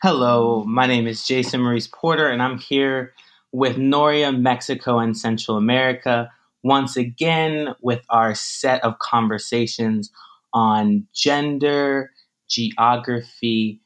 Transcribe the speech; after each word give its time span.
Hello, 0.00 0.64
my 0.64 0.86
name 0.86 1.06
is 1.06 1.26
Jason 1.26 1.60
Maurice 1.60 1.88
Porter, 1.88 2.28
and 2.28 2.40
I'm 2.40 2.58
here 2.58 3.12
with 3.52 3.76
Noria, 3.78 4.32
Mexico, 4.32 4.98
and 5.00 5.16
Central 5.18 5.56
America 5.56 6.30
once 6.62 6.96
again 6.96 7.74
with 7.82 8.00
our 8.08 8.34
set 8.34 8.82
of 8.84 8.98
conversations 8.98 10.10
on 10.52 11.06
gender, 11.14 12.10
geography, 12.48 13.80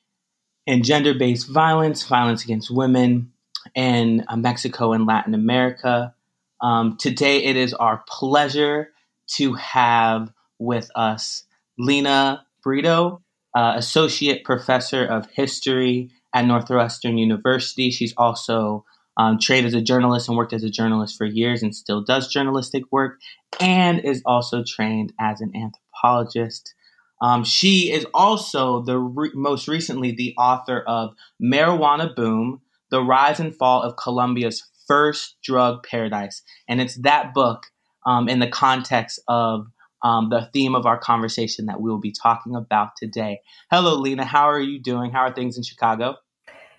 and 0.66 0.84
gender 0.84 1.14
based 1.14 1.48
violence, 1.48 2.07
violence 2.07 2.45
against 2.45 2.71
women 2.71 3.32
in 3.75 4.25
uh, 4.29 4.37
Mexico 4.37 4.93
and 4.93 5.07
Latin 5.07 5.34
America. 5.34 6.14
Um, 6.63 6.97
today, 6.97 7.43
it 7.45 7.57
is 7.57 7.75
our 7.75 8.05
pleasure 8.09 8.91
to 9.34 9.55
have 9.55 10.33
with 10.59 10.91
us 10.95 11.45
Lina 11.77 12.47
Britto, 12.65 13.20
uh, 13.57 13.75
Associate 13.77 14.45
Professor 14.45 15.05
of 15.05 15.29
History 15.30 16.11
at 16.33 16.47
Northwestern 16.47 17.19
University. 17.19 17.91
She's 17.91 18.15
also 18.17 18.84
um, 19.17 19.39
trained 19.39 19.67
as 19.67 19.75
a 19.75 19.83
journalist 19.83 20.29
and 20.29 20.39
worked 20.39 20.53
as 20.53 20.62
a 20.62 20.70
journalist 20.70 21.19
for 21.19 21.27
years 21.27 21.62
and 21.62 21.75
still 21.75 22.03
does 22.03 22.29
journalistic 22.29 22.84
work, 22.91 23.19
and 23.61 24.01
is 24.01 24.23
also 24.25 24.62
trained 24.67 25.12
as 25.20 25.41
an 25.41 25.53
anthropologist. 25.55 26.75
Um, 27.20 27.45
she 27.45 27.92
is 27.92 28.06
also 28.15 28.83
the 28.83 28.98
re- 28.98 29.31
most 29.34 29.69
recently 29.69 30.12
the 30.12 30.34
author 30.39 30.81
of 30.81 31.15
Marijuana 31.42 32.15
Boom: 32.15 32.62
The 32.91 33.03
Rise 33.03 33.41
and 33.41 33.55
Fall 33.55 33.83
of 33.83 33.97
Colombia's 33.97 34.62
First 34.92 35.37
Drug 35.42 35.87
Paradise, 35.88 36.42
and 36.69 36.78
it's 36.78 36.96
that 36.96 37.33
book 37.33 37.69
um, 38.05 38.28
in 38.28 38.41
the 38.41 38.46
context 38.46 39.20
of 39.27 39.69
um, 40.03 40.28
the 40.28 40.50
theme 40.53 40.75
of 40.75 40.84
our 40.84 40.98
conversation 40.98 41.64
that 41.64 41.80
we 41.80 41.89
will 41.89 41.98
be 41.98 42.12
talking 42.12 42.55
about 42.55 42.91
today. 42.98 43.41
Hello, 43.70 43.94
Lina. 43.94 44.27
How 44.27 44.50
are 44.50 44.61
you 44.61 44.78
doing? 44.78 45.11
How 45.11 45.20
are 45.20 45.34
things 45.34 45.56
in 45.56 45.62
Chicago? 45.62 46.17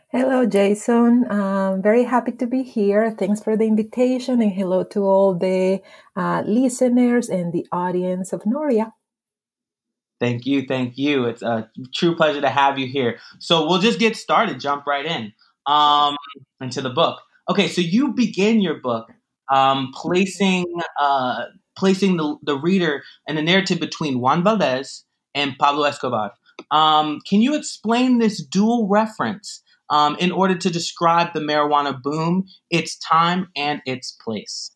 Hello, 0.10 0.46
Jason. 0.46 1.26
I'm 1.32 1.82
very 1.82 2.04
happy 2.04 2.34
to 2.34 2.46
be 2.46 2.62
here. 2.62 3.10
Thanks 3.18 3.42
for 3.42 3.58
the 3.58 3.66
invitation, 3.66 4.44
and 4.44 4.52
hello 4.52 4.84
to 4.84 5.00
all 5.00 5.34
the 5.34 5.82
uh, 6.16 6.44
listeners 6.46 7.30
and 7.30 7.52
the 7.52 7.66
audience 7.72 8.32
of 8.32 8.46
Noria. 8.46 8.94
Thank 10.20 10.46
you. 10.46 10.68
Thank 10.68 11.00
you. 11.00 11.26
It's 11.26 11.42
a 11.42 11.68
true 11.96 12.16
pleasure 12.16 12.42
to 12.42 12.50
have 12.50 12.78
you 12.78 12.86
here. 12.86 13.18
So 13.40 13.66
we'll 13.68 13.82
just 13.82 13.98
get 13.98 14.16
started, 14.16 14.60
jump 14.60 14.86
right 14.86 15.08
in 15.08 15.34
um, 15.66 16.16
into 16.62 16.82
the 16.82 16.92
book. 16.92 17.20
Okay, 17.50 17.68
so 17.68 17.82
you 17.82 18.14
begin 18.14 18.62
your 18.62 18.80
book 18.80 19.10
um, 19.52 19.92
placing 19.94 20.66
uh, 21.00 21.46
placing 21.76 22.18
the, 22.18 22.38
the 22.44 22.58
reader 22.58 23.04
and 23.28 23.38
the 23.38 23.42
narrative 23.42 23.80
between 23.80 24.20
Juan 24.20 24.44
Valdez 24.44 25.04
and 25.34 25.58
Pablo 25.58 25.84
Escobar. 25.84 26.34
Um, 26.72 27.20
can 27.28 27.42
you 27.42 27.56
explain 27.56 28.20
this 28.20 28.46
dual 28.46 28.88
reference 28.88 29.64
um, 29.90 30.16
in 30.20 30.32
order 30.32 30.56
to 30.56 30.70
describe 30.70 31.34
the 31.34 31.40
marijuana 31.40 32.02
boom, 32.02 32.46
its 32.70 32.98
time, 32.98 33.48
and 33.56 33.82
its 33.86 34.12
place. 34.12 34.73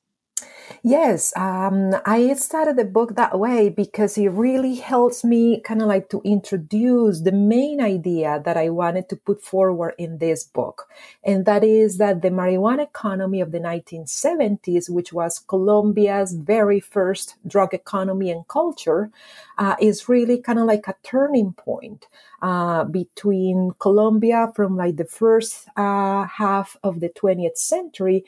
Yes, 0.83 1.33
um, 1.35 1.95
I 2.05 2.33
started 2.33 2.75
the 2.77 2.85
book 2.85 3.15
that 3.15 3.37
way 3.39 3.69
because 3.69 4.17
it 4.17 4.27
really 4.29 4.75
helps 4.75 5.23
me 5.23 5.59
kind 5.61 5.81
of 5.81 5.87
like 5.87 6.09
to 6.09 6.21
introduce 6.23 7.21
the 7.21 7.31
main 7.31 7.81
idea 7.81 8.41
that 8.45 8.57
I 8.57 8.69
wanted 8.69 9.09
to 9.09 9.15
put 9.15 9.41
forward 9.41 9.95
in 9.97 10.17
this 10.17 10.43
book. 10.43 10.87
And 11.23 11.45
that 11.45 11.63
is 11.63 11.97
that 11.97 12.21
the 12.21 12.29
marijuana 12.29 12.83
economy 12.83 13.41
of 13.41 13.51
the 13.51 13.59
1970s, 13.59 14.89
which 14.89 15.13
was 15.13 15.39
Colombia's 15.39 16.33
very 16.33 16.79
first 16.79 17.35
drug 17.47 17.73
economy 17.73 18.29
and 18.31 18.47
culture, 18.47 19.09
uh, 19.57 19.75
is 19.79 20.09
really 20.09 20.37
kind 20.37 20.59
of 20.59 20.65
like 20.65 20.87
a 20.87 20.95
turning 21.03 21.53
point 21.53 22.07
uh, 22.41 22.83
between 22.83 23.71
Colombia 23.79 24.51
from 24.55 24.77
like 24.77 24.97
the 24.97 25.05
first 25.05 25.67
uh, 25.75 26.25
half 26.25 26.77
of 26.83 26.99
the 26.99 27.09
20th 27.09 27.57
century 27.57 28.25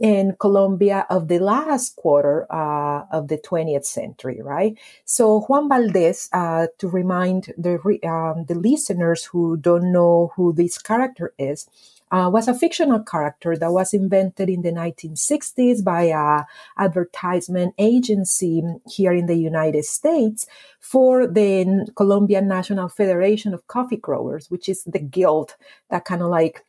and 0.00 0.38
Colombia 0.38 1.06
of 1.10 1.28
the 1.28 1.38
last 1.38 1.94
quarter 1.96 2.46
uh, 2.52 3.04
of 3.12 3.28
the 3.28 3.38
20th 3.38 3.84
century, 3.84 4.40
right? 4.42 4.76
So 5.04 5.42
Juan 5.42 5.68
Valdez, 5.68 6.28
uh, 6.32 6.66
to 6.78 6.88
remind 6.88 7.52
the 7.56 7.74
um, 8.04 8.44
the 8.46 8.56
listeners 8.56 9.24
who 9.26 9.56
don't 9.56 9.92
know 9.92 10.32
who 10.34 10.52
this 10.52 10.78
character 10.78 11.32
is, 11.38 11.68
uh, 12.12 12.28
was 12.30 12.46
a 12.46 12.54
fictional 12.54 13.02
character 13.02 13.56
that 13.56 13.72
was 13.72 13.94
invented 13.94 14.48
in 14.50 14.62
the 14.62 14.70
1960s 14.70 15.82
by 15.82 16.02
a 16.02 16.44
advertisement 16.78 17.74
agency 17.78 18.62
here 18.86 19.12
in 19.12 19.26
the 19.26 19.34
United 19.34 19.84
States 19.84 20.46
for 20.78 21.26
the 21.26 21.90
Colombian 21.96 22.46
National 22.46 22.88
Federation 22.88 23.54
of 23.54 23.66
Coffee 23.66 23.96
Growers, 23.96 24.50
which 24.50 24.68
is 24.68 24.84
the 24.84 24.98
guild 24.98 25.56
that 25.90 26.04
kind 26.04 26.22
of 26.22 26.28
like 26.28 26.64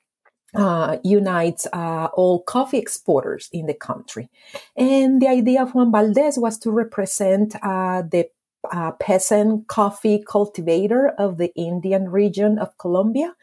uh, 0.55 0.97
unites 1.03 1.67
uh, 1.73 2.07
all 2.13 2.41
coffee 2.43 2.77
exporters 2.77 3.49
in 3.51 3.65
the 3.65 3.73
country. 3.73 4.29
And 4.77 5.21
the 5.21 5.27
idea 5.27 5.63
of 5.63 5.73
Juan 5.73 5.91
Valdez 5.91 6.37
was 6.37 6.57
to 6.59 6.71
represent 6.71 7.55
uh, 7.63 8.03
the 8.03 8.29
uh, 8.71 8.91
peasant 8.93 9.67
coffee 9.67 10.23
cultivator 10.25 11.09
of 11.17 11.37
the 11.37 11.51
Andean 11.57 12.09
region 12.09 12.57
of 12.57 12.77
Colombia 12.77 13.33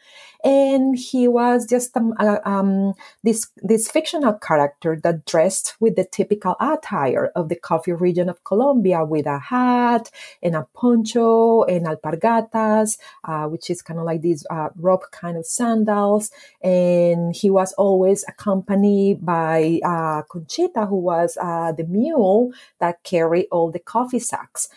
and 0.43 0.97
he 0.97 1.27
was 1.27 1.65
just 1.65 1.95
um, 1.95 2.13
um, 2.45 2.93
this 3.23 3.47
this 3.57 3.89
fictional 3.89 4.33
character 4.33 4.99
that 5.03 5.25
dressed 5.25 5.75
with 5.79 5.95
the 5.95 6.05
typical 6.05 6.55
attire 6.59 7.31
of 7.35 7.49
the 7.49 7.55
coffee 7.55 7.91
region 7.91 8.29
of 8.29 8.43
Colombia, 8.43 9.05
with 9.05 9.27
a 9.27 9.39
hat 9.39 10.09
and 10.41 10.55
a 10.55 10.67
poncho 10.73 11.63
and 11.63 11.85
alpargatas, 11.85 12.97
uh, 13.23 13.45
which 13.45 13.69
is 13.69 13.81
kind 13.81 13.99
of 13.99 14.05
like 14.05 14.21
these 14.21 14.45
uh, 14.49 14.69
rope 14.75 15.05
kind 15.11 15.37
of 15.37 15.45
sandals, 15.45 16.31
and 16.63 17.35
he 17.35 17.49
was 17.49 17.73
always 17.73 18.25
accompanied 18.27 19.23
by 19.25 19.79
uh, 19.85 20.23
Conchita, 20.23 20.87
who 20.87 20.97
was 20.97 21.37
uh, 21.41 21.71
the 21.71 21.83
mule 21.83 22.51
that 22.79 23.03
carried 23.03 23.47
all 23.51 23.71
the 23.71 23.79
coffee 23.79 24.19
sacks. 24.19 24.69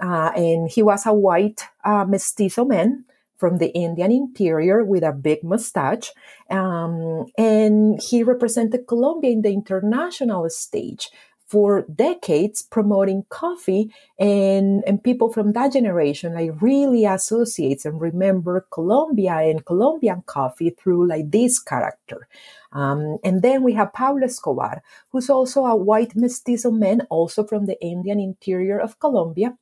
Uh, 0.00 0.32
and 0.34 0.68
he 0.68 0.82
was 0.82 1.06
a 1.06 1.12
white 1.12 1.68
uh, 1.84 2.04
mestizo 2.04 2.64
man 2.64 3.04
from 3.42 3.58
the 3.58 3.74
Andean 3.74 4.12
interior 4.12 4.84
with 4.84 5.02
a 5.02 5.10
big 5.10 5.42
mustache. 5.42 6.12
Um, 6.48 7.26
and 7.36 8.00
he 8.00 8.22
represented 8.22 8.86
Colombia 8.86 9.32
in 9.32 9.42
the 9.42 9.50
international 9.50 10.48
stage 10.48 11.10
for 11.48 11.84
decades 11.92 12.62
promoting 12.62 13.24
coffee 13.30 13.92
and, 14.16 14.84
and 14.86 15.02
people 15.02 15.32
from 15.32 15.54
that 15.54 15.72
generation 15.72 16.34
like 16.34 16.52
really 16.62 17.04
associates 17.04 17.84
and 17.84 18.00
remember 18.00 18.64
Colombia 18.70 19.34
and 19.38 19.66
Colombian 19.66 20.22
coffee 20.26 20.70
through 20.70 21.08
like 21.08 21.32
this 21.32 21.58
character. 21.58 22.28
Um, 22.70 23.18
and 23.24 23.42
then 23.42 23.64
we 23.64 23.72
have 23.72 23.92
Pablo 23.92 24.24
Escobar, 24.24 24.84
who's 25.10 25.28
also 25.28 25.66
a 25.66 25.74
white 25.74 26.14
mestizo 26.14 26.70
man, 26.70 27.00
also 27.10 27.42
from 27.42 27.66
the 27.66 27.76
Andean 27.82 28.20
interior 28.20 28.78
of 28.78 29.00
Colombia, 29.00 29.58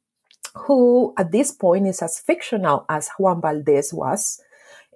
who 0.54 1.14
at 1.18 1.32
this 1.32 1.52
point 1.52 1.86
is 1.86 2.02
as 2.02 2.18
fictional 2.18 2.84
as 2.88 3.08
Juan 3.18 3.40
Valdez 3.40 3.92
was. 3.92 4.40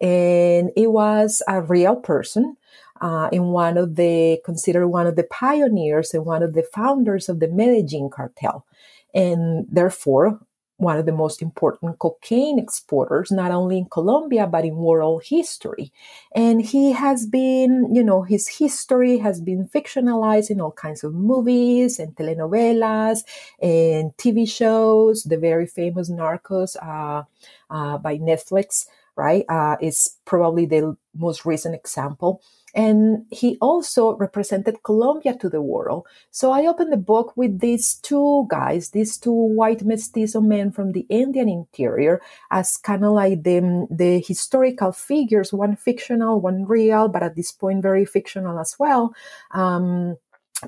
And 0.00 0.70
he 0.75 0.87
was 0.87 1.42
a 1.48 1.62
real 1.62 1.97
person 1.97 2.56
uh, 3.00 3.28
in 3.32 3.47
one 3.47 3.76
of 3.76 3.97
the, 3.97 4.41
considered 4.44 4.88
one 4.88 5.06
of 5.06 5.16
the 5.16 5.25
pioneers 5.25 6.15
and 6.15 6.25
one 6.25 6.42
of 6.42 6.54
the 6.54 6.65
founders 6.75 7.28
of 7.28 7.41
the 7.41 7.48
Medellin 7.48 8.10
cartel. 8.10 8.66
And 9.15 9.66
therefore, 9.70 10.41
one 10.77 10.99
of 10.99 11.07
the 11.07 11.12
most 11.12 11.41
important 11.41 11.99
cocaine 11.99 12.59
exporters, 12.59 13.31
not 13.31 13.53
only 13.53 13.79
in 13.79 13.87
Colombia, 13.87 14.47
but 14.47 14.65
in 14.65 14.77
world 14.77 15.23
history. 15.25 15.93
And 16.35 16.61
he 16.62 16.93
has 16.93 17.27
been, 17.27 17.95
you 17.95 18.03
know, 18.03 18.23
his 18.23 18.49
history 18.49 19.19
has 19.19 19.41
been 19.41 19.69
fictionalized 19.69 20.51
in 20.51 20.61
all 20.61 20.73
kinds 20.73 21.05
of 21.05 21.15
movies 21.15 21.98
and 21.98 22.15
telenovelas 22.16 23.22
and 23.63 24.16
TV 24.16 24.47
shows. 24.47 25.22
The 25.25 25.39
very 25.39 25.66
famous 25.66 26.10
Narcos 26.10 26.77
uh, 26.83 27.22
uh, 27.71 27.98
by 27.98 28.19
Netflix, 28.19 28.87
right, 29.16 29.45
uh, 29.48 29.77
is 29.81 30.16
probably 30.25 30.66
the 30.66 30.97
most 31.16 31.47
recent 31.47 31.75
example. 31.75 32.43
And 32.74 33.26
he 33.30 33.56
also 33.60 34.16
represented 34.16 34.82
Colombia 34.82 35.36
to 35.36 35.48
the 35.48 35.62
world. 35.62 36.06
So 36.30 36.50
I 36.50 36.66
opened 36.66 36.92
the 36.92 36.97
book 36.97 37.36
with 37.36 37.60
these 37.60 37.94
two 37.97 38.47
guys, 38.50 38.91
these 38.91 39.16
two 39.16 39.32
white 39.32 39.84
mestizo 39.84 40.41
men 40.41 40.72
from 40.72 40.92
the 40.92 41.06
Andean 41.09 41.48
interior, 41.48 42.21
as 42.50 42.76
kind 42.76 43.04
of 43.04 43.12
like 43.12 43.44
the, 43.44 43.86
the 43.91 44.22
historical 44.26 44.92
figures, 44.92 45.53
one 45.53 45.76
fictional, 45.76 46.41
one 46.41 46.66
real, 46.66 47.09
but 47.09 47.22
at 47.22 47.36
this 47.36 47.53
point 47.53 47.82
very 47.82 48.04
fictional 48.04 48.59
as 48.59 48.74
well. 48.78 49.15
Um, 49.53 50.16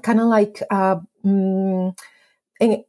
kind 0.03 0.21
of 0.21 0.27
like 0.27 0.63
uh, 0.71 0.97
mm, 1.25 1.97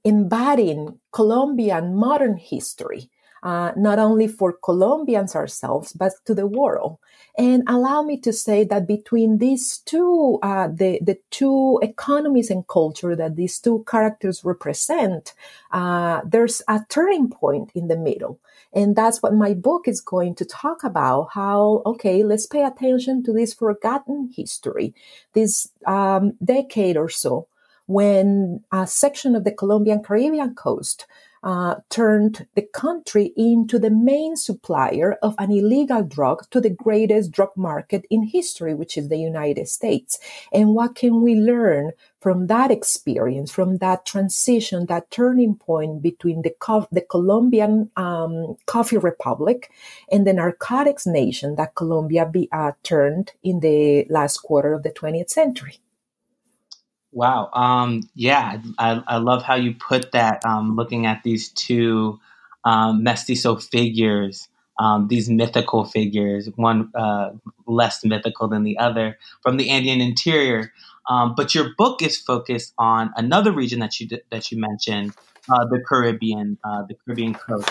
embodying 0.03 0.99
Colombian 1.11 1.95
modern 1.95 2.37
history 2.37 3.09
uh, 3.44 3.72
not 3.75 4.00
only 4.00 4.28
for 4.28 4.54
Colombians 4.54 5.36
ourselves, 5.36 5.94
but 5.94 6.13
to 6.25 6.34
the 6.34 6.48
world. 6.48 6.98
And 7.38 7.63
allow 7.68 8.01
me 8.01 8.18
to 8.22 8.34
say 8.34 8.63
that 8.63 8.88
between 8.88 9.38
these 9.38 9.78
two, 9.80 10.39
uh, 10.42 10.69
the, 10.74 11.00
the 11.04 11.19
two 11.30 11.80
economies 11.84 12.50
and 12.50 12.68
culture 12.68 13.16
that 13.16 13.36
these 13.36 13.60
two 13.60 13.86
characters 13.88 14.44
represent, 14.44 15.34
uh, 15.72 16.22
there's 16.25 16.63
a 16.68 16.81
turning 16.89 17.30
point 17.30 17.72
in 17.75 17.88
the 17.89 17.98
middle. 17.98 18.39
And 18.74 18.95
that's 18.95 19.22
what 19.22 19.34
my 19.34 19.54
book 19.54 19.88
is 19.88 20.01
going 20.01 20.36
to 20.36 20.45
talk 20.45 20.84
about 20.84 21.30
how, 21.34 21.81
okay, 21.86 22.24
let's 22.24 22.48
pay 22.48 22.63
attention 22.63 23.24
to 23.24 23.34
this 23.34 23.54
forgotten 23.54 24.31
history, 24.36 24.94
this 25.34 25.69
um, 25.86 26.34
decade 26.44 26.98
or 26.98 27.10
so, 27.10 27.48
when 27.86 28.63
a 28.72 28.86
section 28.86 29.36
of 29.36 29.45
the 29.45 29.51
Colombian 29.51 30.04
Caribbean 30.04 30.54
coast 30.56 31.06
uh, 31.44 31.75
turned 31.89 32.48
the 32.56 32.62
country 32.62 33.34
into 33.38 33.80
the 33.80 33.89
main 33.89 34.36
supplier 34.36 35.13
of 35.22 35.36
an 35.38 35.51
illegal 35.51 36.04
drug 36.04 36.50
to 36.51 36.60
the 36.60 36.69
greatest 36.69 37.31
drug 37.31 37.50
market 37.56 38.06
in 38.10 38.24
history, 38.24 38.74
which 38.74 38.98
is 38.98 39.10
the 39.10 39.18
United 39.18 39.68
States. 39.68 40.19
And 40.51 40.74
what 40.74 40.95
can 40.95 41.22
we 41.22 41.36
learn 41.36 41.92
from 42.19 42.48
that 42.48 42.72
experience, 42.72 43.51
from 43.51 43.78
that 43.78 44.06
transition, 44.06 44.88
that 44.88 45.12
turning 45.12 45.56
point 45.56 46.01
between 46.01 46.42
the, 46.42 46.54
co- 46.60 46.88
the 46.92 47.01
Colombian 47.01 47.92
um, 47.95 48.57
coffee 48.66 48.98
republic 48.98 49.72
and 50.12 50.25
the 50.25 50.34
narcotics 50.34 51.06
nation 51.06 51.56
that 51.56 51.75
Colombia 51.75 52.25
be, 52.25 52.50
uh, 52.51 52.72
turned 52.84 53.34
in 53.44 53.60
the 53.60 54.06
last 54.10 54.39
quarter 54.39 54.74
of 54.74 54.84
the 54.84 54.92
20th 54.92 55.30
century? 55.30 55.80
Wow. 57.17 57.49
Um, 57.51 58.07
yeah, 58.13 58.61
I, 58.77 59.01
I 59.07 59.17
love 59.17 59.41
how 59.41 59.55
you 59.55 59.73
put 59.73 60.11
that. 60.11 60.45
Um, 60.45 60.75
looking 60.75 61.07
at 61.07 61.23
these 61.23 61.49
two 61.49 62.19
um, 62.63 63.01
mestizo 63.01 63.55
figures, 63.55 64.47
um, 64.77 65.07
these 65.07 65.27
mythical 65.27 65.83
figures, 65.83 66.47
one 66.57 66.91
uh, 66.93 67.31
less 67.65 68.05
mythical 68.05 68.47
than 68.47 68.61
the 68.61 68.77
other, 68.77 69.17
from 69.41 69.57
the 69.57 69.71
Andean 69.71 69.99
interior. 69.99 70.71
Um, 71.09 71.33
but 71.35 71.55
your 71.55 71.73
book 71.75 72.03
is 72.03 72.17
focused 72.17 72.75
on 72.77 73.11
another 73.15 73.51
region 73.51 73.79
that 73.79 73.99
you 73.99 74.07
that 74.29 74.51
you 74.51 74.59
mentioned, 74.59 75.15
uh, 75.49 75.65
the 75.71 75.83
Caribbean, 75.83 76.59
uh, 76.63 76.83
the 76.83 76.93
Caribbean 77.03 77.33
coast. 77.33 77.67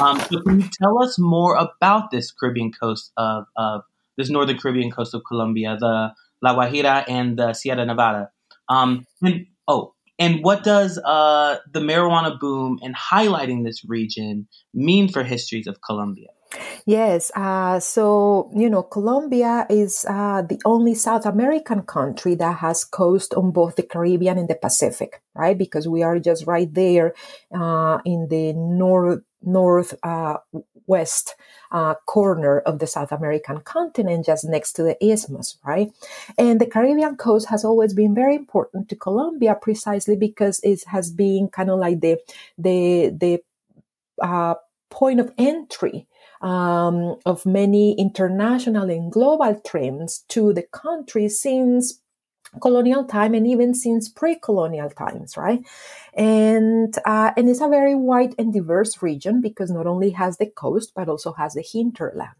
Um, 0.00 0.20
so 0.20 0.40
can 0.42 0.60
you 0.60 0.68
tell 0.80 1.02
us 1.02 1.18
more 1.18 1.56
about 1.56 2.12
this 2.12 2.30
Caribbean 2.30 2.70
coast 2.70 3.10
of, 3.16 3.46
of 3.56 3.82
this 4.16 4.30
northern 4.30 4.56
Caribbean 4.56 4.92
coast 4.92 5.14
of 5.14 5.22
Colombia, 5.26 5.76
the 5.80 6.12
La 6.42 6.54
Guajira 6.54 7.04
and 7.08 7.36
the 7.36 7.54
Sierra 7.54 7.84
Nevada? 7.84 8.30
Um, 8.68 9.06
and, 9.22 9.46
oh, 9.68 9.94
and 10.18 10.42
what 10.42 10.62
does 10.62 10.98
uh, 10.98 11.58
the 11.72 11.80
marijuana 11.80 12.38
boom 12.38 12.78
and 12.82 12.94
highlighting 12.94 13.64
this 13.64 13.84
region 13.84 14.46
mean 14.72 15.08
for 15.08 15.24
histories 15.24 15.66
of 15.66 15.80
Colombia? 15.82 16.28
Yes. 16.86 17.32
Uh, 17.34 17.80
so, 17.80 18.50
you 18.54 18.70
know, 18.70 18.82
Colombia 18.82 19.66
is 19.68 20.04
uh, 20.08 20.42
the 20.42 20.60
only 20.64 20.94
South 20.94 21.26
American 21.26 21.82
country 21.82 22.34
that 22.36 22.58
has 22.58 22.84
coast 22.84 23.34
on 23.34 23.50
both 23.50 23.76
the 23.76 23.82
Caribbean 23.82 24.38
and 24.38 24.48
the 24.48 24.54
Pacific, 24.54 25.20
right? 25.34 25.56
Because 25.56 25.88
we 25.88 26.02
are 26.02 26.18
just 26.18 26.46
right 26.46 26.72
there 26.72 27.14
uh, 27.52 27.98
in 28.04 28.28
the 28.28 28.52
north 28.52 29.20
north 29.46 29.94
uh, 30.02 30.38
west 30.86 31.34
uh, 31.72 31.94
corner 32.06 32.60
of 32.60 32.78
the 32.78 32.86
South 32.86 33.12
American 33.12 33.60
continent, 33.60 34.26
just 34.26 34.44
next 34.44 34.72
to 34.74 34.82
the 34.82 34.96
isthmus, 35.04 35.58
right? 35.64 35.92
And 36.38 36.60
the 36.60 36.66
Caribbean 36.66 37.16
coast 37.16 37.48
has 37.48 37.64
always 37.64 37.94
been 37.94 38.14
very 38.14 38.36
important 38.36 38.88
to 38.88 38.96
Colombia, 38.96 39.56
precisely 39.60 40.16
because 40.16 40.60
it 40.62 40.84
has 40.86 41.10
been 41.10 41.48
kind 41.48 41.70
of 41.70 41.78
like 41.78 42.00
the 42.00 42.18
the 42.58 43.10
the 43.10 43.42
uh, 44.22 44.54
point 44.90 45.20
of 45.20 45.32
entry 45.38 46.06
um, 46.40 47.16
of 47.24 47.46
many 47.46 47.98
international 47.98 48.90
and 48.90 49.10
global 49.10 49.60
trends 49.66 50.24
to 50.28 50.52
the 50.52 50.62
country 50.62 51.28
since 51.28 52.00
colonial 52.60 53.04
time 53.04 53.34
and 53.34 53.46
even 53.46 53.74
since 53.74 54.08
pre-colonial 54.08 54.90
times, 54.90 55.36
right? 55.36 55.60
And 56.14 56.94
uh, 57.04 57.32
and 57.36 57.48
it's 57.48 57.60
a 57.60 57.68
very 57.68 57.94
wide 57.94 58.34
and 58.38 58.52
diverse 58.52 59.02
region 59.02 59.40
because 59.40 59.70
not 59.70 59.86
only 59.86 60.10
has 60.10 60.38
the 60.38 60.46
coast 60.46 60.92
but 60.94 61.08
also 61.08 61.32
has 61.32 61.54
the 61.54 61.62
hinterland. 61.62 62.30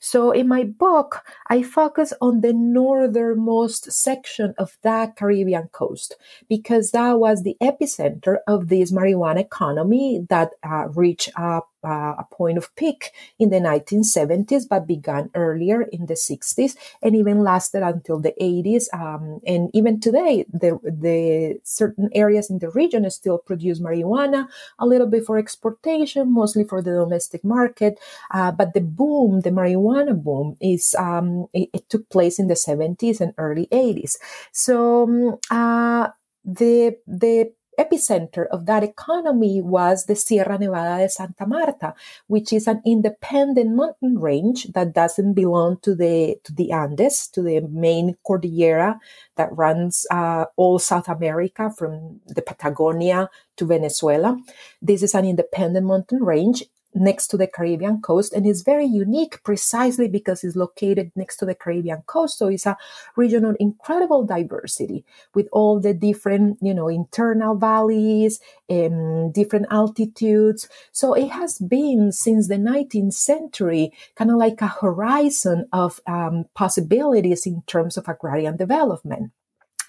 So 0.00 0.30
in 0.30 0.48
my 0.48 0.64
book, 0.64 1.24
I 1.48 1.62
focus 1.62 2.12
on 2.20 2.40
the 2.40 2.52
northernmost 2.52 3.90
section 3.90 4.54
of 4.58 4.76
that 4.82 5.16
Caribbean 5.16 5.68
coast 5.72 6.14
because 6.48 6.92
that 6.92 7.18
was 7.18 7.42
the 7.42 7.56
epicenter 7.60 8.36
of 8.46 8.68
this 8.68 8.92
marijuana 8.92 9.40
economy 9.40 10.24
that 10.28 10.50
uh, 10.62 10.88
reached 10.94 11.30
a 11.36 11.62
uh, 11.86 12.14
a 12.18 12.26
point 12.30 12.58
of 12.58 12.74
peak 12.74 13.12
in 13.38 13.50
the 13.50 13.60
1970s, 13.60 14.68
but 14.68 14.86
began 14.86 15.30
earlier 15.34 15.82
in 15.82 16.06
the 16.06 16.14
60s 16.14 16.76
and 17.02 17.14
even 17.14 17.44
lasted 17.44 17.82
until 17.82 18.18
the 18.18 18.34
80s. 18.40 18.92
Um, 18.92 19.40
and 19.46 19.70
even 19.72 20.00
today, 20.00 20.44
the, 20.52 20.78
the 20.82 21.60
certain 21.62 22.10
areas 22.12 22.50
in 22.50 22.58
the 22.58 22.70
region 22.70 23.08
still 23.10 23.38
produce 23.38 23.80
marijuana, 23.80 24.48
a 24.78 24.86
little 24.86 25.06
bit 25.06 25.24
for 25.24 25.38
exportation, 25.38 26.32
mostly 26.32 26.64
for 26.64 26.82
the 26.82 26.90
domestic 26.90 27.44
market. 27.44 27.98
Uh, 28.32 28.50
but 28.50 28.74
the 28.74 28.80
boom, 28.80 29.42
the 29.42 29.50
marijuana 29.50 30.20
boom, 30.20 30.56
is 30.60 30.94
um, 30.98 31.46
it, 31.52 31.68
it, 31.72 31.88
took 31.88 32.08
place 32.10 32.40
in 32.40 32.48
the 32.48 32.54
70s 32.54 33.20
and 33.20 33.32
early 33.38 33.68
80s. 33.70 34.16
So 34.50 35.04
um, 35.04 35.38
uh, 35.50 36.08
the 36.44 36.96
the 37.06 37.52
epicenter 37.78 38.46
of 38.50 38.66
that 38.66 38.82
economy 38.82 39.60
was 39.60 40.06
the 40.06 40.16
Sierra 40.16 40.58
Nevada 40.58 41.02
de 41.02 41.08
Santa 41.08 41.46
Marta, 41.46 41.94
which 42.26 42.52
is 42.52 42.66
an 42.66 42.82
independent 42.84 43.74
mountain 43.74 44.18
range 44.18 44.66
that 44.74 44.94
doesn't 44.94 45.34
belong 45.34 45.78
to 45.82 45.94
the 45.94 46.36
to 46.44 46.52
the 46.52 46.72
Andes, 46.72 47.28
to 47.28 47.42
the 47.42 47.60
main 47.60 48.16
cordillera 48.26 48.98
that 49.36 49.56
runs 49.56 50.06
uh, 50.10 50.46
all 50.56 50.78
South 50.78 51.08
America 51.08 51.70
from 51.76 52.20
the 52.26 52.42
Patagonia 52.42 53.28
to 53.56 53.64
Venezuela. 53.66 54.38
This 54.82 55.02
is 55.02 55.14
an 55.14 55.24
independent 55.24 55.86
mountain 55.86 56.22
range 56.22 56.64
next 56.96 57.28
to 57.28 57.36
the 57.36 57.46
Caribbean 57.46 58.00
coast 58.00 58.32
and 58.32 58.46
is 58.46 58.62
very 58.62 58.86
unique 58.86 59.42
precisely 59.44 60.08
because 60.08 60.42
it's 60.42 60.56
located 60.56 61.12
next 61.14 61.36
to 61.36 61.46
the 61.46 61.54
Caribbean 61.54 62.02
coast. 62.06 62.38
So 62.38 62.48
it's 62.48 62.66
a 62.66 62.76
region 63.14 63.44
of 63.44 63.56
incredible 63.60 64.24
diversity 64.24 65.04
with 65.34 65.48
all 65.52 65.78
the 65.78 65.94
different, 65.94 66.58
you 66.60 66.74
know, 66.74 66.88
internal 66.88 67.54
valleys 67.54 68.40
and 68.68 69.32
different 69.32 69.66
altitudes. 69.70 70.68
So 70.92 71.14
it 71.14 71.30
has 71.30 71.58
been 71.58 72.12
since 72.12 72.48
the 72.48 72.56
19th 72.56 73.14
century 73.14 73.92
kind 74.14 74.30
of 74.30 74.36
like 74.36 74.60
a 74.60 74.66
horizon 74.68 75.68
of 75.72 76.00
um, 76.06 76.46
possibilities 76.54 77.46
in 77.46 77.62
terms 77.66 77.96
of 77.96 78.08
agrarian 78.08 78.56
development. 78.56 79.32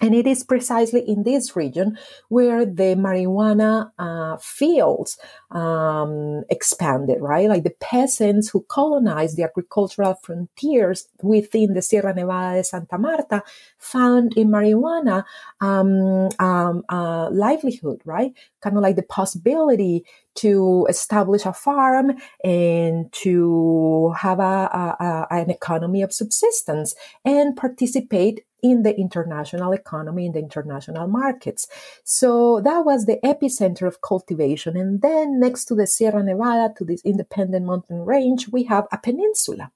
And 0.00 0.14
it 0.14 0.26
is 0.26 0.44
precisely 0.44 1.00
in 1.00 1.24
this 1.24 1.56
region 1.56 1.98
where 2.28 2.64
the 2.64 2.94
marijuana 2.94 3.90
uh, 3.98 4.36
fields 4.36 5.18
um, 5.50 6.44
expanded, 6.50 7.20
right? 7.20 7.48
Like 7.48 7.64
the 7.64 7.74
peasants 7.80 8.50
who 8.50 8.64
colonized 8.68 9.36
the 9.36 9.42
agricultural 9.42 10.14
frontiers 10.22 11.08
within 11.22 11.74
the 11.74 11.82
Sierra 11.82 12.14
Nevada 12.14 12.58
de 12.58 12.64
Santa 12.64 12.98
Marta 12.98 13.42
found 13.78 14.34
in 14.36 14.48
marijuana 14.48 15.24
um, 15.60 16.28
um, 16.38 16.84
uh, 16.88 17.28
livelihood, 17.30 18.00
right? 18.04 18.32
Kind 18.60 18.76
of 18.76 18.82
like 18.82 18.96
the 18.96 19.02
possibility 19.02 20.04
to 20.36 20.86
establish 20.88 21.44
a 21.44 21.52
farm 21.52 22.12
and 22.44 23.12
to 23.12 24.14
have 24.16 24.38
a, 24.38 24.42
a, 24.42 24.96
a, 25.00 25.26
an 25.30 25.50
economy 25.50 26.02
of 26.02 26.12
subsistence 26.12 26.94
and 27.24 27.56
participate 27.56 28.44
in 28.62 28.82
the 28.82 28.96
international 28.96 29.72
economy, 29.72 30.26
in 30.26 30.32
the 30.32 30.38
international 30.38 31.06
markets. 31.06 31.66
So 32.04 32.60
that 32.62 32.84
was 32.84 33.06
the 33.06 33.18
epicenter 33.24 33.86
of 33.86 34.00
cultivation. 34.00 34.76
And 34.76 35.02
then 35.02 35.40
next 35.40 35.66
to 35.66 35.74
the 35.74 35.86
Sierra 35.86 36.22
Nevada, 36.22 36.74
to 36.78 36.84
this 36.84 37.02
independent 37.04 37.66
mountain 37.66 38.04
range, 38.04 38.48
we 38.48 38.64
have 38.64 38.86
a 38.92 38.98
peninsula 38.98 39.70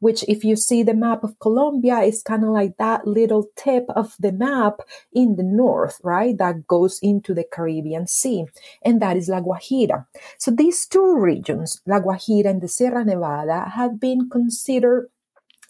which 0.00 0.24
if 0.28 0.44
you 0.44 0.56
see 0.56 0.82
the 0.82 0.94
map 0.94 1.24
of 1.24 1.38
Colombia 1.40 1.98
is 2.00 2.22
kind 2.22 2.44
of 2.44 2.50
like 2.50 2.76
that 2.76 3.06
little 3.06 3.48
tip 3.56 3.84
of 3.90 4.14
the 4.18 4.32
map 4.32 4.80
in 5.12 5.36
the 5.36 5.42
north, 5.42 6.00
right? 6.02 6.36
That 6.38 6.66
goes 6.66 6.98
into 7.02 7.34
the 7.34 7.44
Caribbean 7.44 8.06
Sea. 8.06 8.46
And 8.82 9.02
that 9.02 9.16
is 9.16 9.28
La 9.28 9.40
Guajira. 9.40 10.06
So 10.38 10.50
these 10.50 10.86
two 10.86 11.18
regions, 11.18 11.80
La 11.86 12.00
Guajira 12.00 12.46
and 12.46 12.62
the 12.62 12.68
Sierra 12.68 13.04
Nevada, 13.04 13.70
have 13.74 14.00
been 14.00 14.28
considered 14.30 15.08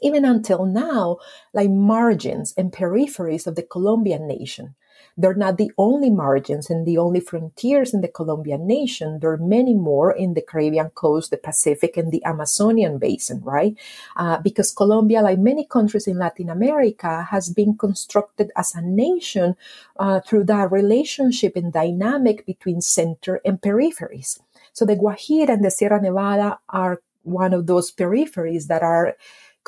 even 0.02 0.24
until 0.24 0.64
now, 0.64 1.18
like 1.52 1.70
margins 1.70 2.54
and 2.56 2.72
peripheries 2.72 3.46
of 3.46 3.54
the 3.54 3.62
Colombian 3.62 4.26
nation. 4.26 4.74
They're 5.16 5.34
not 5.34 5.58
the 5.58 5.72
only 5.76 6.10
margins 6.10 6.70
and 6.70 6.86
the 6.86 6.96
only 6.98 7.18
frontiers 7.18 7.92
in 7.92 8.02
the 8.02 8.08
Colombian 8.08 8.68
nation. 8.68 9.18
There 9.18 9.32
are 9.32 9.36
many 9.36 9.74
more 9.74 10.12
in 10.12 10.34
the 10.34 10.42
Caribbean 10.42 10.90
coast, 10.90 11.30
the 11.30 11.36
Pacific, 11.36 11.96
and 11.96 12.12
the 12.12 12.24
Amazonian 12.24 12.98
basin, 12.98 13.42
right? 13.42 13.76
Uh, 14.16 14.38
because 14.38 14.70
Colombia, 14.70 15.20
like 15.22 15.38
many 15.38 15.66
countries 15.66 16.06
in 16.06 16.18
Latin 16.18 16.48
America, 16.48 17.26
has 17.30 17.50
been 17.50 17.76
constructed 17.76 18.52
as 18.56 18.74
a 18.76 18.80
nation 18.80 19.56
uh, 19.98 20.20
through 20.20 20.44
that 20.44 20.70
relationship 20.70 21.56
and 21.56 21.72
dynamic 21.72 22.46
between 22.46 22.80
center 22.80 23.40
and 23.44 23.60
peripheries. 23.60 24.38
So 24.72 24.84
the 24.84 24.94
Guajira 24.94 25.48
and 25.48 25.64
the 25.64 25.72
Sierra 25.72 26.00
Nevada 26.00 26.60
are 26.68 27.02
one 27.24 27.52
of 27.52 27.66
those 27.66 27.90
peripheries 27.90 28.68
that 28.68 28.82
are 28.82 29.16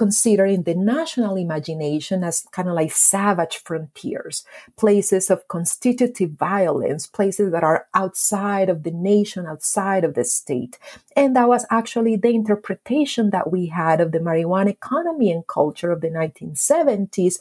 considering 0.00 0.62
the 0.62 0.74
national 0.74 1.36
imagination 1.36 2.24
as 2.24 2.46
kind 2.52 2.70
of 2.70 2.74
like 2.74 2.90
savage 2.90 3.58
frontiers, 3.58 4.46
places 4.78 5.28
of 5.28 5.46
constitutive 5.48 6.30
violence, 6.30 7.06
places 7.06 7.52
that 7.52 7.62
are 7.62 7.86
outside 7.92 8.70
of 8.70 8.82
the 8.82 8.90
nation, 8.90 9.44
outside 9.46 10.02
of 10.02 10.14
the 10.14 10.24
state. 10.24 10.78
And 11.14 11.36
that 11.36 11.48
was 11.48 11.66
actually 11.70 12.16
the 12.16 12.30
interpretation 12.30 13.28
that 13.28 13.52
we 13.52 13.66
had 13.66 14.00
of 14.00 14.12
the 14.12 14.20
marijuana 14.20 14.70
economy 14.70 15.30
and 15.30 15.46
culture 15.46 15.90
of 15.90 16.00
the 16.00 16.08
1970s 16.08 17.34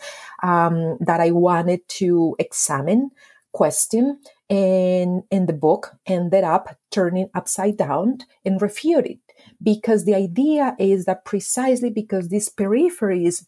um, 0.44 0.98
that 1.00 1.22
I 1.22 1.32
wanted 1.32 1.88
to 2.00 2.36
examine, 2.40 3.12
question, 3.54 4.20
and 4.50 5.24
in 5.32 5.46
the 5.46 5.54
book 5.54 5.96
ended 6.06 6.44
up 6.44 6.76
turning 6.92 7.30
upside 7.34 7.78
down 7.78 8.18
and 8.44 8.62
refuted 8.62 9.20
because 9.62 10.06
the 10.06 10.16
idea 10.16 10.76
is 10.80 11.06
that 11.06 11.26
precisely 11.26 11.90
because 11.90 12.30
these 12.30 12.50
peripheries 12.50 13.46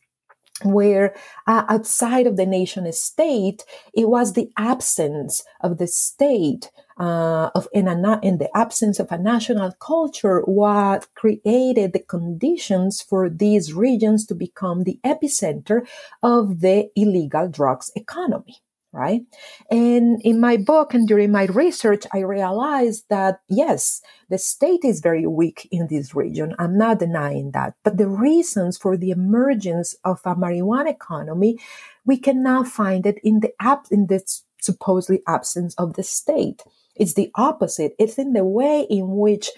were 0.63 1.13
uh, 1.47 1.63
outside 1.69 2.27
of 2.27 2.37
the 2.37 2.45
nation 2.45 2.91
state, 2.93 3.63
it 3.93 4.09
was 4.09 4.33
the 4.33 4.51
absence 4.57 5.43
of 5.61 5.77
the 5.77 5.87
state, 5.87 6.71
uh, 6.99 7.49
of 7.55 7.67
in, 7.73 7.87
a, 7.87 8.19
in 8.21 8.37
the 8.37 8.49
absence 8.55 8.99
of 8.99 9.11
a 9.11 9.17
national 9.17 9.71
culture, 9.79 10.41
what 10.41 11.07
created 11.15 11.93
the 11.93 11.99
conditions 12.07 13.01
for 13.01 13.29
these 13.29 13.73
regions 13.73 14.25
to 14.27 14.35
become 14.35 14.83
the 14.83 14.99
epicenter 15.03 15.87
of 16.21 16.61
the 16.61 16.89
illegal 16.95 17.47
drugs 17.47 17.91
economy 17.95 18.57
right? 18.91 19.21
And 19.69 20.21
in 20.23 20.39
my 20.39 20.57
book 20.57 20.93
and 20.93 21.07
during 21.07 21.31
my 21.31 21.45
research, 21.45 22.05
I 22.13 22.19
realized 22.19 23.05
that 23.09 23.41
yes, 23.47 24.01
the 24.29 24.37
state 24.37 24.83
is 24.83 25.01
very 25.01 25.25
weak 25.25 25.67
in 25.71 25.87
this 25.87 26.13
region. 26.15 26.55
I'm 26.59 26.77
not 26.77 26.99
denying 26.99 27.51
that. 27.51 27.75
But 27.83 27.97
the 27.97 28.09
reasons 28.09 28.77
for 28.77 28.97
the 28.97 29.11
emergence 29.11 29.95
of 30.03 30.21
a 30.25 30.35
marijuana 30.35 30.91
economy, 30.91 31.57
we 32.05 32.17
can 32.17 32.43
now 32.43 32.63
find 32.63 33.05
it 33.05 33.19
in 33.23 33.39
the 33.39 33.53
app, 33.59 33.85
in 33.91 34.07
the 34.07 34.21
supposedly 34.59 35.21
absence 35.27 35.73
of 35.75 35.93
the 35.93 36.03
state. 36.03 36.63
It's 36.95 37.13
the 37.13 37.31
opposite. 37.35 37.93
It's 37.97 38.17
in 38.17 38.33
the 38.33 38.45
way 38.45 38.85
in 38.89 39.15
which 39.15 39.49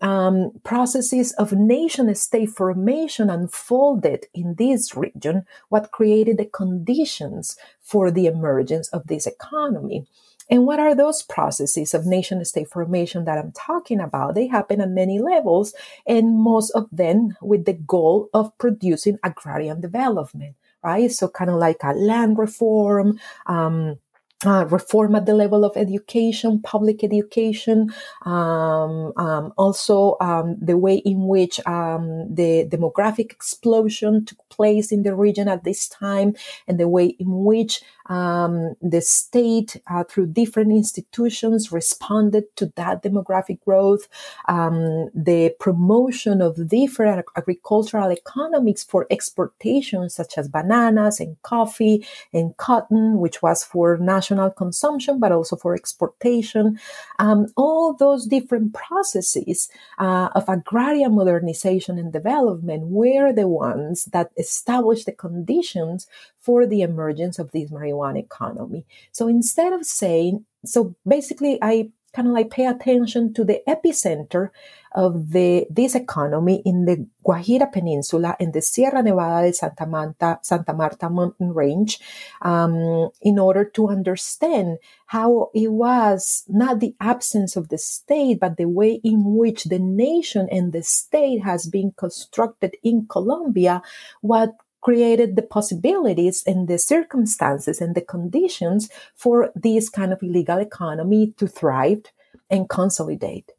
um, 0.00 0.52
processes 0.64 1.32
of 1.32 1.52
nation 1.52 2.14
state 2.14 2.50
formation 2.50 3.30
unfolded 3.30 4.26
in 4.34 4.54
this 4.54 4.94
region, 4.96 5.44
what 5.68 5.90
created 5.90 6.38
the 6.38 6.44
conditions 6.46 7.56
for 7.80 8.10
the 8.10 8.26
emergence 8.26 8.88
of 8.88 9.06
this 9.06 9.26
economy. 9.26 10.06
And 10.50 10.64
what 10.66 10.80
are 10.80 10.94
those 10.94 11.22
processes 11.22 11.92
of 11.92 12.06
nation 12.06 12.42
state 12.44 12.70
formation 12.70 13.24
that 13.26 13.38
I'm 13.38 13.52
talking 13.52 14.00
about? 14.00 14.34
They 14.34 14.46
happen 14.46 14.80
at 14.80 14.88
many 14.88 15.18
levels, 15.18 15.74
and 16.06 16.38
most 16.38 16.70
of 16.70 16.88
them 16.90 17.36
with 17.42 17.66
the 17.66 17.74
goal 17.74 18.30
of 18.32 18.56
producing 18.56 19.18
agrarian 19.22 19.80
development, 19.80 20.56
right? 20.82 21.12
So, 21.12 21.28
kind 21.28 21.50
of 21.50 21.56
like 21.56 21.82
a 21.82 21.92
land 21.92 22.38
reform, 22.38 23.20
um, 23.46 23.98
uh, 24.46 24.66
reform 24.66 25.16
at 25.16 25.26
the 25.26 25.34
level 25.34 25.64
of 25.64 25.76
education, 25.76 26.60
public 26.62 27.02
education, 27.02 27.92
um, 28.24 29.12
um, 29.16 29.52
also 29.56 30.16
um, 30.20 30.56
the 30.60 30.76
way 30.76 30.96
in 30.96 31.26
which 31.26 31.58
um, 31.66 32.32
the 32.32 32.64
demographic 32.68 33.32
explosion 33.32 34.24
took 34.24 34.38
place 34.48 34.92
in 34.92 35.02
the 35.02 35.14
region 35.14 35.48
at 35.48 35.64
this 35.64 35.88
time, 35.88 36.34
and 36.68 36.78
the 36.78 36.88
way 36.88 37.06
in 37.06 37.44
which 37.44 37.82
um, 38.08 38.74
the 38.80 39.00
state, 39.00 39.80
uh, 39.90 40.04
through 40.04 40.26
different 40.26 40.72
institutions, 40.72 41.70
responded 41.70 42.44
to 42.56 42.72
that 42.76 43.02
demographic 43.02 43.60
growth, 43.64 44.08
um, 44.48 45.10
the 45.14 45.54
promotion 45.60 46.40
of 46.40 46.68
different 46.68 47.24
agricultural 47.36 48.10
economics 48.10 48.82
for 48.82 49.06
exportation, 49.10 50.08
such 50.08 50.38
as 50.38 50.48
bananas 50.48 51.20
and 51.20 51.40
coffee 51.42 52.06
and 52.32 52.56
cotton, 52.56 53.18
which 53.18 53.42
was 53.42 53.62
for 53.62 53.98
national 53.98 54.50
consumption, 54.50 55.20
but 55.20 55.32
also 55.32 55.56
for 55.56 55.74
exportation. 55.74 56.78
Um, 57.18 57.46
all 57.56 57.94
those 57.94 58.26
different 58.26 58.72
processes 58.74 59.68
uh, 59.98 60.28
of 60.34 60.48
agrarian 60.48 61.14
modernization 61.14 61.98
and 61.98 62.12
development 62.12 62.84
were 62.86 63.32
the 63.32 63.48
ones 63.48 64.06
that 64.06 64.30
established 64.36 65.06
the 65.06 65.12
conditions 65.12 66.06
for 66.48 66.66
the 66.66 66.80
emergence 66.80 67.38
of 67.38 67.52
this 67.52 67.70
marijuana 67.70 68.20
economy. 68.20 68.86
So 69.12 69.28
instead 69.28 69.74
of 69.74 69.84
saying, 69.84 70.46
so 70.64 70.96
basically, 71.06 71.58
I 71.60 71.90
kind 72.14 72.26
of 72.26 72.32
like 72.32 72.48
pay 72.48 72.64
attention 72.64 73.34
to 73.34 73.44
the 73.44 73.60
epicenter 73.68 74.48
of 74.92 75.32
the 75.32 75.66
this 75.68 75.94
economy 75.94 76.62
in 76.64 76.86
the 76.86 77.06
Guajira 77.22 77.70
Peninsula 77.70 78.34
in 78.40 78.52
the 78.52 78.62
Sierra 78.62 79.02
Nevada 79.02 79.46
de 79.46 79.52
Santa 79.52 79.84
Marta, 79.84 80.38
Santa 80.40 80.72
Marta 80.72 81.10
mountain 81.10 81.52
range 81.52 82.00
um, 82.40 83.10
in 83.20 83.38
order 83.38 83.66
to 83.66 83.88
understand 83.88 84.78
how 85.04 85.50
it 85.54 85.70
was 85.70 86.44
not 86.48 86.80
the 86.80 86.94
absence 86.98 87.56
of 87.56 87.68
the 87.68 87.76
state, 87.76 88.40
but 88.40 88.56
the 88.56 88.64
way 88.64 89.02
in 89.04 89.36
which 89.36 89.64
the 89.64 89.78
nation 89.78 90.48
and 90.50 90.72
the 90.72 90.82
state 90.82 91.42
has 91.42 91.66
been 91.66 91.92
constructed 91.92 92.74
in 92.82 93.06
Colombia, 93.06 93.82
what 94.22 94.56
created 94.80 95.36
the 95.36 95.42
possibilities 95.42 96.42
and 96.46 96.68
the 96.68 96.78
circumstances 96.78 97.80
and 97.80 97.94
the 97.94 98.00
conditions 98.00 98.88
for 99.14 99.50
this 99.54 99.88
kind 99.88 100.12
of 100.12 100.22
illegal 100.22 100.58
economy 100.58 101.34
to 101.36 101.46
thrive 101.46 102.02
and 102.50 102.68
consolidate. 102.68 103.52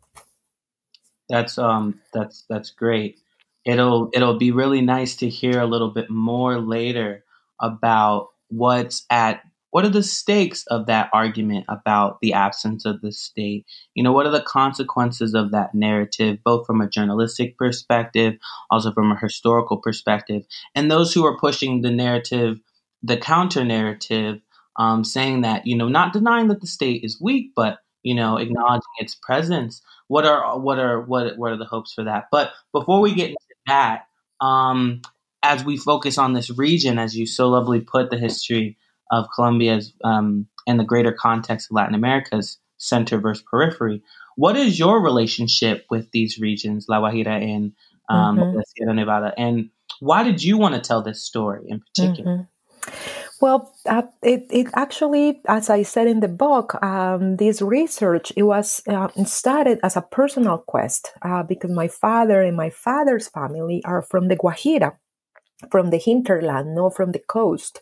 That's 1.30 1.58
um 1.58 2.02
that's 2.14 2.46
that's 2.50 2.72
great. 2.72 3.20
It'll 3.66 4.10
it'll 4.14 4.38
be 4.38 4.52
really 4.52 4.82
nice 4.82 5.16
to 5.18 5.30
hear 5.30 5.60
a 5.60 5.68
little 5.68 5.92
bit 5.92 6.10
more 6.10 6.60
later 6.60 7.24
about 7.62 8.30
what's 8.48 9.06
at 9.10 9.42
what 9.72 9.86
are 9.86 9.90
the 9.90 10.04
stakes 10.04 10.66
of 10.68 10.88
that 10.88 11.10
argument 11.14 11.66
about 11.70 12.20
the 12.22 12.34
absence 12.34 12.86
of 12.86 13.02
the 13.02 13.12
state? 13.12 13.66
You 13.94 14.04
know, 14.04 14.12
what 14.12 14.26
are 14.26 14.32
the 14.32 14.42
consequences 14.42 15.34
of 15.34 15.52
that 15.52 15.76
narrative, 15.76 16.40
both 16.44 16.66
from 16.66 16.82
a 16.82 16.90
journalistic 16.90 17.58
perspective, 17.58 18.36
also 18.72 18.92
from 18.92 19.12
a 19.12 19.20
historical 19.20 19.78
perspective? 19.78 20.44
And 20.76 20.90
those 20.90 21.14
who 21.14 21.26
are 21.26 21.38
pushing 21.38 21.82
the 21.82 21.92
narrative, 21.92 22.60
the 23.04 23.18
counter 23.18 23.64
narrative, 23.64 24.42
um, 24.78 25.04
saying 25.04 25.42
that, 25.42 25.68
you 25.68 25.76
know, 25.76 25.90
not 25.90 26.14
denying 26.14 26.48
that 26.48 26.62
the 26.62 26.68
state 26.68 27.04
is 27.04 27.22
weak, 27.22 27.52
but 27.56 27.80
you 28.02 28.16
know, 28.16 28.38
acknowledging 28.38 28.82
its 29.00 29.16
presence. 29.16 29.82
What 30.08 30.26
are 30.26 30.58
what 30.58 30.80
are 30.80 31.02
what 31.02 31.38
what 31.38 31.52
are 31.52 31.58
the 31.58 31.66
hopes 31.66 31.94
for 31.94 32.06
that? 32.06 32.28
But 32.32 32.52
before 32.72 33.02
we 33.02 33.14
get 33.14 33.30
into 33.30 33.40
that, 33.68 34.06
um, 34.42 35.02
as 35.44 35.64
we 35.64 35.78
focus 35.78 36.18
on 36.18 36.34
this 36.34 36.50
region, 36.50 36.98
as 36.98 37.16
you 37.16 37.26
so 37.26 37.50
lovely 37.50 37.82
put 37.82 38.10
the 38.10 38.18
history 38.18 38.78
of 39.12 39.26
Colombia's 39.36 39.94
um, 40.04 40.48
and 40.68 40.80
the 40.80 40.84
greater 40.84 41.12
context 41.12 41.70
of 41.70 41.76
Latin 41.76 41.96
America's 41.96 42.58
center 42.78 43.18
versus 43.20 43.44
periphery. 43.50 44.02
What 44.36 44.56
is 44.56 44.80
your 44.80 45.02
relationship 45.02 45.86
with 45.90 46.12
these 46.12 46.40
regions, 46.40 46.86
La 46.88 47.02
Guajira 47.02 47.42
and 47.42 47.74
um, 48.10 48.38
mm-hmm. 48.38 48.60
Sierra 48.76 48.94
Nevada, 48.94 49.34
and 49.38 49.70
why 50.00 50.24
did 50.24 50.44
you 50.44 50.58
want 50.58 50.76
to 50.76 50.82
tell 50.82 51.02
this 51.02 51.24
story 51.24 51.66
in 51.68 51.82
particular? 51.82 52.48
Mm-hmm. 52.86 53.20
Well, 53.42 53.74
uh, 53.86 54.04
it, 54.22 54.48
it 54.50 54.68
actually, 54.76 55.42
as 55.48 55.70
I 55.70 55.84
said 55.84 56.08
in 56.08 56.20
the 56.20 56.28
book, 56.28 56.82
um, 56.84 57.38
this 57.38 57.62
research 57.62 58.34
it 58.36 58.44
was 58.44 58.82
uh, 58.88 59.08
started 59.26 59.80
as 59.82 59.96
a 59.96 60.02
personal 60.02 60.58
quest 60.58 61.12
uh, 61.22 61.44
because 61.44 61.72
my 61.72 61.88
father 61.88 62.42
and 62.42 62.58
my 62.58 62.70
father's 62.70 63.30
family 63.30 63.82
are 63.86 64.02
from 64.02 64.28
the 64.28 64.36
Guajira, 64.36 64.98
from 65.72 65.90
the 65.90 65.98
hinterland, 65.98 66.76
no, 66.76 66.90
from 66.90 67.12
the 67.12 67.20
coast, 67.20 67.82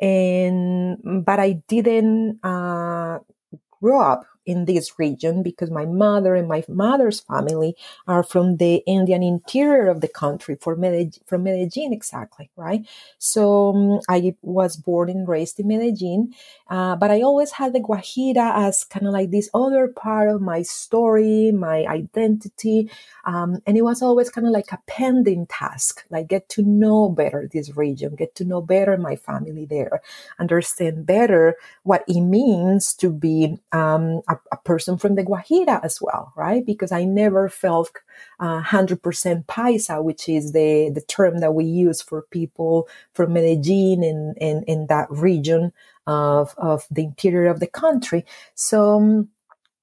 and 0.00 0.98
but 1.24 1.40
I 1.40 1.62
didn't 1.68 2.40
uh, 2.44 3.18
grow 3.80 4.00
up 4.00 4.24
in 4.46 4.64
this 4.64 4.98
region 4.98 5.42
because 5.42 5.70
my 5.70 5.84
mother 5.84 6.34
and 6.34 6.48
my 6.48 6.64
mother's 6.68 7.20
family 7.20 7.76
are 8.06 8.22
from 8.22 8.56
the 8.56 8.86
Andean 8.88 9.22
interior 9.22 9.88
of 9.88 10.00
the 10.00 10.08
country, 10.08 10.56
for 10.60 10.76
Medellin, 10.76 11.12
from 11.26 11.42
Medellin 11.42 11.92
exactly, 11.92 12.50
right? 12.56 12.86
So 13.18 13.74
um, 13.74 14.00
I 14.08 14.34
was 14.42 14.76
born 14.76 15.10
and 15.10 15.28
raised 15.28 15.60
in 15.60 15.68
Medellin, 15.68 16.32
uh, 16.68 16.96
but 16.96 17.10
I 17.10 17.22
always 17.22 17.52
had 17.52 17.72
the 17.72 17.80
Guajira 17.80 18.66
as 18.66 18.84
kind 18.84 19.06
of 19.06 19.12
like 19.12 19.30
this 19.30 19.50
other 19.52 19.88
part 19.88 20.28
of 20.28 20.40
my 20.40 20.62
story, 20.62 21.52
my 21.52 21.84
identity, 21.86 22.90
um, 23.24 23.60
and 23.66 23.76
it 23.76 23.82
was 23.82 24.02
always 24.02 24.30
kind 24.30 24.46
of 24.46 24.52
like 24.52 24.72
a 24.72 24.78
pending 24.86 25.46
task, 25.46 26.04
like 26.10 26.28
get 26.28 26.48
to 26.50 26.62
know 26.62 27.08
better 27.08 27.48
this 27.52 27.76
region, 27.76 28.14
get 28.14 28.34
to 28.36 28.44
know 28.44 28.62
better 28.62 28.96
my 28.96 29.16
family 29.16 29.66
there, 29.66 30.00
understand 30.38 31.06
better 31.06 31.56
what 31.82 32.04
it 32.08 32.20
means 32.20 32.94
to 32.94 33.10
be 33.10 33.58
um, 33.72 34.22
a 34.28 34.35
a, 34.52 34.56
person 34.56 34.98
from 34.98 35.14
the 35.14 35.22
Guajira 35.22 35.84
as 35.84 36.00
well, 36.02 36.32
right? 36.36 36.64
Because 36.64 36.90
I 36.92 37.04
never 37.04 37.48
felt 37.48 37.90
uh, 38.40 38.62
100% 38.62 39.46
paisa, 39.46 40.02
which 40.02 40.28
is 40.28 40.52
the, 40.52 40.90
the 40.94 41.02
term 41.02 41.38
that 41.38 41.54
we 41.54 41.64
use 41.64 42.02
for 42.02 42.22
people 42.22 42.88
from 43.12 43.32
Medellin 43.32 44.02
and 44.40 44.64
in, 44.64 44.86
that 44.88 45.10
region 45.10 45.72
of, 46.06 46.54
of 46.58 46.86
the 46.90 47.04
interior 47.04 47.50
of 47.50 47.60
the 47.60 47.66
country. 47.66 48.24
So, 48.54 49.28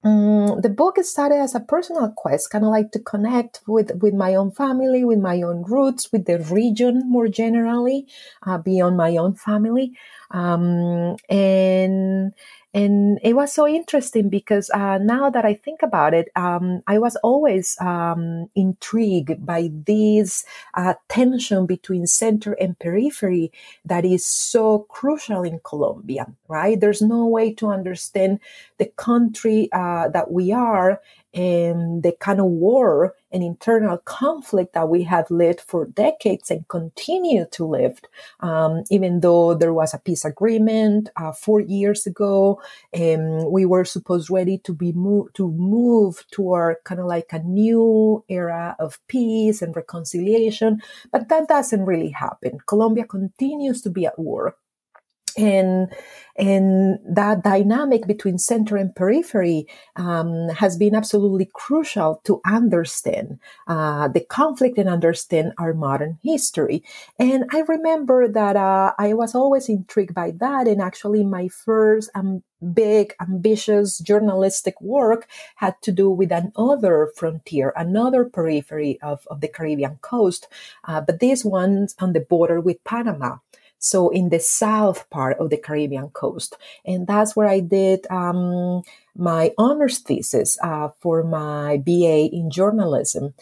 um, 0.06 0.60
the 0.60 0.70
book 0.70 0.98
started 1.04 1.36
as 1.36 1.56
a 1.56 1.62
personal 1.62 2.12
quest, 2.12 2.50
kind 2.50 2.66
of 2.66 2.72
like 2.72 2.92
to 2.92 3.00
connect 3.00 3.62
with, 3.68 3.92
with 4.02 4.14
my 4.14 4.36
own 4.36 4.52
family, 4.52 5.06
with 5.06 5.20
my 5.20 5.42
own 5.42 5.64
roots, 5.64 6.12
with 6.12 6.26
the 6.26 6.40
region 6.40 7.10
more 7.10 7.30
generally, 7.30 8.06
uh, 8.46 8.58
beyond 8.58 8.98
my 8.98 9.16
own 9.16 9.36
family. 9.36 9.94
Um, 10.32 11.16
and 11.30 12.34
and 12.74 13.20
it 13.22 13.34
was 13.34 13.53
so 13.53 13.68
interesting 13.68 14.30
because 14.30 14.72
uh, 14.72 14.98
now 14.98 15.30
that 15.30 15.46
I 15.46 15.53
think 15.53 15.84
about 15.84 16.15
it, 16.15 16.30
um, 16.36 16.82
I 16.88 16.98
was 16.98 17.15
always 17.18 17.77
um, 17.80 18.50
intrigued 18.56 19.46
by 19.46 19.70
this 19.72 20.44
uh, 20.74 20.96
tension 21.08 21.68
between 21.68 22.08
center 22.08 22.53
and 22.53 22.77
periphery 22.80 23.51
that 23.86 24.06
is 24.06 24.25
so 24.25 24.88
crucial 24.89 25.44
in 25.44 25.60
Colombia, 25.63 26.25
right? 26.48 26.80
There's 26.80 27.01
no 27.01 27.27
way 27.27 27.53
to 27.56 27.70
understand 27.70 28.39
the 28.80 28.88
country 28.98 29.70
uh, 29.72 30.10
that 30.10 30.32
we 30.32 30.51
are 30.51 31.00
and 31.34 32.04
the 32.04 32.12
kind 32.20 32.40
of 32.40 32.46
war 32.46 33.16
and 33.32 33.44
internal 33.44 33.98
conflict 33.98 34.74
that 34.74 34.90
we 34.90 35.04
have 35.04 35.30
lived 35.32 35.62
for 35.62 35.86
decades 35.86 36.52
and 36.52 36.68
continue 36.68 37.46
to 37.52 37.66
live, 37.66 38.00
um, 38.42 38.84
even 38.92 39.22
though 39.22 39.56
there 39.56 39.74
was 39.74 39.94
a 39.94 39.98
peace 40.00 40.24
agreement 40.24 41.10
uh, 41.18 41.32
four 41.32 41.60
years 41.60 42.06
ago, 42.06 42.62
and 42.94 43.52
we 43.52 43.66
were 43.66 43.86
supposed 43.86 44.30
ready 44.30 44.60
to 44.60 44.74
be 44.74 44.92
to 45.34 45.52
move 45.52 46.25
toward 46.32 46.78
kind 46.84 47.00
of 47.00 47.08
like 47.08 47.34
a 47.34 47.40
new 47.40 48.24
era 48.30 48.75
of 48.80 49.00
peace 49.08 49.62
and 49.62 49.75
reconciliation, 49.75 50.82
but 51.12 51.30
that 51.30 51.48
doesn't 51.48 51.86
really 51.86 52.10
happen. 52.10 52.60
Colombia 52.68 53.06
continues 53.06 53.82
to 53.82 53.90
be 53.90 54.06
at 54.06 54.18
war 54.20 54.56
and 55.38 55.94
and 56.36 56.98
that 57.06 57.44
dynamic 57.44 58.08
between 58.08 58.40
center 58.40 58.75
and 58.75 58.96
periphery 58.96 59.68
um, 59.96 60.50
has 60.50 60.75
been 60.78 60.96
absolutely 60.96 61.48
crucial 61.54 62.22
to 62.24 62.42
understand 62.46 63.40
uh, 63.68 64.08
the 64.08 64.22
conflict 64.22 64.80
and 64.80 64.90
understand 64.90 65.54
our 65.60 65.74
modern 65.74 66.18
history. 66.24 66.84
And 67.20 67.46
I 67.52 67.60
remember 67.60 68.28
that 68.28 68.56
uh, 68.56 68.94
I 68.98 69.13
was 69.13 69.36
always 69.36 69.70
intrigued 69.70 70.16
by 70.16 70.32
that. 70.40 70.68
And 70.68 70.82
actually, 70.82 71.24
my 71.24 71.50
first 71.50 72.10
um, 72.16 72.42
big, 72.74 73.13
ambitious 73.22 74.00
journalistic 74.00 74.80
work 74.82 75.28
had 75.58 75.80
to 75.84 75.92
do 75.92 76.10
with 76.10 76.32
another 76.32 77.12
frontier, 77.16 77.74
another 77.75 78.25
periphery 78.25 79.00
of, 79.04 79.28
of 79.30 79.42
the 79.42 79.48
Caribbean 79.48 79.98
coast, 80.02 80.48
uh, 80.86 81.02
but 81.02 81.20
this 81.20 81.46
one's 81.46 81.94
on 82.00 82.13
the 82.13 82.22
border 82.22 82.60
with 82.60 82.84
Panama 82.84 83.38
so 83.84 84.10
in 84.10 84.30
the 84.30 84.40
south 84.40 85.10
part 85.10 85.38
of 85.40 85.50
the 85.50 85.58
Caribbean 85.58 86.08
coast. 86.12 86.56
And 86.86 87.06
that's 87.06 87.36
where 87.36 87.48
I 87.48 87.60
did 87.60 88.08
um, 88.10 88.82
my 89.13 89.52
honors 89.58 90.00
thesis 90.00 90.58
uh, 90.63 90.88
for 91.02 91.22
my 91.22 91.78
BA 91.78 92.30
in 92.32 92.50
journalism. 92.50 93.34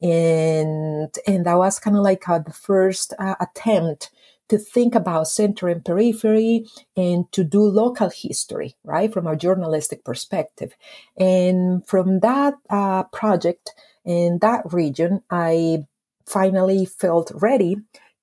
And, 0.00 1.12
and 1.26 1.44
that 1.44 1.58
was 1.58 1.80
kind 1.80 1.96
of 1.96 2.04
like 2.04 2.28
uh, 2.28 2.38
the 2.38 2.52
first 2.52 3.12
uh, 3.18 3.34
attempt 3.40 4.10
to 4.50 4.56
think 4.56 4.94
about 4.94 5.26
center 5.26 5.66
and 5.66 5.84
periphery 5.84 6.64
and 6.96 7.30
to 7.32 7.42
do 7.42 7.60
local 7.60 8.08
history, 8.08 8.76
right, 8.84 9.12
from 9.12 9.26
a 9.26 9.34
journalistic 9.36 10.04
perspective. 10.04 10.76
And 11.16 11.84
from 11.84 12.20
that 12.20 12.54
uh, 12.70 13.02
project 13.02 13.74
in 14.04 14.38
that 14.42 14.62
region, 14.72 15.22
I 15.28 15.86
finally 16.24 16.84
felt 16.84 17.32
ready 17.34 17.78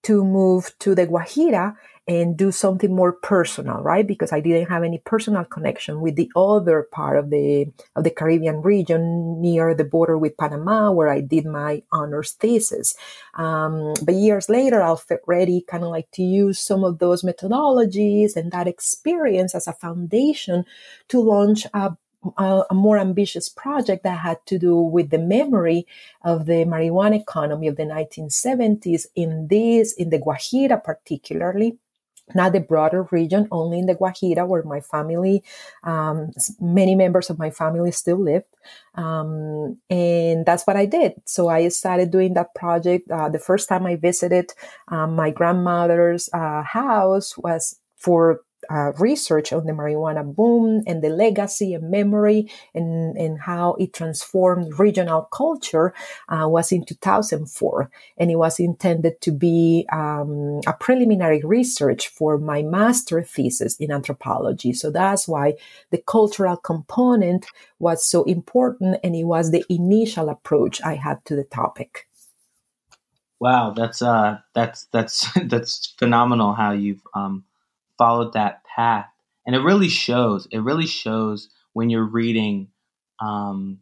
to 0.06 0.24
move 0.24 0.72
to 0.80 0.94
the 0.94 1.08
Guajira 1.08 1.76
and 2.08 2.38
do 2.38 2.52
something 2.52 2.94
more 2.94 3.14
personal, 3.14 3.82
right? 3.82 4.06
Because 4.06 4.32
I 4.32 4.40
didn't 4.40 4.70
have 4.70 4.84
any 4.84 5.00
personal 5.00 5.44
connection 5.44 6.02
with 6.02 6.16
the 6.16 6.32
other 6.36 6.88
part 6.92 7.18
of 7.18 7.32
the 7.32 7.66
of 7.96 8.04
the 8.04 8.12
Caribbean 8.12 8.62
region 8.62 9.42
near 9.42 9.74
the 9.74 9.84
border 9.84 10.16
with 10.16 10.38
Panama, 10.38 10.92
where 10.92 11.10
I 11.10 11.22
did 11.22 11.46
my 11.46 11.82
honors 11.92 12.34
thesis. 12.34 12.94
Um, 13.34 13.96
but 14.04 14.14
years 14.14 14.48
later, 14.50 14.84
I 14.84 14.96
felt 14.96 15.22
ready, 15.26 15.66
kind 15.68 15.84
of 15.84 15.90
like 15.90 16.12
to 16.12 16.22
use 16.22 16.60
some 16.60 16.84
of 16.84 17.00
those 17.00 17.24
methodologies 17.24 18.36
and 18.36 18.52
that 18.52 18.68
experience 18.68 19.56
as 19.56 19.68
a 19.68 19.74
foundation 19.74 20.66
to 21.10 21.20
launch 21.20 21.66
a 21.74 21.98
a, 22.38 22.74
more 22.74 22.98
ambitious 22.98 23.50
project 23.50 24.04
that 24.04 24.20
had 24.20 24.46
to 24.48 24.58
do 24.58 24.76
with 24.78 25.10
the 25.10 25.18
memory 25.18 25.88
of 26.24 26.46
the 26.46 26.66
marijuana 26.66 27.20
economy 27.22 27.68
of 27.68 27.76
the 27.76 27.84
1970s 27.84 29.06
in 29.16 29.48
this, 29.48 29.94
in 29.94 30.10
the 30.10 30.20
Guajira 30.20 30.84
particularly, 30.84 31.78
not 32.34 32.54
the 32.54 32.60
broader 32.60 33.08
region, 33.12 33.48
only 33.52 33.80
in 33.80 33.86
the 33.86 33.96
Guajira, 33.96 34.48
where 34.48 34.64
my 34.64 34.82
family, 34.82 35.44
um, 35.84 36.32
many 36.60 36.96
members 36.96 37.30
of 37.30 37.38
my 37.38 37.52
family 37.52 37.92
still 37.92 38.18
lived. 38.18 38.46
Um, 38.96 39.78
and 39.90 40.46
that's 40.46 40.66
what 40.66 40.76
I 40.76 40.86
did. 40.86 41.14
So 41.26 41.50
I 41.50 41.68
started 41.68 42.10
doing 42.10 42.34
that 42.34 42.56
project. 42.56 43.10
Uh, 43.12 43.30
the 43.30 43.40
first 43.40 43.70
time 43.70 43.86
I 43.86 43.96
visited 43.96 44.54
um, 44.88 45.16
my 45.16 45.30
grandmother's 45.30 46.30
uh, 46.34 46.64
house 46.64 47.38
was 47.38 47.80
for 47.96 48.42
uh, 48.70 48.92
research 49.00 49.54
on 49.54 49.66
the 49.66 49.72
marijuana 49.72 50.24
boom 50.24 50.84
and 50.88 51.02
the 51.02 51.10
legacy 51.10 51.74
and 51.74 51.90
memory 51.90 52.50
and, 52.74 53.18
and 53.18 53.40
how 53.40 53.74
it 53.80 53.94
transformed 53.94 54.80
regional 54.80 55.24
culture 55.24 55.94
uh, 56.30 56.48
was 56.48 56.72
in 56.72 56.86
2004. 56.86 57.90
And 58.18 58.32
it 58.32 58.36
was 58.36 58.60
intended 58.60 59.22
to 59.22 59.32
be 59.32 59.86
um, 59.92 60.62
a 60.68 60.74
preliminary 60.74 61.42
research 61.44 62.08
for 62.08 62.38
my 62.38 62.62
master 62.62 63.22
thesis 63.24 63.78
in 63.78 63.92
anthropology. 63.92 64.74
So 64.74 64.92
that's 64.92 65.28
why 65.28 65.54
the 65.92 66.02
cultural 66.06 66.58
component 66.58 67.46
was 67.80 68.06
so 68.06 68.24
important 68.24 69.00
and 69.04 69.16
it 69.16 69.26
was 69.26 69.52
the 69.52 69.64
initial 69.70 70.30
approach 70.30 70.82
I 70.84 70.96
had 70.96 71.24
to 71.26 71.36
the 71.36 71.44
topic. 71.44 72.08
Wow, 73.40 73.72
that's 73.72 74.02
uh, 74.02 74.40
that's 74.54 74.86
that's 74.86 75.28
that's 75.46 75.94
phenomenal 75.98 76.54
how 76.54 76.72
you've 76.72 77.02
um, 77.14 77.44
followed 77.98 78.34
that 78.34 78.62
path. 78.76 79.08
And 79.46 79.56
it 79.56 79.60
really 79.60 79.90
shows. 79.90 80.48
It 80.52 80.60
really 80.60 80.88
shows 80.88 81.50
when 81.74 81.90
you're 81.90 82.10
reading, 82.10 82.70
um, 83.22 83.80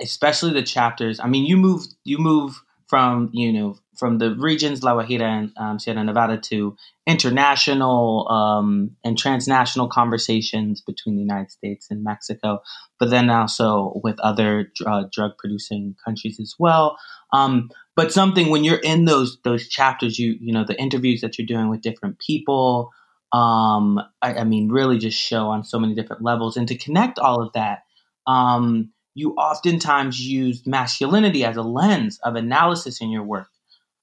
especially 0.00 0.52
the 0.52 0.62
chapters. 0.62 1.20
I 1.20 1.28
mean, 1.28 1.46
you 1.46 1.56
move 1.56 1.84
you 2.04 2.18
move 2.18 2.60
from 2.88 3.30
you 3.32 3.52
know 3.52 3.76
from 3.96 4.18
the 4.18 4.34
regions 4.34 4.82
La 4.82 4.94
Guajira 4.94 5.22
and 5.22 5.52
um, 5.56 5.78
Sierra 5.78 6.02
Nevada 6.04 6.36
to 6.36 6.76
international 7.06 8.28
um, 8.28 8.96
and 9.04 9.16
transnational 9.16 9.88
conversations 9.88 10.80
between 10.80 11.16
the 11.16 11.22
United 11.22 11.50
States 11.50 11.86
and 11.90 12.02
Mexico, 12.02 12.60
but 12.98 13.10
then 13.10 13.30
also 13.30 14.00
with 14.02 14.18
other 14.20 14.70
uh, 14.84 15.04
drug 15.12 15.32
producing 15.38 15.94
countries 16.04 16.40
as 16.40 16.54
well. 16.58 16.98
Um, 17.32 17.70
but 17.96 18.12
something 18.12 18.50
when 18.50 18.64
you're 18.64 18.76
in 18.78 19.04
those 19.04 19.38
those 19.44 19.68
chapters, 19.68 20.18
you 20.18 20.36
you 20.40 20.52
know 20.52 20.64
the 20.64 20.80
interviews 20.80 21.20
that 21.20 21.38
you're 21.38 21.46
doing 21.46 21.68
with 21.68 21.82
different 21.82 22.18
people, 22.18 22.90
um, 23.34 23.98
I, 24.22 24.34
I, 24.34 24.44
mean, 24.44 24.68
really 24.68 24.96
just 24.96 25.18
show 25.18 25.48
on 25.48 25.64
so 25.64 25.80
many 25.80 25.92
different 25.92 26.22
levels. 26.22 26.56
And 26.56 26.68
to 26.68 26.78
connect 26.78 27.18
all 27.18 27.42
of 27.42 27.52
that, 27.54 27.80
um, 28.28 28.92
you 29.14 29.32
oftentimes 29.32 30.20
use 30.20 30.64
masculinity 30.66 31.44
as 31.44 31.56
a 31.56 31.62
lens 31.62 32.20
of 32.22 32.36
analysis 32.36 33.00
in 33.00 33.10
your 33.10 33.24
work. 33.24 33.48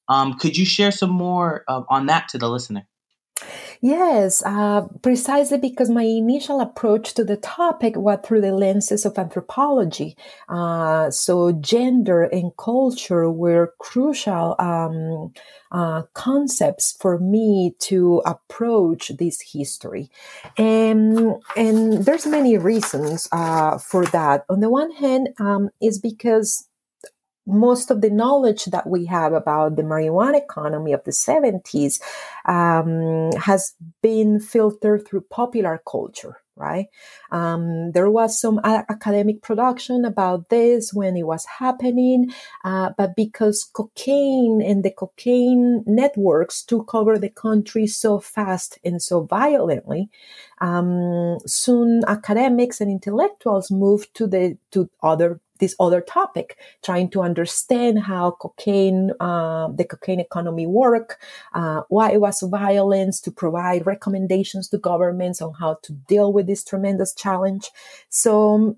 Um, 0.10 0.34
could 0.34 0.58
you 0.58 0.66
share 0.66 0.92
some 0.92 1.12
more 1.12 1.64
uh, 1.70 1.84
on 1.88 2.08
that 2.08 2.28
to 2.30 2.38
the 2.38 2.50
listener? 2.50 2.86
Yes, 3.84 4.44
uh, 4.46 4.82
precisely 5.02 5.58
because 5.58 5.90
my 5.90 6.04
initial 6.04 6.62
approach 6.62 7.16
to 7.16 7.24
the 7.24 7.36
topic 7.36 7.96
was 7.98 8.20
through 8.24 8.42
the 8.42 8.52
lenses 8.54 9.06
of 9.08 9.18
anthropology. 9.18 10.16
Uh, 10.50 11.10
so, 11.10 11.52
gender 11.54 12.22
and 12.22 12.56
culture 12.58 13.32
were 13.32 13.74
crucial 13.80 14.56
um, 14.60 15.34
uh, 15.72 16.04
concepts 16.14 16.96
for 17.00 17.18
me 17.18 17.74
to 17.80 18.22
approach 18.24 19.10
this 19.18 19.42
history, 19.42 20.12
and 20.60 21.34
and 21.56 22.06
there's 22.06 22.28
many 22.28 22.60
reasons 22.60 23.28
uh, 23.32 23.80
for 23.80 24.06
that. 24.08 24.46
On 24.48 24.60
the 24.60 24.70
one 24.70 24.92
hand, 24.92 25.30
um, 25.40 25.70
is 25.82 25.98
because 25.98 26.68
most 27.46 27.92
of 27.92 28.02
the 28.02 28.10
knowledge 28.10 28.66
that 28.66 28.88
we 28.88 29.06
have 29.06 29.34
about 29.34 29.76
the 29.76 29.84
marijuana 29.84 30.42
economy 30.42 30.94
of 30.94 31.04
the 31.04 31.12
70s 31.12 32.02
um, 32.46 33.32
has 33.34 33.74
been 34.02 34.40
filtered 34.40 35.08
through 35.08 35.22
popular 35.22 35.82
culture 35.90 36.38
right? 36.62 36.88
Um, 37.32 37.92
there 37.94 38.10
was 38.10 38.40
some 38.40 38.60
academic 38.64 39.42
production 39.42 40.06
about 40.06 40.50
this 40.50 40.94
when 40.94 41.18
it 41.18 41.26
was 41.26 41.46
happening 41.46 42.32
uh, 42.64 42.92
but 42.98 43.16
because 43.16 43.70
cocaine 43.74 44.62
and 44.62 44.84
the 44.84 44.92
cocaine 44.92 45.84
networks 45.88 46.64
took 46.64 46.94
over 46.94 47.18
the 47.18 47.30
country 47.30 47.88
so 47.88 48.20
fast 48.20 48.78
and 48.84 49.02
so 49.02 49.24
violently 49.24 50.10
um, 50.60 51.40
soon 51.48 52.02
academics 52.08 52.80
and 52.80 52.92
intellectuals 52.92 53.72
moved 53.72 54.14
to 54.14 54.28
the 54.28 54.58
to 54.72 54.90
other 55.02 55.40
this 55.62 55.76
other 55.80 56.02
topic, 56.02 56.58
trying 56.84 57.10
to 57.12 57.22
understand 57.22 58.00
how 58.00 58.32
cocaine, 58.32 59.12
uh, 59.22 59.70
the 59.70 59.86
cocaine 59.86 60.20
economy 60.20 60.68
work, 60.68 61.20
uh, 61.54 61.84
why 61.88 62.12
it 62.12 62.20
was 62.20 62.42
violence, 62.42 63.22
to 63.22 63.32
provide 63.32 63.86
recommendations 63.86 64.68
to 64.68 64.78
governments 64.78 65.42
on 65.42 65.54
how 65.54 65.78
to 65.84 65.94
deal 65.94 66.34
with 66.34 66.48
this 66.48 66.66
tremendous 66.66 67.14
challenge. 67.16 67.70
So 68.10 68.76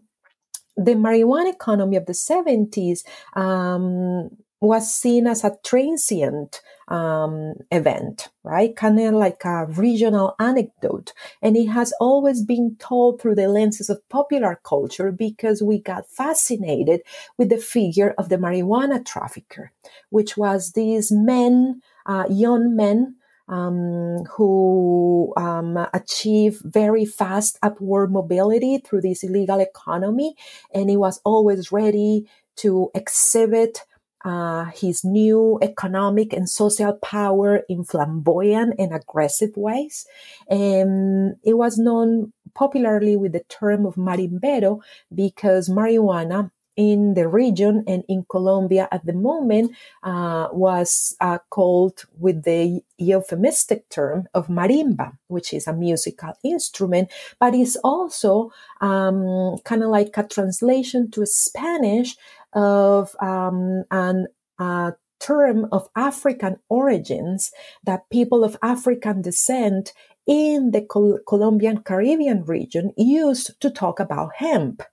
the 0.78 0.94
marijuana 0.94 1.54
economy 1.54 1.96
of 1.98 2.06
the 2.06 2.14
70s 2.14 3.04
um, 3.36 4.30
was 4.64 4.94
seen 4.94 5.28
as 5.28 5.44
a 5.44 5.58
transient 5.64 6.62
um, 6.88 7.54
event, 7.72 8.30
right? 8.44 8.76
Kind 8.76 9.00
of 9.00 9.14
like 9.14 9.44
a 9.44 9.66
regional 9.66 10.36
anecdote. 10.40 11.14
And 11.42 11.58
it 11.58 11.68
has 11.68 11.94
always 12.00 12.44
been 12.44 12.78
told 12.80 13.22
through 13.22 13.36
the 13.36 13.48
lenses 13.48 13.90
of 13.90 14.08
popular 14.10 14.60
culture 14.64 15.12
because 15.12 15.62
we 15.62 15.80
got 15.80 16.10
fascinated 16.10 17.02
with 17.38 17.50
the 17.50 17.58
figure 17.58 18.14
of 18.18 18.30
the 18.30 18.38
marijuana 18.38 19.06
trafficker, 19.06 19.72
which 20.10 20.38
was 20.38 20.72
these 20.72 21.12
men, 21.12 21.82
uh, 22.06 22.26
young 22.30 22.76
men, 22.76 23.16
um, 23.50 24.24
who 24.32 25.34
um, 25.36 25.78
achieve 25.94 26.62
very 26.64 27.06
fast 27.06 27.60
upward 27.62 28.12
mobility 28.12 28.78
through 28.78 29.02
this 29.02 29.24
illegal 29.24 29.60
economy. 29.60 30.36
And 30.74 30.90
he 30.90 30.96
was 30.96 31.20
always 31.26 31.72
ready 31.72 32.30
to 32.58 32.92
exhibit 32.96 33.80
uh, 34.24 34.66
his 34.66 35.04
new 35.04 35.60
economic 35.62 36.34
and 36.34 36.50
social 36.50 36.94
power 36.94 37.62
in 37.70 37.84
flamboyant 37.84 38.76
and 38.80 38.94
aggressive 38.94 39.56
ways. 39.56 40.06
And 40.50 41.36
it 41.44 41.56
was 41.56 41.78
known 41.78 42.34
popularly 42.54 43.18
with 43.18 43.34
the 43.34 43.44
term 43.50 43.86
of 43.86 43.96
marimbero 43.96 44.82
because 45.14 45.70
marijuana 45.70 46.52
in 46.76 47.14
the 47.14 47.28
region 47.28 47.84
and 47.88 48.04
in 48.08 48.26
Colombia 48.30 48.88
at 48.92 49.06
the 49.06 49.14
moment 49.14 49.76
uh, 50.02 50.48
was 50.52 51.16
uh, 51.22 51.38
called 51.50 52.06
with 52.18 52.44
the 52.44 52.82
euphemistic 52.98 53.88
term 53.90 54.28
of 54.34 54.48
marimba, 54.48 55.16
which 55.28 55.54
is 55.54 55.68
a 55.68 55.74
musical 55.74 56.34
instrument, 56.44 57.12
but 57.40 57.54
is 57.54 57.78
also 57.84 58.52
um, 58.82 59.58
kind 59.66 59.84
of 59.84 59.90
like 59.90 60.18
a 60.18 60.24
translation 60.24 61.12
to 61.12 61.26
Spanish 61.26 62.18
of 62.56 63.16
um, 63.22 63.84
an 63.92 64.28
a 64.60 64.94
term 65.20 65.68
of 65.72 65.88
African 65.96 66.58
origins 66.70 67.52
that 67.86 68.10
people 68.12 68.44
of 68.44 68.58
African 68.62 69.22
descent 69.22 69.94
in 70.28 70.72
the 70.72 70.82
Col- 70.82 71.20
Colombian 71.28 71.82
Caribbean 71.82 72.44
region 72.44 72.92
used 72.98 73.60
to 73.62 73.70
talk 73.70 74.00
about 74.00 74.32
hemp, 74.36 74.84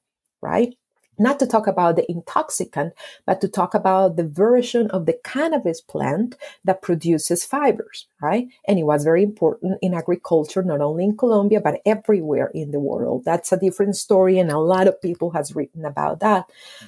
right? 0.40 0.74
Not 1.20 1.38
to 1.38 1.46
talk 1.46 1.66
about 1.66 1.96
the 1.96 2.10
intoxicant, 2.10 2.94
but 3.26 3.40
to 3.42 3.48
talk 3.48 3.74
about 3.74 4.16
the 4.16 4.26
version 4.26 4.90
of 4.90 5.06
the 5.06 5.18
cannabis 5.22 5.80
plant 5.80 6.34
that 6.64 6.80
produces 6.82 7.44
fibers, 7.44 8.06
right? 8.22 8.48
And 8.66 8.78
it 8.78 8.84
was 8.84 9.04
very 9.04 9.22
important 9.22 9.78
in 9.82 9.94
agriculture, 9.94 10.62
not 10.62 10.80
only 10.80 11.04
in 11.04 11.16
Colombia, 11.16 11.60
but 11.60 11.80
everywhere 11.84 12.50
in 12.54 12.70
the 12.70 12.80
world. 12.80 13.24
That's 13.24 13.52
a 13.52 13.58
different 13.58 13.96
story, 13.96 14.38
and 14.38 14.50
a 14.50 14.58
lot 14.58 14.88
of 14.88 15.00
people 15.02 15.30
has 15.32 15.54
written 15.54 15.84
about 15.84 16.20
that. 16.20 16.46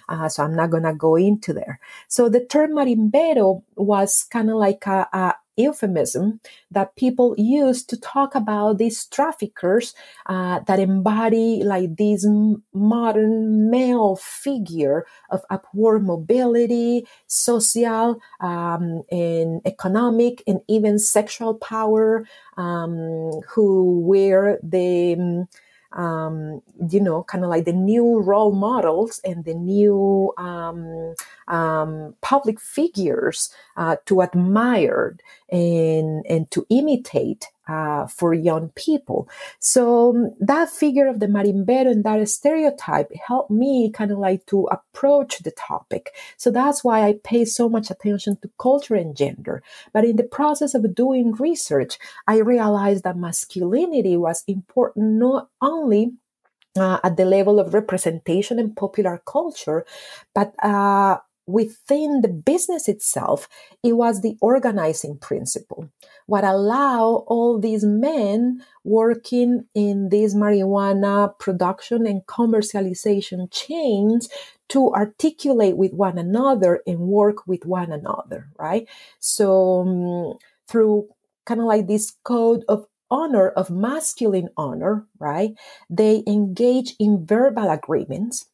Uh, 0.09 0.29
so 0.29 0.43
I'm 0.43 0.57
not 0.57 0.71
gonna 0.71 0.95
go 0.95 1.15
into 1.17 1.53
there. 1.53 1.79
So 2.09 2.29
the 2.29 2.45
term 2.45 2.73
marimbero 2.73 3.63
was 3.77 4.25
kind 4.25 4.49
of 4.49 4.57
like 4.57 4.87
a, 4.87 5.09
a 5.13 5.35
euphemism 5.57 6.41
that 6.71 6.97
people 6.97 7.35
use 7.39 7.85
to 7.85 7.99
talk 7.99 8.35
about 8.35 8.79
these 8.79 9.07
traffickers 9.07 9.95
uh, 10.27 10.61
that 10.67 10.81
embody 10.81 11.63
like 11.65 11.97
this 11.97 12.27
modern 12.73 13.71
male 13.71 14.17
figure 14.17 15.07
of 15.31 15.43
upward 15.51 16.05
mobility, 16.05 17.07
social 17.27 18.21
um, 18.41 19.03
and 19.11 19.61
economic 19.65 20.43
and 20.47 20.61
even 20.69 20.99
sexual 20.99 21.55
power, 21.55 22.27
um, 22.57 23.31
who 23.49 24.01
wear 24.01 24.59
the 24.63 25.47
um, 25.93 26.63
you 26.91 27.01
know, 27.01 27.23
kind 27.25 27.45
of 27.45 27.51
like 27.51 27.65
the 27.65 27.73
new 27.73 28.21
role 28.21 28.53
models 28.53 29.21
and 29.25 29.45
the 29.45 29.55
new 29.55 30.33
um, 30.39 31.15
um, 31.53 32.15
public 32.23 32.59
figures 32.59 33.55
uh, 33.77 33.97
to 34.07 34.23
admire 34.23 35.17
and 35.51 36.25
and 36.27 36.51
to 36.51 36.67
imitate 36.71 37.47
uh, 37.69 38.07
for 38.07 38.33
young 38.33 38.71
people. 38.71 39.29
So 39.61 40.11
um, 40.11 40.35
that 40.41 40.71
figure 40.71 41.07
of 41.07 41.21
the 41.21 41.27
marimbero 41.27 41.91
and 41.91 42.05
that 42.05 42.27
stereotype 42.29 43.13
helped 43.29 43.51
me 43.51 43.91
kind 43.91 44.11
of 44.11 44.19
like 44.19 44.47
to 44.47 44.65
approach 44.65 45.39
the 45.41 45.53
topic. 45.53 46.11
So 46.39 46.51
that's 46.51 46.83
why 46.83 47.07
I 47.07 47.21
pay 47.23 47.45
so 47.45 47.69
much 47.69 47.91
attention 47.91 48.39
to 48.39 48.51
culture 48.59 48.95
and 48.95 49.15
gender. 49.15 49.63
But 49.93 50.05
in 50.05 50.17
the 50.17 50.25
process 50.25 50.75
of 50.75 50.95
doing 50.95 51.33
research, 51.33 51.99
I 52.27 52.39
realized 52.39 53.05
that 53.05 53.17
masculinity 53.17 54.17
was 54.17 54.43
important 54.49 55.21
not 55.21 55.49
only 55.61 56.15
uh, 56.77 56.99
at 57.05 57.17
the 57.19 57.27
level 57.27 57.61
of 57.61 57.75
representation 57.75 58.59
in 58.59 58.75
popular 58.75 59.23
culture, 59.27 59.85
but 60.35 60.55
uh, 60.65 61.19
within 61.47 62.21
the 62.21 62.29
business 62.29 62.89
itself, 62.89 63.49
it 63.83 63.95
was 63.95 64.21
the 64.21 64.37
organizing 64.41 65.19
principle. 65.19 65.89
What 66.27 66.45
allowed 66.45 67.25
all 67.27 67.59
these 67.59 67.85
men 67.85 68.63
working 68.85 69.67
in 69.75 70.09
these 70.11 70.35
marijuana 70.35 71.37
production 71.39 72.07
and 72.07 72.25
commercialization 72.27 73.51
chains 73.51 74.29
to 74.69 74.91
articulate 74.93 75.77
with 75.77 75.93
one 75.93 76.17
another 76.17 76.81
and 76.87 77.01
work 77.01 77.47
with 77.47 77.67
one 77.67 77.93
another, 77.93 78.49
right? 78.59 78.89
So 79.19 79.83
um, 79.83 80.39
through 80.69 81.09
kind 81.45 81.61
of 81.61 81.67
like 81.67 81.87
this 81.87 82.13
code 82.25 82.65
of 82.69 82.87
honor 83.11 83.51
of 83.51 83.71
masculine 83.71 84.49
honor, 84.57 85.07
right? 85.19 85.53
They 85.91 86.23
engage 86.27 86.95
in 86.99 87.27
verbal 87.27 87.71
agreements 87.71 88.47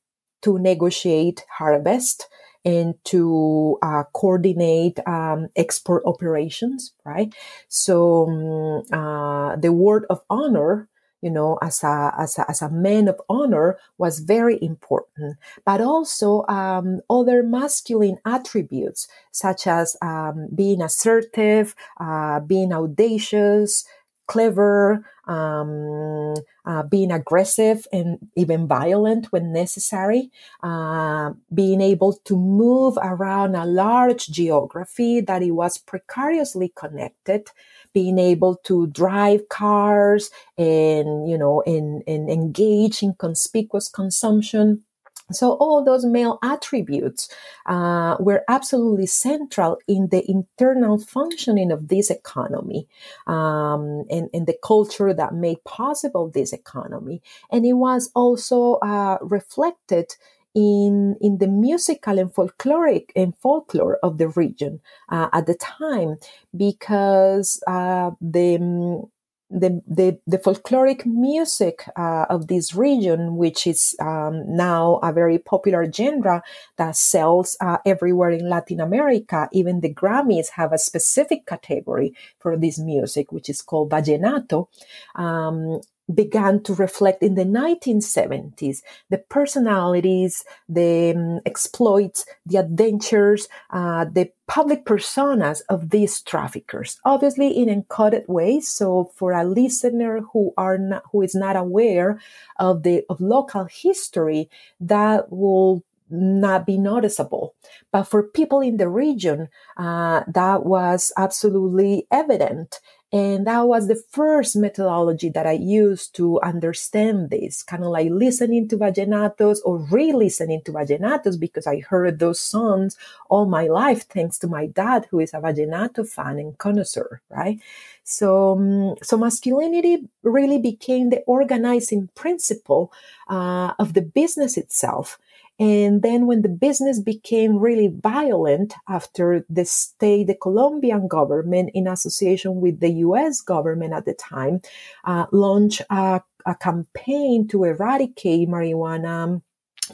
to 0.42 0.58
negotiate 0.58 1.44
harvest, 1.58 2.26
and 2.64 2.94
to 3.04 3.78
uh, 3.82 4.04
coordinate 4.12 4.98
um, 5.06 5.48
export 5.56 6.02
operations, 6.04 6.92
right? 7.04 7.34
So 7.68 8.28
um, 8.28 8.82
uh, 8.92 9.56
the 9.56 9.72
word 9.72 10.06
of 10.10 10.22
honor, 10.28 10.88
you 11.22 11.30
know, 11.30 11.58
as 11.62 11.82
a, 11.82 12.12
as 12.18 12.38
a, 12.38 12.48
as 12.48 12.62
a 12.62 12.70
man 12.70 13.08
of 13.08 13.20
honor 13.28 13.78
was 13.96 14.20
very 14.20 14.58
important, 14.62 15.36
but 15.64 15.80
also 15.80 16.44
um, 16.46 17.00
other 17.10 17.42
masculine 17.42 18.18
attributes 18.24 19.08
such 19.32 19.66
as 19.66 19.96
um, 20.02 20.48
being 20.54 20.80
assertive, 20.80 21.74
uh, 21.98 22.40
being 22.40 22.72
audacious, 22.72 23.84
clever, 24.28 25.04
um, 25.28 26.34
uh, 26.64 26.82
being 26.84 27.12
aggressive 27.12 27.86
and 27.92 28.18
even 28.34 28.66
violent 28.66 29.26
when 29.32 29.52
necessary, 29.52 30.30
uh, 30.62 31.32
being 31.52 31.80
able 31.80 32.14
to 32.24 32.36
move 32.36 32.98
around 33.02 33.54
a 33.54 33.66
large 33.66 34.26
geography 34.28 35.20
that 35.20 35.42
it 35.42 35.52
was 35.52 35.78
precariously 35.78 36.72
connected, 36.74 37.50
being 37.92 38.18
able 38.18 38.56
to 38.64 38.86
drive 38.88 39.48
cars 39.48 40.30
and, 40.56 41.28
you 41.28 41.38
know, 41.38 41.62
and, 41.66 42.02
and 42.06 42.30
engage 42.30 43.02
in 43.02 43.14
conspicuous 43.14 43.88
consumption 43.88 44.82
so 45.30 45.52
all 45.52 45.84
those 45.84 46.04
male 46.04 46.38
attributes 46.42 47.28
uh, 47.66 48.16
were 48.18 48.44
absolutely 48.48 49.06
central 49.06 49.78
in 49.86 50.08
the 50.08 50.28
internal 50.30 50.98
functioning 50.98 51.70
of 51.70 51.88
this 51.88 52.10
economy 52.10 52.88
um, 53.26 54.04
and, 54.10 54.30
and, 54.32 54.46
the 54.46 54.56
culture 54.62 55.12
that 55.12 55.34
made 55.34 55.62
possible 55.64 56.30
this 56.30 56.52
economy. 56.52 57.20
And 57.50 57.66
it 57.66 57.74
was 57.74 58.10
also 58.14 58.74
uh, 58.74 59.18
reflected 59.20 60.14
in 60.54 61.16
in 61.20 61.38
the 61.38 61.46
musical 61.46 62.18
and 62.18 62.32
folkloric 62.32 63.10
and 63.14 63.36
folklore 63.36 63.98
of 64.02 64.16
the 64.16 64.28
region 64.28 64.80
uh, 65.10 65.28
at 65.32 65.46
the 65.46 65.54
time 65.54 66.16
because 66.56 67.62
uh, 67.66 68.10
the 68.20 69.06
the, 69.50 69.82
the, 69.86 70.18
the 70.26 70.38
folkloric 70.38 71.06
music 71.06 71.84
uh, 71.96 72.26
of 72.28 72.48
this 72.48 72.74
region, 72.74 73.36
which 73.36 73.66
is 73.66 73.96
um, 74.00 74.44
now 74.46 74.96
a 75.02 75.12
very 75.12 75.38
popular 75.38 75.90
genre 75.90 76.42
that 76.76 76.96
sells 76.96 77.56
uh, 77.60 77.78
everywhere 77.86 78.30
in 78.30 78.48
Latin 78.48 78.80
America. 78.80 79.48
Even 79.52 79.80
the 79.80 79.92
Grammys 79.92 80.50
have 80.50 80.72
a 80.72 80.78
specific 80.78 81.46
category 81.46 82.12
for 82.38 82.56
this 82.56 82.78
music, 82.78 83.32
which 83.32 83.48
is 83.48 83.62
called 83.62 83.90
vallenato. 83.90 84.68
Um, 85.14 85.80
began 86.12 86.62
to 86.62 86.74
reflect 86.74 87.22
in 87.22 87.34
the 87.34 87.44
1970s 87.44 88.82
the 89.10 89.18
personalities, 89.18 90.44
the 90.68 91.12
um, 91.14 91.40
exploits, 91.44 92.24
the 92.46 92.58
adventures, 92.58 93.48
uh, 93.70 94.04
the 94.04 94.30
public 94.46 94.84
personas 94.84 95.60
of 95.68 95.90
these 95.90 96.20
traffickers, 96.22 96.98
obviously 97.04 97.48
in 97.48 97.68
encoded 97.68 98.26
ways. 98.28 98.68
So 98.68 99.10
for 99.14 99.32
a 99.32 99.44
listener 99.44 100.20
who 100.32 100.52
are 100.56 100.78
not, 100.78 101.02
who 101.12 101.22
is 101.22 101.34
not 101.34 101.56
aware 101.56 102.20
of 102.58 102.82
the 102.82 103.04
of 103.10 103.20
local 103.20 103.64
history, 103.64 104.48
that 104.80 105.30
will 105.30 105.84
not 106.10 106.66
be 106.66 106.78
noticeable. 106.78 107.54
But 107.92 108.04
for 108.04 108.22
people 108.22 108.60
in 108.60 108.76
the 108.78 108.88
region, 108.88 109.48
uh, 109.76 110.22
that 110.26 110.64
was 110.64 111.12
absolutely 111.16 112.06
evident 112.10 112.80
And 113.10 113.46
that 113.46 113.62
was 113.66 113.88
the 113.88 114.02
first 114.10 114.54
methodology 114.54 115.30
that 115.30 115.46
I 115.46 115.52
used 115.52 116.14
to 116.16 116.38
understand 116.42 117.30
this, 117.30 117.62
kind 117.62 117.82
of 117.82 117.88
like 117.88 118.10
listening 118.10 118.68
to 118.68 118.76
vallenatos 118.76 119.60
or 119.64 119.78
re-listening 119.78 120.60
to 120.64 120.72
vallenatos 120.72 121.40
because 121.40 121.66
I 121.66 121.80
heard 121.80 122.18
those 122.18 122.38
songs 122.38 122.98
all 123.30 123.46
my 123.46 123.66
life 123.66 124.06
thanks 124.08 124.38
to 124.40 124.46
my 124.46 124.66
dad, 124.66 125.06
who 125.10 125.20
is 125.20 125.32
a 125.32 125.40
vallenato 125.40 126.06
fan 126.06 126.38
and 126.38 126.58
connoisseur, 126.58 127.22
right? 127.30 127.58
So, 128.04 128.52
um, 128.52 128.96
so 129.02 129.16
masculinity 129.16 130.06
really 130.22 130.58
became 130.58 131.08
the 131.08 131.22
organizing 131.26 132.10
principle 132.14 132.92
uh, 133.28 133.72
of 133.78 133.94
the 133.94 134.02
business 134.02 134.58
itself. 134.58 135.18
And 135.58 136.02
then 136.02 136.26
when 136.26 136.42
the 136.42 136.48
business 136.48 137.00
became 137.00 137.58
really 137.58 137.88
violent 137.88 138.74
after 138.88 139.44
the 139.50 139.64
state, 139.64 140.28
the 140.28 140.34
Colombian 140.34 141.08
government 141.08 141.70
in 141.74 141.88
association 141.88 142.60
with 142.60 142.80
the 142.80 142.90
US 142.90 143.40
government 143.40 143.92
at 143.92 144.04
the 144.04 144.14
time, 144.14 144.60
uh, 145.04 145.26
launched 145.32 145.82
a, 145.90 146.22
a 146.46 146.54
campaign 146.54 147.48
to 147.48 147.64
eradicate 147.64 148.48
marijuana 148.48 149.42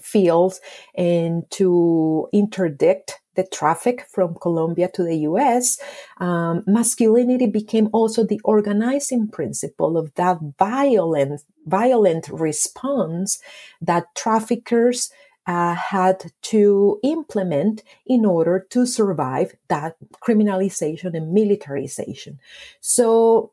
fields 0.03 0.61
and 0.96 1.48
to 1.50 2.29
interdict 2.33 3.20
the 3.35 3.44
traffic 3.44 4.07
from 4.11 4.37
Colombia 4.40 4.88
to 4.94 5.03
the 5.03 5.16
US, 5.18 5.79
um, 6.18 6.62
masculinity 6.66 7.46
became 7.46 7.88
also 7.92 8.24
the 8.24 8.40
organizing 8.44 9.29
principle 9.29 9.96
of 9.96 10.14
that 10.14 10.38
violent, 10.59 11.42
violent 11.66 12.29
response 12.29 13.40
that 13.81 14.14
traffickers 14.14 15.11
uh, 15.47 15.75
had 15.75 16.33
to 16.43 16.99
implement 17.03 17.83
in 18.07 18.25
order 18.25 18.67
to 18.71 18.87
survive 18.87 19.55
that 19.69 19.97
criminalization 20.23 21.15
and 21.15 21.33
militarization. 21.33 22.39
So 22.81 23.53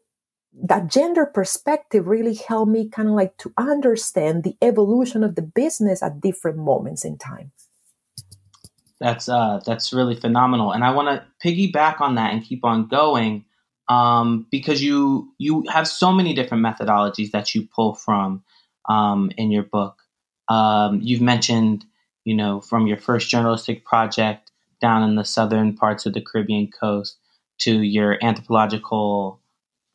that 0.53 0.87
gender 0.87 1.25
perspective 1.25 2.07
really 2.07 2.35
helped 2.35 2.71
me 2.71 2.89
kind 2.89 3.07
of 3.07 3.15
like 3.15 3.37
to 3.37 3.53
understand 3.57 4.43
the 4.43 4.55
evolution 4.61 5.23
of 5.23 5.35
the 5.35 5.41
business 5.41 6.03
at 6.03 6.21
different 6.21 6.57
moments 6.57 7.05
in 7.05 7.17
time. 7.17 7.51
That's 8.99 9.27
uh, 9.27 9.61
that's 9.65 9.93
really 9.93 10.15
phenomenal, 10.15 10.71
and 10.71 10.83
I 10.83 10.91
want 10.91 11.07
to 11.09 11.25
piggyback 11.43 12.01
on 12.01 12.15
that 12.15 12.33
and 12.33 12.43
keep 12.43 12.63
on 12.63 12.87
going 12.87 13.45
um, 13.89 14.45
because 14.51 14.83
you 14.83 15.33
you 15.39 15.65
have 15.69 15.87
so 15.87 16.11
many 16.11 16.35
different 16.35 16.63
methodologies 16.63 17.31
that 17.31 17.55
you 17.55 17.67
pull 17.75 17.95
from 17.95 18.43
um, 18.87 19.31
in 19.37 19.49
your 19.49 19.63
book. 19.63 20.00
Um, 20.51 20.99
you've 21.01 21.21
mentioned, 21.21 21.85
you 22.25 22.35
know, 22.35 22.59
from 22.59 22.85
your 22.85 22.97
first 22.97 23.29
journalistic 23.29 23.85
project 23.85 24.51
down 24.81 25.07
in 25.07 25.15
the 25.15 25.23
southern 25.23 25.77
parts 25.77 26.05
of 26.05 26.13
the 26.13 26.21
Caribbean 26.21 26.69
coast 26.69 27.17
to 27.59 27.81
your 27.81 28.17
anthropological, 28.21 29.39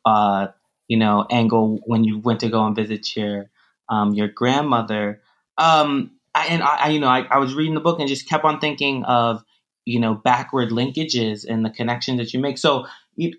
uh, 0.03 0.47
you 0.87 0.97
know, 0.97 1.27
angle 1.29 1.79
when 1.85 2.03
you 2.03 2.17
went 2.17 2.39
to 2.39 2.49
go 2.49 2.65
and 2.65 2.75
visit 2.75 3.15
your 3.15 3.51
um, 3.89 4.15
your 4.15 4.29
grandmother. 4.29 5.21
Um, 5.59 6.11
I, 6.33 6.47
and 6.47 6.63
I, 6.63 6.89
you 6.89 6.99
know, 6.99 7.07
I, 7.07 7.21
I 7.29 7.37
was 7.37 7.53
reading 7.53 7.75
the 7.75 7.79
book 7.79 7.99
and 7.99 8.09
just 8.09 8.27
kept 8.27 8.43
on 8.43 8.59
thinking 8.59 9.03
of, 9.05 9.43
you 9.85 9.99
know, 9.99 10.15
backward 10.15 10.69
linkages 10.71 11.45
and 11.47 11.63
the 11.63 11.69
connection 11.69 12.17
that 12.17 12.33
you 12.33 12.39
make. 12.39 12.57
So, 12.57 12.87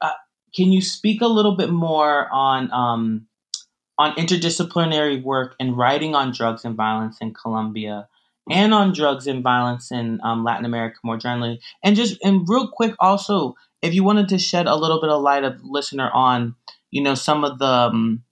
uh, 0.00 0.11
can 0.54 0.72
you 0.72 0.81
speak 0.83 1.20
a 1.20 1.26
little 1.26 1.57
bit 1.57 1.70
more 1.70 2.28
on 2.33 2.70
um, 2.72 3.27
on 3.98 4.14
interdisciplinary 4.14 5.22
work 5.22 5.56
and 5.58 5.76
writing 5.76 6.14
on 6.14 6.32
drugs 6.32 6.64
and 6.64 6.76
violence 6.76 7.18
in 7.20 7.34
Colombia 7.34 8.08
and 8.50 8.72
on 8.72 8.92
drugs 8.92 9.26
and 9.26 9.42
violence 9.42 9.90
in 9.90 10.20
um, 10.22 10.44
Latin 10.44 10.64
America 10.64 10.98
more 11.02 11.18
generally. 11.18 11.61
And 11.82 11.96
just 11.96 12.18
and 12.24 12.48
real 12.48 12.68
quick, 12.68 12.94
also, 13.00 13.56
if 13.82 13.94
you 13.94 14.04
wanted 14.04 14.28
to 14.28 14.38
shed 14.38 14.66
a 14.66 14.76
little 14.76 15.00
bit 15.00 15.11
of 15.11 15.22
light 15.22 15.44
of 15.44 15.62
listener 15.62 16.11
on, 16.12 16.54
you 16.90 17.02
know, 17.02 17.14
some 17.14 17.44
of 17.44 17.58
the 17.58 17.66
um, 17.66 18.22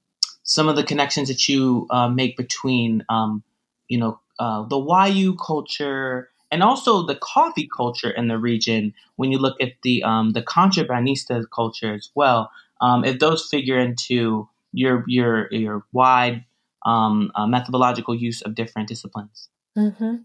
some 0.43 0.69
of 0.69 0.77
the 0.77 0.85
connections 0.85 1.29
that 1.29 1.49
you 1.49 1.87
uh, 1.91 2.09
make 2.09 2.37
between, 2.37 3.05
um, 3.09 3.43
you 3.89 3.99
know, 3.99 4.21
uh, 4.39 4.63
the 4.63 4.77
Wayuu 4.77 5.37
culture 5.45 6.31
and 6.53 6.63
also 6.63 7.05
the 7.05 7.17
coffee 7.17 7.69
culture 7.75 8.11
in 8.11 8.29
the 8.29 8.39
region. 8.39 8.95
When 9.17 9.33
you 9.33 9.39
look 9.39 9.61
at 9.61 9.73
the 9.83 10.03
um, 10.03 10.33
the 10.33 10.43
contrabandista 10.43 11.45
culture 11.55 11.95
as 11.95 12.11
well, 12.15 12.51
um, 12.81 13.05
if 13.05 13.19
those 13.19 13.49
figure 13.49 13.79
into 13.79 14.49
your 14.77 15.05
your 15.07 15.49
your 15.53 15.85
wide 15.93 16.45
um, 16.85 17.33
uh, 17.35 17.47
methodological 17.47 18.15
use 18.15 18.43
of 18.43 18.55
different 18.55 18.89
disciplines. 18.89 19.49
Mm-hmm. 19.77 20.17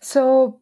So 0.00 0.60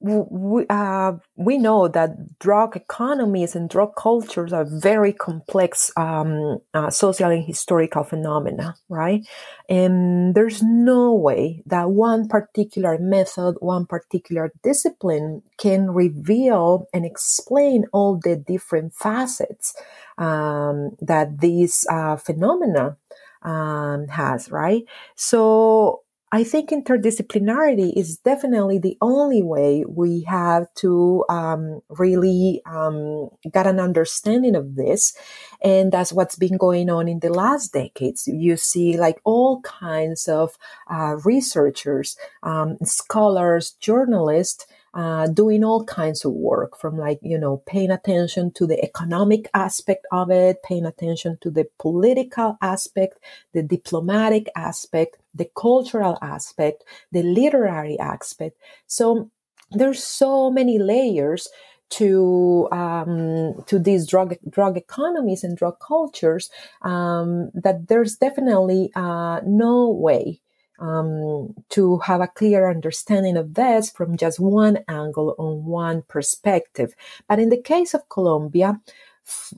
we, 0.00 0.64
uh, 0.70 1.14
we 1.34 1.58
know 1.58 1.88
that 1.88 2.38
drug 2.38 2.76
economies 2.76 3.56
and 3.56 3.68
drug 3.68 3.96
cultures 3.96 4.52
are 4.52 4.64
very 4.64 5.12
complex 5.12 5.90
um, 5.96 6.58
uh, 6.72 6.88
social 6.88 7.30
and 7.30 7.44
historical 7.44 8.04
phenomena, 8.04 8.76
right? 8.88 9.26
And 9.68 10.36
there's 10.36 10.62
no 10.62 11.12
way 11.14 11.62
that 11.66 11.90
one 11.90 12.28
particular 12.28 12.96
method, 12.98 13.56
one 13.58 13.86
particular 13.86 14.52
discipline 14.62 15.42
can 15.58 15.90
reveal 15.90 16.86
and 16.94 17.04
explain 17.04 17.84
all 17.92 18.20
the 18.22 18.36
different 18.36 18.94
facets 18.94 19.74
um, 20.18 20.96
that 21.00 21.40
these 21.40 21.86
uh, 21.90 22.16
phenomena 22.16 22.96
um, 23.42 24.08
has, 24.08 24.50
right? 24.50 24.84
So 25.14 26.02
I 26.30 26.44
think 26.44 26.68
interdisciplinarity 26.68 27.94
is 27.96 28.18
definitely 28.18 28.78
the 28.78 28.98
only 29.00 29.42
way 29.42 29.84
we 29.88 30.24
have 30.24 30.66
to 30.74 31.24
um, 31.30 31.80
really 31.88 32.60
um, 32.66 33.30
get 33.50 33.66
an 33.66 33.80
understanding 33.80 34.54
of 34.54 34.74
this. 34.74 35.16
And 35.64 35.90
that's 35.90 36.12
what's 36.12 36.36
been 36.36 36.58
going 36.58 36.90
on 36.90 37.08
in 37.08 37.20
the 37.20 37.32
last 37.32 37.72
decades. 37.72 38.28
You 38.28 38.58
see, 38.58 38.98
like 38.98 39.20
all 39.24 39.62
kinds 39.62 40.28
of 40.28 40.58
uh, 40.90 41.16
researchers, 41.24 42.18
um, 42.42 42.76
scholars, 42.84 43.70
journalists 43.80 44.66
uh, 44.98 45.28
doing 45.28 45.62
all 45.62 45.84
kinds 45.84 46.24
of 46.24 46.32
work 46.32 46.76
from 46.76 46.98
like, 46.98 47.20
you 47.22 47.38
know, 47.38 47.62
paying 47.66 47.92
attention 47.92 48.50
to 48.50 48.66
the 48.66 48.82
economic 48.82 49.48
aspect 49.54 50.04
of 50.10 50.28
it, 50.28 50.60
paying 50.64 50.84
attention 50.84 51.38
to 51.40 51.52
the 51.52 51.68
political 51.78 52.58
aspect, 52.62 53.14
the 53.52 53.62
diplomatic 53.62 54.48
aspect, 54.56 55.16
the 55.32 55.48
cultural 55.56 56.18
aspect, 56.20 56.82
the 57.12 57.22
literary 57.22 57.96
aspect. 58.00 58.56
So 58.88 59.30
there's 59.70 60.02
so 60.02 60.50
many 60.50 60.80
layers 60.80 61.48
to 61.90 62.68
um, 62.72 63.54
to 63.66 63.78
these 63.78 64.04
drug 64.04 64.34
drug 64.50 64.76
economies 64.76 65.44
and 65.44 65.56
drug 65.56 65.76
cultures 65.78 66.50
um, 66.82 67.52
that 67.54 67.86
there's 67.86 68.16
definitely 68.16 68.90
uh, 68.96 69.42
no 69.46 69.90
way 69.90 70.40
um, 70.78 71.54
to 71.70 71.98
have 71.98 72.20
a 72.20 72.28
clear 72.28 72.70
understanding 72.70 73.36
of 73.36 73.54
this 73.54 73.90
from 73.90 74.16
just 74.16 74.40
one 74.40 74.78
angle 74.88 75.34
on 75.38 75.64
one 75.64 76.02
perspective. 76.08 76.94
But 77.28 77.38
in 77.38 77.48
the 77.48 77.60
case 77.60 77.94
of 77.94 78.08
Colombia, 78.08 78.80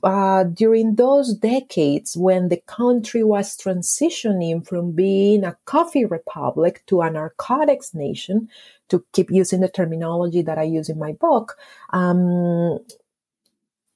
uh, 0.03 0.43
during 0.43 0.95
those 0.95 1.33
decades 1.33 2.17
when 2.17 2.49
the 2.49 2.61
country 2.67 3.23
was 3.23 3.57
transitioning 3.57 4.67
from 4.67 4.91
being 4.91 5.43
a 5.43 5.57
coffee 5.65 6.05
republic 6.05 6.83
to 6.87 7.01
a 7.01 7.09
narcotics 7.09 7.93
nation, 7.93 8.49
to 8.89 9.05
keep 9.13 9.31
using 9.31 9.61
the 9.61 9.69
terminology 9.69 10.41
that 10.41 10.57
I 10.57 10.63
use 10.63 10.89
in 10.89 10.99
my 10.99 11.13
book, 11.13 11.57
um, 11.91 12.79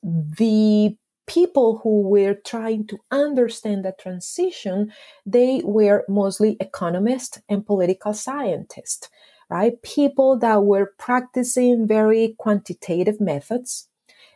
the 0.03 0.95
people 1.27 1.79
who 1.83 2.01
were 2.01 2.33
trying 2.33 2.88
to 2.88 2.99
understand 3.11 3.85
the 3.85 3.93
transition, 3.99 4.91
they 5.25 5.61
were 5.63 6.05
mostly 6.07 6.57
economists 6.59 7.41
and 7.49 7.65
political 7.65 8.13
scientists, 8.13 9.09
right? 9.49 9.81
People 9.81 10.38
that 10.39 10.63
were 10.63 10.93
practicing 10.97 11.88
very 11.88 12.35
quantitative 12.38 13.19
methods 13.19 13.88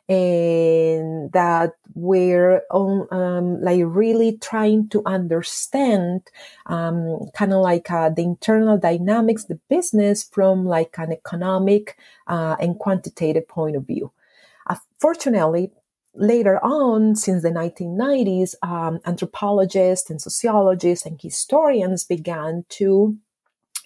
and 0.07 1.31
that 1.33 1.73
were 1.93 2.63
on, 2.71 3.07
um, 3.11 3.61
like 3.61 3.81
really 3.85 4.37
trying 4.39 4.89
to 4.89 5.03
understand 5.05 6.21
um, 6.65 7.29
kind 7.35 7.53
of 7.53 7.61
like 7.61 7.91
uh, 7.91 8.09
the 8.09 8.23
internal 8.23 8.77
dynamics, 8.77 9.45
the 9.45 9.59
business 9.69 10.23
from 10.23 10.65
like 10.65 10.95
an 10.97 11.11
economic 11.11 11.95
uh, 12.25 12.55
and 12.59 12.79
quantitative 12.79 13.47
point 13.47 13.75
of 13.75 13.85
view. 13.85 14.11
Uh, 14.65 14.77
fortunately, 14.99 15.71
later 16.19 16.63
on, 16.63 17.15
since 17.15 17.43
the 17.43 17.49
1990s, 17.49 18.55
um, 18.61 18.99
anthropologists 19.05 20.09
and 20.09 20.21
sociologists 20.21 21.05
and 21.05 21.19
historians 21.21 22.03
began 22.03 22.65
to 22.69 23.17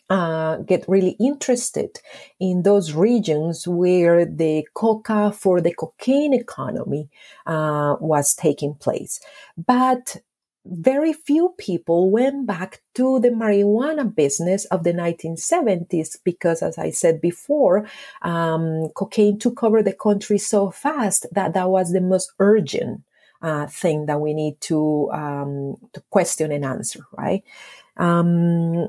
uh, 0.10 0.58
get 0.58 0.84
really 0.88 1.15
interested 1.19 2.00
in 2.39 2.63
those 2.63 2.93
regions 2.93 3.67
where 3.67 4.26
the 4.26 4.67
coca 4.74 5.32
for 5.32 5.62
the 5.62 5.74
cocaine 5.74 6.34
economy 6.34 7.10
uh, 7.46 7.96
was 8.00 8.36
taking 8.36 8.76
place. 8.76 9.19
But 9.58 10.17
very 10.65 11.12
few 11.12 11.54
people 11.58 12.10
went 12.10 12.47
back 12.47 12.82
to 12.95 13.19
the 13.19 13.30
marijuana 13.30 14.13
business 14.13 14.65
of 14.65 14.84
the 14.84 14.93
1970s 14.93 16.17
because, 16.23 16.62
as 16.62 16.78
I 16.78 16.89
said 16.89 17.19
before, 17.19 17.88
um, 18.21 18.89
cocaine 18.95 19.39
took 19.39 19.63
over 19.63 19.84
the 19.84 19.93
country 19.93 20.38
so 20.38 20.71
fast 20.71 21.26
that 21.34 21.54
that 21.54 21.69
was 21.69 21.91
the 21.91 22.02
most 22.02 22.32
urgent 22.39 23.02
uh, 23.41 23.67
thing 23.67 24.06
that 24.06 24.21
we 24.21 24.34
need 24.34 24.60
to 24.62 25.10
um, 25.12 25.76
to 25.91 26.02
question 26.10 26.52
and 26.52 26.63
answer, 26.63 27.06
right? 27.17 27.43
Um, 27.97 28.88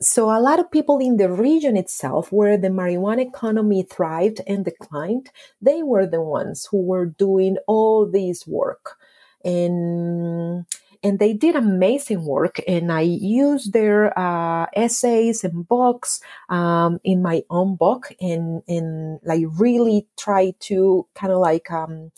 so 0.00 0.30
a 0.30 0.40
lot 0.40 0.58
of 0.58 0.70
people 0.70 0.98
in 0.98 1.18
the 1.18 1.30
region 1.30 1.76
itself 1.76 2.32
where 2.32 2.56
the 2.56 2.68
marijuana 2.68 3.28
economy 3.28 3.82
thrived 3.82 4.40
and 4.46 4.64
declined 4.64 5.30
they 5.60 5.82
were 5.82 6.06
the 6.06 6.22
ones 6.22 6.66
who 6.70 6.80
were 6.80 7.04
doing 7.04 7.58
all 7.66 8.06
this 8.06 8.46
work 8.46 8.96
and 9.44 10.64
and 11.02 11.18
they 11.18 11.32
did 11.32 11.56
amazing 11.56 12.24
work 12.24 12.60
and 12.68 12.92
i 12.92 13.00
used 13.00 13.72
their 13.72 14.16
uh, 14.18 14.66
essays 14.74 15.44
and 15.44 15.66
books 15.66 16.20
um, 16.48 16.98
in 17.04 17.22
my 17.22 17.42
own 17.50 17.76
book 17.76 18.12
and 18.20 18.62
and 18.68 19.20
like 19.24 19.44
really 19.58 20.06
try 20.16 20.52
to 20.60 21.06
kind 21.14 21.32
of 21.32 21.38
like 21.38 21.70
um, 21.70 22.10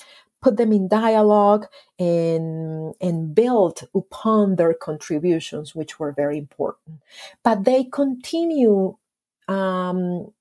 put 0.42 0.57
them 0.57 0.73
in 0.73 0.88
dialogue 0.88 1.66
and 1.99 2.95
and 3.01 3.35
build 3.35 3.83
upon 3.95 4.57
their 4.57 4.75
contributions 4.75 5.75
which 5.75 5.99
were 5.99 6.12
very 6.12 6.37
important. 6.37 7.01
But 7.42 7.64
they 7.64 7.85
continue 7.85 8.97
um, 9.49 10.33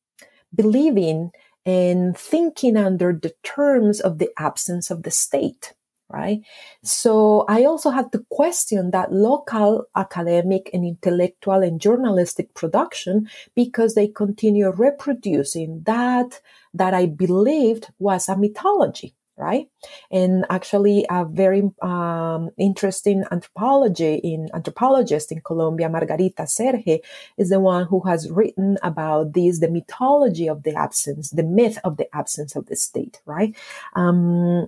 believing 0.54 1.32
and 1.66 2.18
thinking 2.18 2.76
under 2.76 3.14
the 3.14 3.34
terms 3.44 4.02
of 4.02 4.18
the 4.18 4.32
absence 4.38 4.90
of 4.90 5.04
the 5.04 5.12
state 5.12 5.74
right? 6.14 6.42
So 6.84 7.46
I 7.48 7.64
also 7.66 7.90
had 7.90 8.12
to 8.12 8.26
question 8.30 8.92
that 8.92 9.12
local 9.12 9.86
academic 9.96 10.70
and 10.74 10.86
intellectual 10.86 11.64
and 11.64 11.80
journalistic 11.80 12.54
production 12.54 13.30
because 13.56 13.96
they 13.96 14.08
continue 14.08 14.70
reproducing 14.70 15.84
that 15.86 16.42
that 16.74 16.94
I 16.94 17.06
believed 17.06 17.88
was 18.00 18.30
a 18.30 18.38
mythology. 18.38 19.16
Right. 19.38 19.70
And 20.12 20.46
actually 20.52 21.08
a 21.10 21.26
very 21.26 21.64
um, 21.82 22.52
interesting 22.60 23.24
anthropology 23.32 24.16
in 24.16 24.50
anthropologist 24.54 25.32
in 25.32 25.42
Colombia, 25.42 25.90
Margarita 25.90 26.44
Serje, 26.44 27.00
is 27.38 27.50
the 27.50 27.60
one 27.60 27.86
who 27.86 28.02
has 28.02 28.30
written 28.30 28.78
about 28.84 29.34
this, 29.34 29.60
the 29.60 29.72
mythology 29.72 30.48
of 30.48 30.62
the 30.62 30.76
absence, 30.76 31.32
the 31.32 31.44
myth 31.44 31.80
of 31.84 31.98
the 31.98 32.08
absence 32.16 32.56
of 32.56 32.68
the 32.68 32.76
state. 32.76 33.20
Right. 33.26 33.56
Um, 33.96 34.68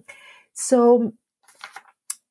so 0.53 1.13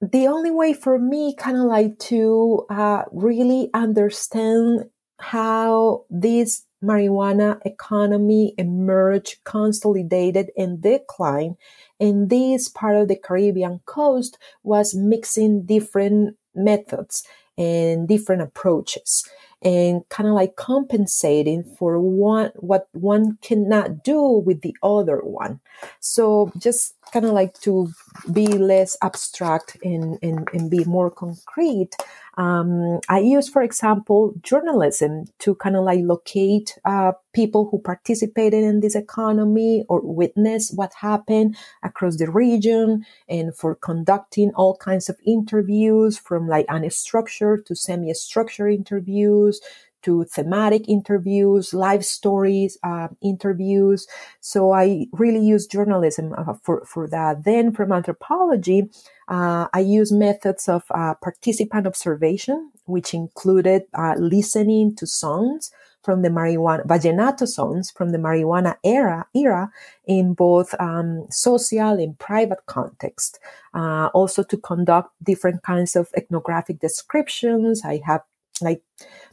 the 0.03 0.27
only 0.27 0.51
way 0.51 0.73
for 0.73 0.99
me 0.99 1.35
kind 1.35 1.57
of 1.57 1.63
like 1.63 1.97
to 2.01 2.67
uh, 2.69 3.05
really 3.13 3.71
understand 3.73 4.91
how 5.21 6.05
this 6.11 6.67
marijuana 6.83 7.61
economy 7.65 8.55
emerged, 8.59 9.37
consolidated, 9.45 10.51
and 10.57 10.83
declined 10.83 11.57
in 12.01 12.27
this 12.27 12.69
part 12.69 12.97
of 12.97 13.07
the 13.07 13.15
Caribbean 13.15 13.81
coast 13.87 14.37
was 14.65 14.93
mixing 14.93 15.65
different 15.65 16.37
methods 16.53 17.23
and 17.57 18.09
different 18.09 18.43
approaches 18.43 19.25
and 19.63 20.03
kind 20.09 20.29
of 20.29 20.35
like 20.35 20.57
compensating 20.57 21.63
for 21.79 22.01
one 22.01 22.51
what 22.57 22.89
one 22.93 23.39
cannot 23.43 24.03
do 24.03 24.21
with 24.21 24.63
the 24.63 24.75
other 24.83 25.19
one. 25.19 25.61
So 26.01 26.51
just 26.59 26.95
kind 27.13 27.25
of 27.25 27.33
like 27.33 27.55
to 27.61 27.91
be 28.33 28.47
less 28.47 28.97
abstract 29.03 29.77
and, 29.83 30.19
and, 30.23 30.49
and 30.53 30.71
be 30.71 30.85
more 30.85 31.11
concrete 31.11 31.97
um, 32.39 33.01
I 33.09 33.19
use, 33.19 33.49
for 33.49 33.63
example, 33.63 34.35
journalism 34.43 35.27
to 35.41 35.55
kind 35.55 35.77
of 35.77 35.85
like 35.85 36.01
locate 36.03 36.79
uh, 36.85 37.13
people 37.35 37.69
who 37.71 37.79
participated 37.79 38.65
in 38.65 38.81
this 38.81 38.95
economy 38.95 39.85
or 39.89 40.01
witness 40.03 40.73
what 40.73 40.95
happened 40.95 41.57
across 41.83 42.17
the 42.17 42.31
region 42.31 43.05
and 43.29 43.55
for 43.55 43.75
conducting 43.75 44.51
all 44.55 44.77
kinds 44.77 45.11
of 45.11 45.17
interviews 45.27 46.19
from 46.19 46.49
like 46.49 46.67
unstructured 46.69 47.67
to 47.67 47.77
semi-structured 47.77 48.73
interviews 48.73 49.61
to 50.03 50.25
thematic 50.25 50.89
interviews, 50.89 51.73
live 51.73 52.05
stories, 52.05 52.79
uh, 52.83 53.09
interviews. 53.23 54.07
So 54.41 54.73
I 54.73 55.07
really 55.13 55.45
use 55.45 55.67
journalism 55.67 56.35
uh, 56.37 56.55
for, 56.63 56.85
for 56.85 57.09
that. 57.09 57.45
Then 57.45 57.73
from 57.73 57.93
anthropology, 57.93 58.91
uh, 59.29 59.69
I 59.73 59.81
use 59.81 60.13
methods 60.13 60.69
of 60.69 60.85
uh, 60.91 61.15
participant 61.15 61.87
observation, 61.87 62.71
which 62.87 63.15
included 63.15 63.85
uh, 63.95 64.15
listening 64.19 64.95
to 64.97 65.07
songs 65.07 65.71
from 66.03 66.23
the 66.23 66.29
marijuana, 66.29 66.85
vallenato 66.87 67.47
songs 67.47 67.91
from 67.91 68.11
the 68.11 68.19
marijuana 68.19 68.77
era, 68.85 69.27
era 69.35 69.71
in 70.05 70.35
both 70.35 70.75
um, 70.81 71.25
social 71.31 71.93
and 71.93 72.19
private 72.19 72.67
context. 72.67 73.39
Uh, 73.73 74.07
also 74.13 74.43
to 74.43 74.57
conduct 74.57 75.11
different 75.23 75.63
kinds 75.63 75.97
of 75.97 76.11
ethnographic 76.17 76.81
descriptions. 76.81 77.83
I 77.85 78.01
have 78.05 78.23
like 78.61 78.83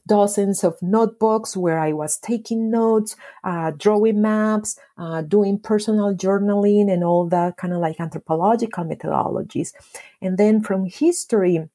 dozens 0.09 0.63
of 0.63 0.75
notebooks 0.81 1.55
where 1.55 1.79
I 1.79 1.93
was 1.93 2.17
taking 2.17 2.69
notes, 2.69 3.15
uh, 3.43 3.71
drawing 3.77 4.21
maps, 4.21 4.77
uh, 4.97 5.21
doing 5.21 5.59
personal 5.59 6.13
journaling, 6.13 6.91
and 6.91 7.03
all 7.03 7.29
that 7.29 7.57
kind 7.57 7.73
of 7.73 7.79
like 7.79 8.01
anthropological 8.01 8.83
methodologies. 8.83 9.71
And 10.21 10.37
then 10.37 10.61
from 10.61 10.85
history, 10.85 11.69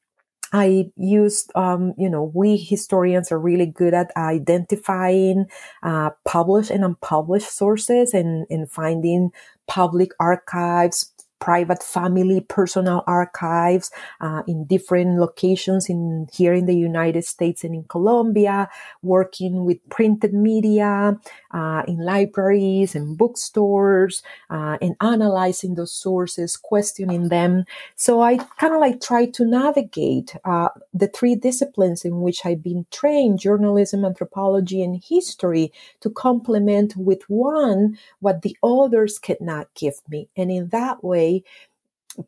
I 0.53 0.91
used, 0.95 1.51
um, 1.55 1.93
you 1.97 2.09
know, 2.09 2.31
we 2.33 2.55
historians 2.57 3.31
are 3.31 3.39
really 3.39 3.65
good 3.65 3.93
at 3.93 4.11
identifying 4.15 5.47
uh, 5.81 6.11
published 6.23 6.71
and 6.71 6.85
unpublished 6.85 7.51
sources 7.51 8.13
and, 8.13 8.45
and 8.49 8.69
finding 8.69 9.31
public 9.67 10.11
archives, 10.19 11.11
private 11.39 11.83
family 11.83 12.41
personal 12.41 13.03
archives 13.07 13.91
uh, 14.21 14.41
in 14.47 14.65
different 14.65 15.19
locations 15.19 15.89
in 15.89 16.27
here 16.33 16.53
in 16.53 16.65
the 16.65 16.75
United 16.75 17.23
States 17.25 17.63
and 17.63 17.75
in 17.75 17.83
Colombia, 17.83 18.69
working 19.01 19.65
with 19.65 19.77
printed 19.89 20.33
media 20.33 21.19
uh, 21.51 21.83
in 21.87 21.97
libraries 21.99 22.95
and 22.95 23.17
bookstores, 23.17 24.23
uh, 24.49 24.77
and 24.81 24.95
analyzing 25.01 25.75
those 25.75 25.93
sources, 25.93 26.57
questioning 26.57 27.29
them. 27.29 27.65
So 27.95 28.21
I 28.21 28.37
kind 28.59 28.73
of 28.73 28.79
like 28.79 29.01
try 29.01 29.25
to 29.27 29.45
navigate 29.45 30.35
uh, 30.45 30.69
the 30.93 31.07
three 31.07 31.35
disciplines 31.35 32.05
in 32.05 32.21
which 32.21 32.45
I've 32.45 32.63
been 32.63 32.85
trained: 32.91 33.39
journalism, 33.39 34.05
anthropology, 34.05 34.81
and 34.81 35.01
history, 35.03 35.71
to 36.01 36.09
complement 36.09 36.95
with 36.95 37.23
one 37.27 37.97
what 38.19 38.41
the 38.41 38.57
others 38.63 39.19
cannot 39.19 39.67
give 39.75 40.01
me, 40.09 40.29
and 40.37 40.49
in 40.51 40.69
that 40.69 41.03
way 41.03 41.24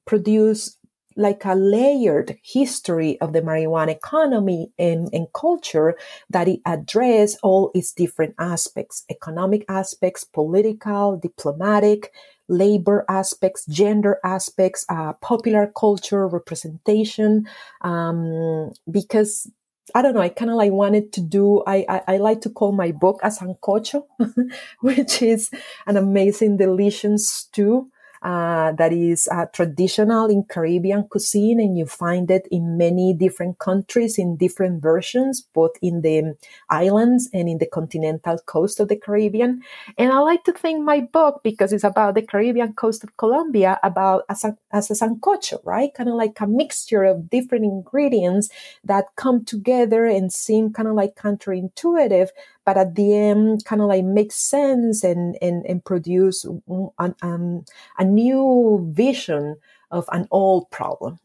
produce 0.05 0.77
like 1.17 1.43
a 1.45 1.55
layered 1.55 2.37
history 2.43 3.19
of 3.19 3.33
the 3.33 3.41
marijuana 3.41 3.89
economy 3.89 4.71
and, 4.77 5.09
and 5.11 5.27
culture 5.33 5.97
that 6.29 6.47
it 6.47 6.59
address 6.65 7.35
all 7.41 7.71
its 7.73 7.91
different 7.91 8.35
aspects 8.39 9.03
economic 9.09 9.65
aspects 9.67 10.23
political 10.23 11.17
diplomatic 11.17 12.13
labor 12.47 13.03
aspects 13.09 13.65
gender 13.65 14.19
aspects 14.23 14.85
uh, 14.89 15.13
popular 15.13 15.71
culture 15.75 16.27
representation 16.27 17.47
um, 17.81 18.71
because 18.89 19.51
I 19.95 20.01
don't 20.01 20.13
know. 20.13 20.21
I 20.21 20.27
kind 20.27 20.51
of 20.51 20.57
like 20.57 20.73
wanted 20.73 21.13
to 21.13 21.21
do. 21.21 21.63
I, 21.65 21.85
I, 21.87 22.01
I 22.07 22.17
like 22.17 22.41
to 22.41 22.49
call 22.49 22.73
my 22.73 22.91
book 22.91 23.21
a 23.23 23.27
sancocho, 23.27 24.03
which 24.81 25.21
is 25.21 25.49
an 25.85 25.95
amazing, 25.95 26.57
delicious 26.57 27.29
stew 27.29 27.89
uh, 28.21 28.71
that 28.73 28.93
is 28.93 29.27
uh, 29.31 29.45
traditional 29.53 30.27
in 30.27 30.43
Caribbean 30.43 31.07
cuisine, 31.09 31.59
and 31.59 31.77
you 31.77 31.85
find 31.85 32.29
it 32.31 32.47
in 32.51 32.77
many 32.77 33.13
different 33.13 33.59
countries 33.59 34.17
in 34.17 34.37
different 34.37 34.81
versions, 34.81 35.41
both 35.53 35.71
in 35.81 36.01
the 36.01 36.35
islands 36.69 37.29
and 37.33 37.47
in 37.47 37.57
the 37.57 37.67
continental 37.67 38.37
coast 38.45 38.79
of 38.79 38.87
the 38.87 38.95
Caribbean. 38.95 39.61
And 39.97 40.11
I 40.11 40.19
like 40.19 40.43
to 40.45 40.53
think 40.53 40.83
my 40.83 41.01
book, 41.01 41.41
because 41.43 41.73
it's 41.73 41.83
about 41.83 42.15
the 42.15 42.21
Caribbean 42.21 42.73
coast 42.73 43.03
of 43.03 43.15
Colombia, 43.17 43.79
about 43.83 44.23
as 44.29 44.43
a, 44.43 44.57
as 44.71 44.89
a 44.89 44.93
sancocho, 44.93 45.59
right? 45.63 45.93
Kind 45.93 46.09
of 46.09 46.15
like 46.15 46.39
a 46.39 46.47
mixture 46.47 47.03
of 47.03 47.29
different 47.29 47.65
ingredients 47.65 48.49
that 48.83 49.05
come 49.15 49.45
together 49.45 50.05
and 50.05 50.31
seem 50.31 50.73
kind 50.73 50.87
of 50.87 50.95
like 50.95 51.15
counterintuitive, 51.15 52.29
but 52.65 52.77
at 52.77 52.95
the 52.95 53.15
end 53.15 53.63
kind 53.65 53.81
of 53.81 53.87
like 53.87 54.03
make 54.03 54.31
sense 54.31 55.03
and 55.03 55.37
and, 55.41 55.65
and 55.65 55.85
produce 55.85 56.45
an, 56.45 57.15
um, 57.21 57.63
a 57.97 58.05
new 58.07 58.89
vision 58.91 59.57
of 59.91 60.05
an 60.11 60.27
old 60.31 60.69
problem. 60.71 61.19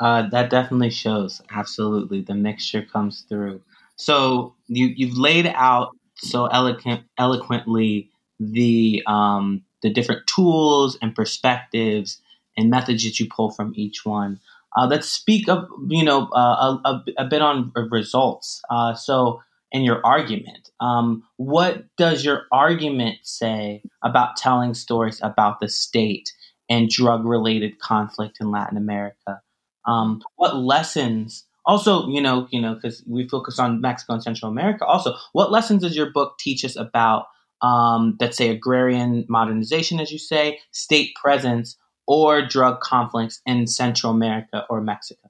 Uh, 0.00 0.28
that 0.30 0.50
definitely 0.50 0.90
shows. 0.90 1.42
Absolutely. 1.50 2.20
The 2.20 2.34
mixture 2.34 2.82
comes 2.82 3.22
through. 3.28 3.60
So 3.96 4.54
you 4.68 4.86
you've 4.86 5.18
laid 5.18 5.46
out 5.46 5.90
so 6.16 6.46
eloquent 6.46 7.04
eloquently 7.18 8.10
the 8.38 9.02
um, 9.06 9.62
the 9.82 9.90
different 9.90 10.26
tools 10.26 10.96
and 11.02 11.14
perspectives 11.14 12.20
and 12.56 12.70
methods 12.70 13.04
that 13.04 13.18
you 13.18 13.28
pull 13.28 13.50
from 13.50 13.72
each 13.76 14.04
one. 14.04 14.38
Uh, 14.76 14.86
let's 14.86 15.08
speak 15.08 15.48
of 15.48 15.68
you 15.88 16.04
know 16.04 16.28
uh, 16.28 16.78
a, 16.84 16.90
a, 16.90 17.04
a, 17.18 17.24
bit 17.24 17.42
on 17.42 17.72
results. 17.90 18.62
Uh, 18.70 18.94
so 18.94 19.42
in 19.72 19.82
your 19.82 20.04
argument. 20.04 20.70
Um, 20.80 21.24
what 21.36 21.84
does 21.96 22.24
your 22.24 22.42
argument 22.50 23.18
say 23.22 23.82
about 24.02 24.36
telling 24.36 24.74
stories 24.74 25.20
about 25.22 25.60
the 25.60 25.68
state 25.68 26.32
and 26.68 26.88
drug 26.88 27.24
related 27.24 27.78
conflict 27.78 28.38
in 28.40 28.50
Latin 28.50 28.76
America. 28.76 29.40
Um, 29.86 30.22
what 30.36 30.56
lessons 30.56 31.44
also, 31.64 32.08
you 32.08 32.22
know, 32.22 32.48
you 32.50 32.60
know, 32.60 32.74
because 32.74 33.02
we 33.06 33.28
focus 33.28 33.58
on 33.58 33.80
Mexico 33.82 34.14
and 34.14 34.22
Central 34.22 34.50
America. 34.50 34.86
Also, 34.86 35.14
what 35.32 35.52
lessons 35.52 35.82
does 35.82 35.94
your 35.94 36.10
book 36.10 36.38
teach 36.38 36.64
us 36.64 36.76
about, 36.76 37.26
um, 37.60 38.16
let's 38.20 38.38
say, 38.38 38.48
agrarian 38.48 39.26
modernization, 39.28 40.00
as 40.00 40.10
you 40.10 40.18
say, 40.18 40.60
state 40.72 41.14
presence, 41.20 41.76
or 42.06 42.46
drug 42.46 42.80
conflicts 42.80 43.42
in 43.44 43.66
Central 43.66 44.12
America 44.12 44.64
or 44.70 44.80
Mexico? 44.80 45.28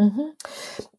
Mm-hmm. 0.00 0.30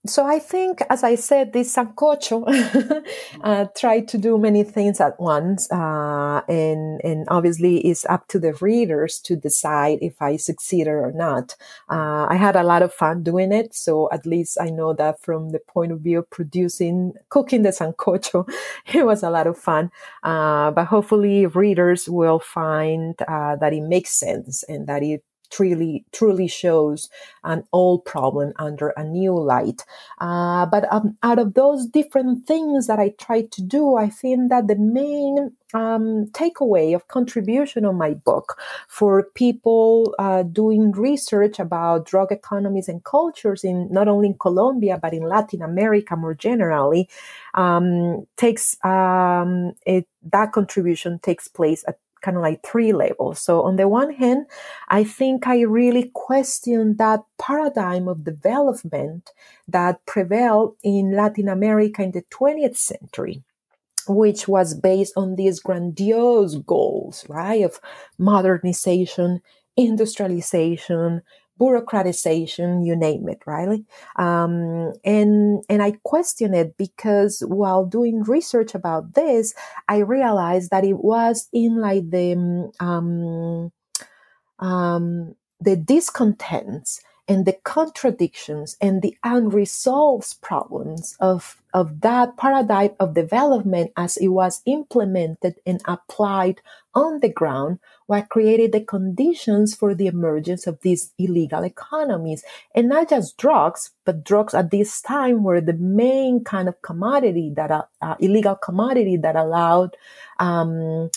So 0.05 0.25
I 0.25 0.37
think, 0.37 0.83
as 0.91 1.03
I 1.03 1.15
said, 1.15 1.53
this 1.53 1.75
sancocho 1.75 2.45
uh, 3.43 3.65
tried 3.75 4.07
to 4.09 4.19
do 4.19 4.37
many 4.37 4.63
things 4.63 5.01
at 5.01 5.19
once, 5.19 5.71
uh, 5.71 6.41
and 6.47 7.01
and 7.03 7.25
obviously 7.29 7.79
it's 7.79 8.05
up 8.05 8.27
to 8.27 8.39
the 8.39 8.53
readers 8.61 9.19
to 9.25 9.35
decide 9.35 9.97
if 10.01 10.21
I 10.21 10.37
succeeded 10.37 10.91
or 10.91 11.11
not. 11.13 11.55
Uh, 11.89 12.27
I 12.29 12.35
had 12.35 12.55
a 12.55 12.63
lot 12.63 12.83
of 12.83 12.93
fun 12.93 13.23
doing 13.23 13.51
it, 13.51 13.73
so 13.73 14.07
at 14.11 14.27
least 14.27 14.57
I 14.61 14.69
know 14.69 14.93
that 14.93 15.19
from 15.21 15.49
the 15.49 15.59
point 15.59 15.91
of 15.91 16.01
view 16.01 16.19
of 16.19 16.29
producing, 16.29 17.13
cooking 17.29 17.63
the 17.63 17.69
sancocho, 17.69 18.47
it 18.93 19.03
was 19.03 19.23
a 19.23 19.31
lot 19.31 19.47
of 19.47 19.57
fun. 19.57 19.89
Uh, 20.21 20.69
but 20.71 20.85
hopefully, 20.85 21.47
readers 21.47 22.07
will 22.07 22.39
find 22.39 23.19
uh, 23.27 23.55
that 23.55 23.73
it 23.73 23.81
makes 23.81 24.11
sense 24.11 24.63
and 24.69 24.85
that 24.85 25.01
it 25.01 25.23
truly 25.51 26.05
truly 26.11 26.47
shows 26.47 27.09
an 27.43 27.63
old 27.73 28.05
problem 28.05 28.53
under 28.57 28.89
a 28.89 29.03
new 29.03 29.37
light. 29.37 29.83
Uh, 30.19 30.65
but 30.65 30.91
um, 30.91 31.17
out 31.23 31.39
of 31.39 31.53
those 31.53 31.85
different 31.85 32.45
things 32.47 32.87
that 32.87 32.99
I 32.99 33.09
tried 33.19 33.51
to 33.53 33.61
do, 33.61 33.95
I 33.95 34.09
think 34.09 34.49
that 34.49 34.67
the 34.67 34.75
main 34.75 35.51
um, 35.73 36.27
takeaway 36.27 36.95
of 36.95 37.07
contribution 37.07 37.85
of 37.85 37.95
my 37.95 38.13
book 38.13 38.59
for 38.87 39.23
people 39.35 40.15
uh, 40.19 40.43
doing 40.43 40.91
research 40.91 41.59
about 41.59 42.05
drug 42.05 42.31
economies 42.31 42.89
and 42.89 43.03
cultures 43.03 43.63
in 43.63 43.87
not 43.91 44.07
only 44.07 44.27
in 44.27 44.37
Colombia 44.37 44.97
but 45.01 45.13
in 45.13 45.23
Latin 45.23 45.61
America 45.61 46.15
more 46.15 46.33
generally 46.33 47.09
um, 47.53 48.25
takes 48.37 48.77
um, 48.83 49.73
it 49.85 50.07
that 50.23 50.51
contribution 50.51 51.19
takes 51.19 51.47
place 51.47 51.83
at 51.87 51.97
kind 52.21 52.37
of 52.37 52.43
like 52.43 52.63
three 52.63 52.93
levels. 52.93 53.39
So 53.39 53.63
on 53.63 53.75
the 53.75 53.87
one 53.87 54.13
hand, 54.13 54.45
I 54.89 55.03
think 55.03 55.47
I 55.47 55.61
really 55.61 56.11
question 56.13 56.97
that 56.97 57.21
paradigm 57.37 58.07
of 58.07 58.23
development 58.23 59.31
that 59.67 60.05
prevailed 60.05 60.75
in 60.83 61.15
Latin 61.15 61.49
America 61.49 62.03
in 62.03 62.11
the 62.11 62.23
20th 62.23 62.77
century 62.77 63.43
which 64.07 64.47
was 64.47 64.73
based 64.73 65.13
on 65.15 65.35
these 65.35 65.59
grandiose 65.59 66.55
goals, 66.55 67.25
right, 67.29 67.63
of 67.63 67.79
modernization, 68.17 69.41
industrialization, 69.77 71.21
bureaucratization, 71.61 72.85
you 72.85 72.95
name 72.95 73.29
it, 73.29 73.41
right? 73.45 73.83
Um, 74.15 74.93
and 75.05 75.63
and 75.69 75.83
I 75.83 75.93
question 76.03 76.55
it 76.55 76.75
because 76.77 77.43
while 77.47 77.85
doing 77.85 78.23
research 78.23 78.73
about 78.73 79.13
this, 79.13 79.53
I 79.87 79.97
realized 79.99 80.71
that 80.71 80.83
it 80.83 80.97
was 80.97 81.47
in 81.53 81.79
like 81.79 82.09
the 82.09 82.71
um, 82.79 83.71
um, 84.59 85.35
the 85.59 85.75
discontents 85.75 87.01
and 87.27 87.45
the 87.45 87.57
contradictions 87.63 88.77
and 88.81 89.01
the 89.01 89.15
unresolved 89.23 90.41
problems 90.41 91.15
of, 91.19 91.61
of 91.73 92.01
that 92.01 92.35
paradigm 92.37 92.91
of 92.99 93.13
development 93.13 93.91
as 93.95 94.17
it 94.17 94.29
was 94.29 94.61
implemented 94.65 95.55
and 95.65 95.81
applied 95.85 96.61
on 96.93 97.19
the 97.19 97.29
ground 97.29 97.79
what 98.07 98.29
created 98.29 98.73
the 98.73 98.81
conditions 98.81 99.73
for 99.73 99.95
the 99.95 100.07
emergence 100.07 100.67
of 100.67 100.79
these 100.81 101.13
illegal 101.17 101.63
economies. 101.63 102.43
And 102.75 102.89
not 102.89 103.09
just 103.09 103.37
drugs 103.37 103.91
but 104.03 104.23
drugs 104.23 104.53
at 104.53 104.71
this 104.71 105.01
time 105.01 105.43
were 105.43 105.61
the 105.61 105.73
main 105.73 106.43
kind 106.43 106.67
of 106.67 106.81
commodity 106.81 107.53
that 107.55 107.71
uh, 107.71 107.83
uh, 108.01 108.15
illegal 108.19 108.55
commodity 108.55 109.15
that 109.17 109.35
allowed 109.35 109.95
um, 110.39 111.09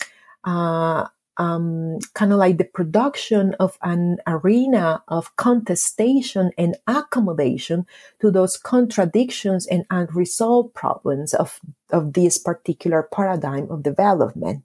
uh, 0.44 1.06
um, 1.36 1.98
kind 2.14 2.32
of 2.32 2.38
like 2.38 2.58
the 2.58 2.64
production 2.64 3.54
of 3.58 3.78
an 3.82 4.18
arena 4.26 5.02
of 5.08 5.34
contestation 5.36 6.50
and 6.56 6.76
accommodation 6.86 7.86
to 8.20 8.30
those 8.30 8.56
contradictions 8.56 9.66
and 9.66 9.84
unresolved 9.90 10.74
problems 10.74 11.34
of, 11.34 11.60
of 11.90 12.12
this 12.12 12.38
particular 12.38 13.08
paradigm 13.12 13.70
of 13.70 13.82
development. 13.82 14.62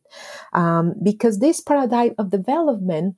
Um, 0.53 0.95
because 1.01 1.39
this 1.39 1.59
paradigm 1.59 2.15
of 2.17 2.30
development 2.30 3.15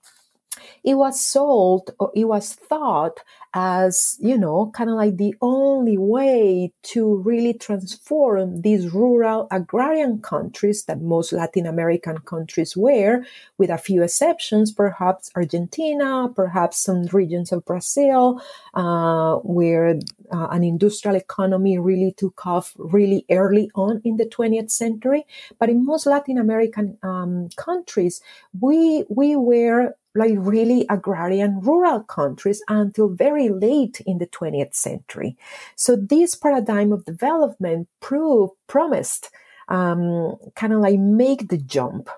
it 0.84 0.96
was 0.96 1.22
sold 1.22 1.92
or 2.00 2.12
it 2.16 2.26
was 2.26 2.54
thought 2.54 3.20
as, 3.54 4.18
you 4.22 4.38
know, 4.38 4.72
kind 4.74 4.90
of 4.90 4.96
like 4.96 5.18
the 5.18 5.36
only 5.42 5.98
way 5.98 6.72
to 6.84 7.18
really 7.18 7.54
transform 7.54 8.62
these 8.62 8.94
rural 8.94 9.48
agrarian 9.52 10.22
countries 10.22 10.86
that 10.86 11.02
most 11.02 11.34
Latin 11.34 11.66
American 11.66 12.18
countries 12.20 12.78
were, 12.78 13.24
with 13.58 13.70
a 13.70 13.78
few 13.78 14.04
exceptions, 14.04 14.72
perhaps 14.72 15.30
Argentina, 15.36 16.30
perhaps 16.34 16.82
some 16.82 17.04
regions 17.12 17.52
of 17.52 17.66
Brazil, 17.66 18.42
uh, 18.74 19.36
where 19.38 20.00
uh, 20.32 20.48
an 20.52 20.64
industrial 20.64 21.18
economy 21.18 21.78
really 21.78 22.14
took 22.16 22.46
off 22.48 22.74
really 22.78 23.26
early 23.30 23.70
on 23.76 24.02
in 24.06 24.16
the 24.16 24.26
20th 24.26 24.72
century. 24.72 25.26
But 25.60 25.70
in 25.70 25.86
most 25.86 26.06
Latin 26.06 26.38
American 26.38 26.98
um, 27.04 27.50
countries, 27.58 28.22
we, 28.60 29.04
we 29.10 29.36
were 29.36 29.94
like 30.16 30.34
really 30.38 30.86
agrarian 30.90 31.60
rural 31.62 32.04
countries 32.04 32.62
until 32.68 33.10
very 33.10 33.50
late 33.50 34.02
in 34.06 34.18
the 34.18 34.28
20th 34.28 34.76
century. 34.76 35.38
So 35.76 35.96
this 35.96 36.36
paradigm 36.36 36.92
of 36.92 37.06
development 37.06 37.88
proved 38.00 38.54
promised 38.68 39.30
um, 39.70 40.36
kind 40.56 40.74
of 40.74 40.80
like 40.80 41.00
make 41.00 41.48
the 41.48 41.58
jump 41.58 42.10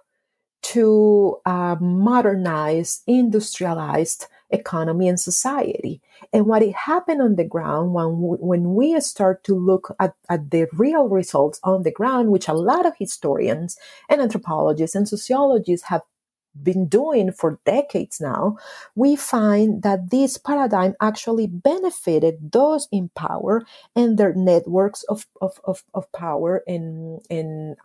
to 0.64 1.38
a 1.46 1.78
modernized, 1.80 3.04
industrialized 3.06 4.28
economy 4.50 5.08
and 5.08 5.20
society. 5.20 6.02
And 6.32 6.46
what 6.46 6.62
it 6.62 6.74
happened 6.74 7.22
on 7.22 7.36
the 7.36 7.44
ground 7.44 7.94
when 7.94 8.22
we, 8.22 8.38
when 8.38 8.74
we 8.76 9.00
start 9.02 9.44
to 9.46 9.56
look 9.56 9.94
at, 10.00 10.14
at 10.30 10.52
the 10.52 10.68
real 10.74 11.10
results 11.10 11.60
on 11.64 11.84
the 11.84 11.92
ground, 11.92 12.30
which 12.30 12.48
a 12.48 12.54
lot 12.54 12.86
of 12.86 12.94
historians 12.98 13.78
and 14.10 14.22
anthropologists 14.22 14.96
and 14.96 15.08
sociologists 15.08 15.88
have 15.88 16.02
been 16.62 16.88
doing 16.88 17.32
for 17.32 17.60
decades 17.66 18.22
now, 18.22 18.58
we 18.96 19.16
find 19.16 19.82
that 19.84 20.10
this 20.12 20.38
paradigm 20.38 20.96
actually 21.02 21.48
benefited 21.48 22.52
those 22.52 22.88
in 22.92 23.10
power 23.10 23.66
and 23.96 24.18
their 24.18 24.34
networks 24.34 25.04
of, 25.04 25.26
of, 25.42 25.60
of, 25.66 25.84
of 25.94 26.12
power 26.12 26.64
and, 26.68 27.22
and 27.30 27.76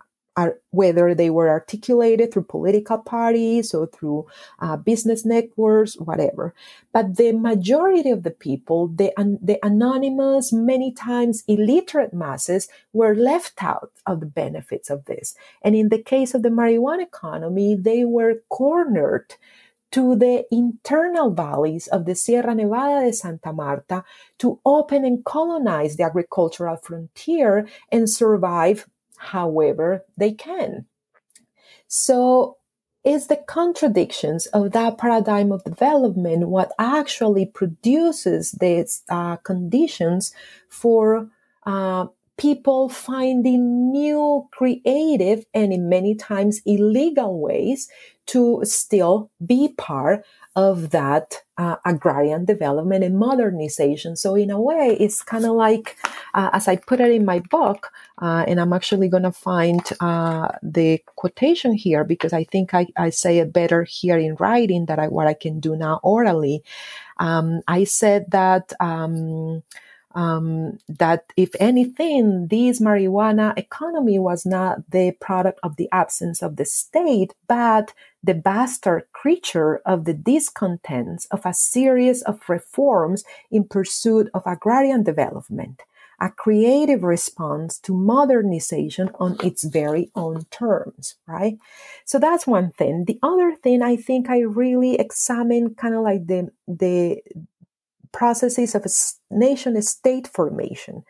whether 0.70 1.14
they 1.14 1.30
were 1.30 1.48
articulated 1.48 2.32
through 2.32 2.44
political 2.44 2.98
parties 2.98 3.74
or 3.74 3.86
through 3.86 4.26
uh, 4.60 4.76
business 4.76 5.24
networks, 5.24 5.98
whatever. 5.98 6.54
But 6.92 7.16
the 7.16 7.32
majority 7.32 8.10
of 8.10 8.22
the 8.22 8.30
people, 8.30 8.88
the, 8.88 9.12
the 9.42 9.58
anonymous, 9.64 10.52
many 10.52 10.92
times 10.92 11.44
illiterate 11.48 12.12
masses, 12.12 12.68
were 12.92 13.14
left 13.14 13.62
out 13.62 13.92
of 14.06 14.20
the 14.20 14.26
benefits 14.26 14.90
of 14.90 15.04
this. 15.06 15.34
And 15.62 15.74
in 15.74 15.88
the 15.88 16.02
case 16.02 16.34
of 16.34 16.42
the 16.42 16.50
marijuana 16.50 17.02
economy, 17.02 17.76
they 17.76 18.04
were 18.04 18.42
cornered 18.48 19.34
to 19.90 20.16
the 20.16 20.44
internal 20.50 21.30
valleys 21.30 21.86
of 21.88 22.04
the 22.04 22.14
Sierra 22.14 22.54
Nevada 22.54 23.06
de 23.06 23.12
Santa 23.12 23.52
Marta 23.52 24.04
to 24.38 24.60
open 24.64 25.04
and 25.04 25.24
colonize 25.24 25.96
the 25.96 26.04
agricultural 26.04 26.76
frontier 26.76 27.66
and 27.90 28.08
survive 28.08 28.86
however 29.18 30.04
they 30.16 30.32
can. 30.32 30.86
So 31.88 32.56
it's 33.04 33.26
the 33.26 33.36
contradictions 33.36 34.46
of 34.46 34.72
that 34.72 34.98
paradigm 34.98 35.52
of 35.52 35.64
development 35.64 36.48
what 36.48 36.72
actually 36.78 37.46
produces 37.46 38.52
these 38.52 39.02
uh, 39.08 39.36
conditions 39.36 40.32
for 40.68 41.28
uh, 41.64 42.06
people 42.36 42.88
finding 42.88 43.90
new 43.90 44.48
creative 44.52 45.44
and 45.54 45.72
in 45.72 45.88
many 45.88 46.14
times 46.14 46.60
illegal 46.66 47.40
ways 47.40 47.88
to 48.26 48.60
still 48.64 49.30
be 49.44 49.68
part 49.76 50.24
of 50.58 50.90
that 50.90 51.36
uh, 51.56 51.76
agrarian 51.84 52.44
development 52.44 53.04
and 53.04 53.16
modernization. 53.16 54.16
So 54.16 54.34
in 54.34 54.50
a 54.50 54.60
way, 54.60 54.96
it's 54.98 55.22
kind 55.22 55.44
of 55.44 55.52
like, 55.52 55.96
uh, 56.34 56.50
as 56.52 56.66
I 56.66 56.74
put 56.74 56.98
it 56.98 57.12
in 57.12 57.24
my 57.24 57.38
book, 57.38 57.92
uh, 58.20 58.44
and 58.48 58.58
I'm 58.60 58.72
actually 58.72 59.08
going 59.08 59.22
to 59.22 59.30
find 59.30 59.80
uh, 60.00 60.48
the 60.60 60.98
quotation 61.14 61.74
here 61.74 62.02
because 62.02 62.32
I 62.32 62.42
think 62.42 62.74
I, 62.74 62.88
I, 62.96 63.10
say 63.10 63.38
it 63.38 63.52
better 63.52 63.84
here 63.84 64.18
in 64.18 64.34
writing 64.40 64.86
than 64.86 64.98
I, 64.98 65.06
what 65.06 65.28
I 65.28 65.34
can 65.34 65.60
do 65.60 65.76
now 65.76 66.00
orally. 66.02 66.64
Um, 67.18 67.60
I 67.68 67.84
said 67.84 68.32
that 68.32 68.72
um, 68.80 69.62
um, 70.14 70.78
that 70.88 71.32
if 71.36 71.50
anything, 71.60 72.48
this 72.48 72.80
marijuana 72.80 73.56
economy 73.58 74.18
was 74.18 74.46
not 74.46 74.90
the 74.90 75.12
product 75.20 75.60
of 75.62 75.76
the 75.76 75.88
absence 75.92 76.42
of 76.42 76.56
the 76.56 76.64
state, 76.64 77.34
but 77.46 77.92
the 78.22 78.34
bastard 78.34 79.04
creature 79.12 79.80
of 79.84 80.04
the 80.04 80.14
discontents 80.14 81.26
of 81.26 81.44
a 81.44 81.54
series 81.54 82.22
of 82.22 82.40
reforms 82.48 83.22
in 83.50 83.64
pursuit 83.64 84.28
of 84.34 84.42
agrarian 84.46 85.02
development, 85.02 85.82
a 86.20 86.30
creative 86.30 87.04
response 87.04 87.78
to 87.78 87.94
modernization 87.94 89.10
on 89.20 89.36
its 89.42 89.62
very 89.62 90.10
own 90.16 90.44
terms, 90.50 91.16
right? 91.26 91.58
So 92.04 92.18
that's 92.18 92.46
one 92.46 92.72
thing. 92.72 93.04
The 93.04 93.20
other 93.22 93.54
thing 93.54 93.82
I 93.82 93.96
think 93.96 94.28
I 94.28 94.40
really 94.40 94.96
examine 94.98 95.74
kind 95.74 95.94
of 95.94 96.02
like 96.02 96.26
the 96.26 96.48
the 96.66 97.22
processes 98.12 98.74
of 98.74 98.84
nation 99.30 99.80
state 99.82 100.26
formation 100.26 101.04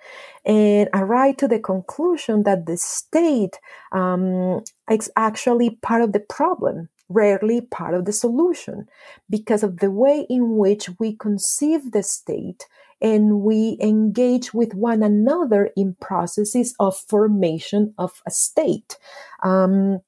and 0.44 0.88
I 0.92 1.00
arrive 1.00 1.36
to 1.38 1.48
the 1.48 1.58
conclusion 1.58 2.42
that 2.44 2.66
the 2.66 2.76
state 2.76 3.58
um, 3.92 4.62
is 4.90 5.10
actually 5.16 5.70
part 5.82 6.02
of 6.02 6.12
the 6.12 6.20
problem 6.20 6.88
rarely 7.08 7.60
part 7.60 7.94
of 7.94 8.04
the 8.04 8.12
solution 8.12 8.86
because 9.30 9.62
of 9.62 9.78
the 9.78 9.90
way 9.90 10.26
in 10.28 10.56
which 10.56 10.90
we 10.98 11.16
conceive 11.16 11.92
the 11.92 12.02
state 12.02 12.66
and 13.00 13.40
we 13.40 13.78
engage 13.80 14.52
with 14.52 14.74
one 14.74 15.02
another 15.02 15.70
in 15.76 15.94
processes 16.00 16.74
of 16.80 16.96
formation 16.96 17.94
of 17.96 18.20
a 18.26 18.30
state. 18.30 18.98
Um, 19.42 20.00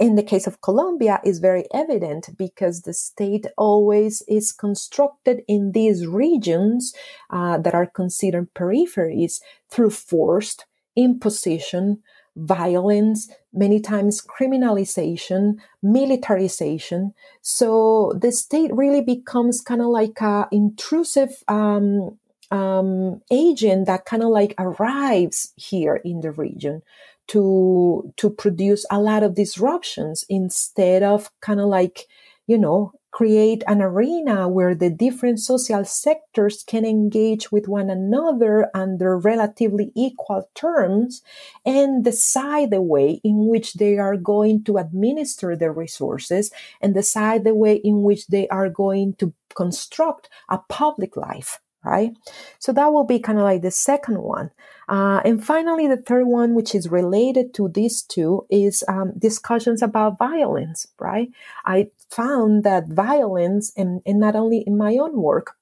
in 0.00 0.16
the 0.16 0.22
case 0.22 0.46
of 0.46 0.60
Colombia 0.60 1.20
is 1.24 1.38
very 1.38 1.64
evident 1.72 2.30
because 2.36 2.82
the 2.82 2.92
state 2.92 3.46
always 3.56 4.22
is 4.26 4.52
constructed 4.52 5.42
in 5.46 5.72
these 5.72 6.06
regions 6.06 6.94
uh, 7.30 7.58
that 7.58 7.74
are 7.74 7.86
considered 7.86 8.52
peripheries 8.54 9.40
through 9.70 9.90
forced 9.90 10.66
imposition, 10.96 12.02
violence, 12.36 13.30
many 13.52 13.80
times 13.80 14.20
criminalization, 14.22 15.56
militarization. 15.82 17.14
So 17.42 18.12
the 18.20 18.32
state 18.32 18.74
really 18.74 19.00
becomes 19.00 19.60
kind 19.60 19.80
of 19.80 19.88
like 19.88 20.20
a 20.20 20.48
intrusive 20.50 21.42
um, 21.46 22.18
um, 22.50 23.22
agent 23.30 23.86
that 23.86 24.04
kind 24.04 24.22
of 24.22 24.30
like 24.30 24.54
arrives 24.58 25.52
here 25.56 25.96
in 26.04 26.20
the 26.20 26.30
region 26.30 26.82
to 27.28 28.12
to 28.16 28.30
produce 28.30 28.84
a 28.90 29.00
lot 29.00 29.22
of 29.22 29.34
disruptions 29.34 30.24
instead 30.28 31.02
of 31.02 31.30
kind 31.40 31.60
of 31.60 31.66
like 31.66 32.06
you 32.46 32.58
know 32.58 32.92
create 33.14 33.62
an 33.68 33.80
arena 33.80 34.48
where 34.48 34.74
the 34.74 34.90
different 34.90 35.38
social 35.38 35.84
sectors 35.84 36.64
can 36.66 36.84
engage 36.84 37.52
with 37.52 37.68
one 37.68 37.88
another 37.88 38.68
under 38.74 39.16
relatively 39.16 39.92
equal 39.94 40.50
terms 40.56 41.22
and 41.64 42.02
decide 42.02 42.70
the 42.70 42.82
way 42.82 43.20
in 43.22 43.46
which 43.46 43.74
they 43.74 43.98
are 43.98 44.16
going 44.16 44.64
to 44.64 44.78
administer 44.78 45.54
their 45.54 45.72
resources 45.72 46.50
and 46.80 46.92
decide 46.92 47.44
the 47.44 47.54
way 47.54 47.76
in 47.76 48.02
which 48.02 48.26
they 48.26 48.48
are 48.48 48.68
going 48.68 49.14
to 49.14 49.32
construct 49.54 50.28
a 50.48 50.58
public 50.68 51.16
life 51.16 51.60
right? 51.84 52.16
So 52.58 52.72
that 52.72 52.92
will 52.92 53.04
be 53.04 53.18
kind 53.18 53.38
of 53.38 53.44
like 53.44 53.62
the 53.62 53.70
second 53.70 54.22
one. 54.22 54.50
Uh, 54.88 55.20
and 55.24 55.44
finally, 55.44 55.86
the 55.86 55.96
third 55.96 56.26
one, 56.26 56.54
which 56.54 56.74
is 56.74 56.90
related 56.90 57.54
to 57.54 57.68
these 57.68 58.02
two, 58.02 58.46
is 58.50 58.84
um, 58.88 59.12
discussions 59.18 59.82
about 59.82 60.18
violence, 60.18 60.86
right? 60.98 61.30
I 61.64 61.88
found 62.10 62.64
that 62.64 62.88
violence, 62.88 63.72
and, 63.76 64.02
and 64.04 64.20
not 64.20 64.36
only 64.36 64.64
in 64.66 64.76
my 64.76 64.96
own 64.96 65.16
work, 65.16 65.56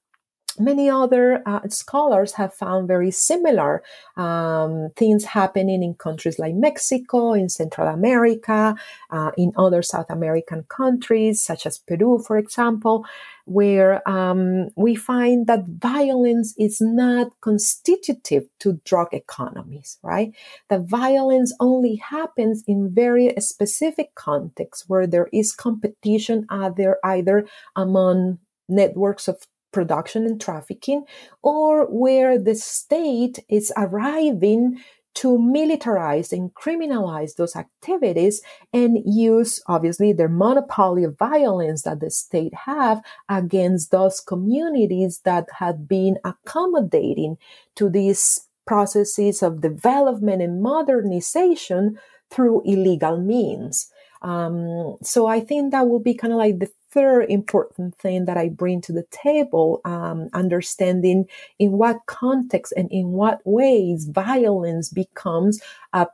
many 0.59 0.89
other 0.89 1.41
uh, 1.45 1.67
scholars 1.69 2.33
have 2.33 2.53
found 2.53 2.87
very 2.87 3.11
similar 3.11 3.83
um, 4.17 4.89
things 4.95 5.25
happening 5.25 5.83
in 5.83 5.93
countries 5.95 6.39
like 6.39 6.53
Mexico, 6.53 7.33
in 7.33 7.49
Central 7.49 7.87
America, 7.87 8.75
uh, 9.09 9.31
in 9.37 9.51
other 9.57 9.81
South 9.81 10.09
American 10.09 10.63
countries, 10.69 11.41
such 11.41 11.65
as 11.65 11.77
Peru, 11.77 12.19
for 12.25 12.37
example, 12.37 13.05
where 13.45 14.07
um, 14.07 14.69
we 14.75 14.95
find 14.95 15.47
that 15.47 15.65
violence 15.67 16.55
is 16.57 16.79
not 16.79 17.31
constitutive 17.41 18.45
to 18.59 18.79
drug 18.85 19.07
economies, 19.11 19.97
right? 20.01 20.33
That 20.69 20.83
violence 20.83 21.53
only 21.59 21.95
happens 21.95 22.63
in 22.67 22.93
very 22.93 23.33
specific 23.39 24.15
contexts 24.15 24.85
where 24.87 25.07
there 25.07 25.27
is 25.33 25.53
competition 25.53 26.45
either, 26.49 26.97
either 27.03 27.45
among 27.75 28.39
networks 28.69 29.27
of 29.27 29.45
production 29.73 30.25
and 30.25 30.39
trafficking, 30.39 31.03
or 31.41 31.85
where 31.87 32.39
the 32.39 32.55
state 32.55 33.39
is 33.49 33.73
arriving 33.75 34.79
to 35.15 35.37
militarize 35.37 36.31
and 36.31 36.53
criminalize 36.55 37.35
those 37.35 37.55
activities 37.55 38.41
and 38.71 38.97
use 39.05 39.61
obviously 39.67 40.11
their 40.11 40.29
monopoly 40.29 41.03
of 41.03 41.17
violence 41.17 41.83
that 41.83 41.99
the 41.99 42.09
state 42.09 42.53
have 42.65 43.01
against 43.29 43.91
those 43.91 44.19
communities 44.19 45.21
that 45.23 45.47
had 45.59 45.87
been 45.87 46.17
accommodating 46.23 47.37
to 47.75 47.89
these 47.89 48.47
processes 48.65 49.43
of 49.43 49.61
development 49.61 50.41
and 50.41 50.63
modernization 50.63 51.99
through 52.31 52.63
illegal 52.65 53.19
means. 53.19 53.91
Um, 54.23 54.97
so 55.03 55.27
I 55.27 55.41
think 55.41 55.71
that 55.71 55.87
will 55.87 55.99
be 55.99 56.15
kind 56.15 56.33
of 56.33 56.39
like 56.39 56.59
the 56.59 56.71
third 56.93 57.25
important 57.29 57.95
thing 57.95 58.25
that 58.25 58.37
I 58.37 58.49
bring 58.49 58.81
to 58.81 58.93
the 58.93 59.05
table, 59.09 59.81
um, 59.85 60.29
understanding 60.33 61.25
in 61.59 61.71
what 61.71 62.05
context 62.05 62.73
and 62.77 62.89
in 62.91 63.11
what 63.11 63.41
ways 63.45 64.05
violence 64.05 64.89
becomes 64.89 65.59
a, 65.93 66.07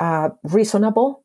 a 0.00 0.32
reasonable 0.44 1.24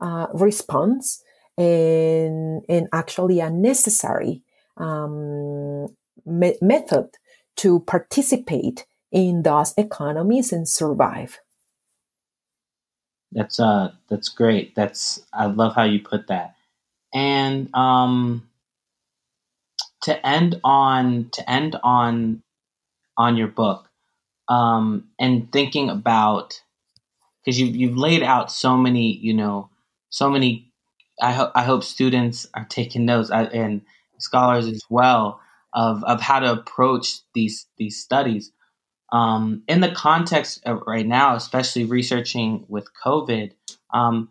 uh, 0.00 0.26
response 0.32 1.22
and, 1.56 2.62
and 2.68 2.88
actually 2.92 3.40
a 3.40 3.50
necessary 3.50 4.42
um, 4.76 5.88
me- 6.24 6.58
method 6.62 7.10
to 7.56 7.80
participate 7.80 8.86
in 9.10 9.42
those 9.42 9.74
economies 9.76 10.52
and 10.52 10.68
survive. 10.68 11.40
That's 13.32 13.60
uh 13.60 13.92
that's 14.08 14.30
great. 14.30 14.74
That's 14.74 15.20
I 15.34 15.46
love 15.46 15.74
how 15.74 15.84
you 15.84 16.00
put 16.00 16.28
that. 16.28 16.54
And 17.14 17.74
um 17.74 18.48
to 20.02 20.26
end 20.26 20.60
on 20.64 21.30
to 21.32 21.50
end 21.50 21.76
on 21.82 22.42
on 23.16 23.36
your 23.36 23.48
book 23.48 23.90
um 24.48 25.08
and 25.18 25.50
thinking 25.50 25.90
about 25.90 26.60
because 27.44 27.58
you 27.58 27.66
you've 27.66 27.96
laid 27.96 28.22
out 28.22 28.52
so 28.52 28.76
many, 28.76 29.16
you 29.16 29.32
know, 29.34 29.70
so 30.10 30.30
many 30.30 30.70
I 31.20 31.32
hope 31.32 31.52
I 31.54 31.62
hope 31.62 31.82
students 31.82 32.46
are 32.54 32.66
taking 32.68 33.04
notes 33.06 33.30
uh, 33.30 33.48
and 33.52 33.82
scholars 34.18 34.66
as 34.66 34.82
well 34.90 35.40
of 35.72 36.04
of 36.04 36.20
how 36.20 36.40
to 36.40 36.52
approach 36.52 37.20
these 37.34 37.66
these 37.78 38.02
studies. 38.02 38.52
Um, 39.12 39.62
in 39.66 39.80
the 39.80 39.90
context 39.90 40.60
of 40.66 40.82
right 40.86 41.06
now, 41.06 41.34
especially 41.34 41.84
researching 41.86 42.66
with 42.68 42.88
COVID, 43.02 43.52
um, 43.94 44.28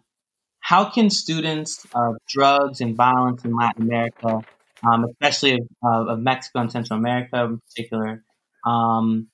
how 0.67 0.83
can 0.83 1.09
students 1.09 1.87
of 1.95 2.17
drugs 2.27 2.81
and 2.81 2.93
violence 2.93 3.45
in 3.45 3.55
Latin 3.55 3.83
America, 3.83 4.41
um, 4.85 5.05
especially 5.05 5.53
of, 5.81 6.07
of, 6.09 6.19
Mexico 6.19 6.59
and 6.59 6.69
Central 6.69 6.99
America 6.99 7.45
in 7.45 7.61
particular, 7.61 8.21
um, 8.65 9.29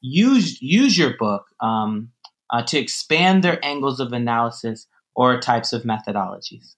use 0.00 0.62
use 0.62 0.96
your 0.96 1.18
book 1.18 1.44
um, 1.60 2.12
uh, 2.48 2.62
to 2.62 2.78
expand 2.78 3.44
their 3.44 3.62
angles 3.62 4.00
of 4.00 4.14
analysis 4.14 4.86
or 5.14 5.38
types 5.38 5.74
of 5.74 5.82
methodologies? 5.82 6.76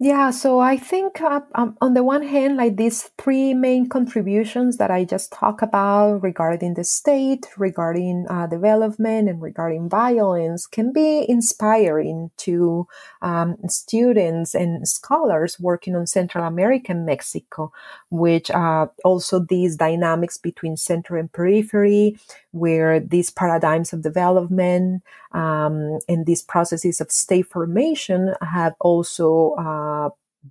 Yeah, 0.00 0.30
so 0.30 0.60
I 0.60 0.76
think 0.76 1.20
uh, 1.20 1.40
um, 1.56 1.76
on 1.80 1.94
the 1.94 2.04
one 2.04 2.22
hand, 2.22 2.56
like 2.56 2.76
these 2.76 3.10
three 3.18 3.52
main 3.52 3.88
contributions 3.88 4.76
that 4.76 4.92
I 4.92 5.04
just 5.04 5.32
talked 5.32 5.60
about 5.60 6.22
regarding 6.22 6.74
the 6.74 6.84
state, 6.84 7.46
regarding 7.56 8.24
uh, 8.30 8.46
development, 8.46 9.28
and 9.28 9.42
regarding 9.42 9.88
violence 9.88 10.68
can 10.68 10.92
be 10.92 11.28
inspiring 11.28 12.30
to 12.36 12.86
um, 13.22 13.56
students 13.68 14.54
and 14.54 14.86
scholars 14.86 15.58
working 15.58 15.96
on 15.96 16.06
Central 16.06 16.44
America 16.44 16.92
and 16.92 17.04
Mexico, 17.04 17.72
which 18.10 18.52
uh, 18.52 18.86
also 19.04 19.40
these 19.40 19.74
dynamics 19.74 20.38
between 20.38 20.76
center 20.76 21.16
and 21.16 21.32
periphery, 21.32 22.16
where 22.52 23.00
these 23.00 23.30
paradigms 23.30 23.92
of 23.92 24.02
development 24.02 25.02
um, 25.32 25.98
and 26.08 26.24
these 26.24 26.42
processes 26.42 27.00
of 27.00 27.10
state 27.10 27.46
formation 27.46 28.34
have 28.40 28.74
also 28.80 29.54
uh, 29.58 29.87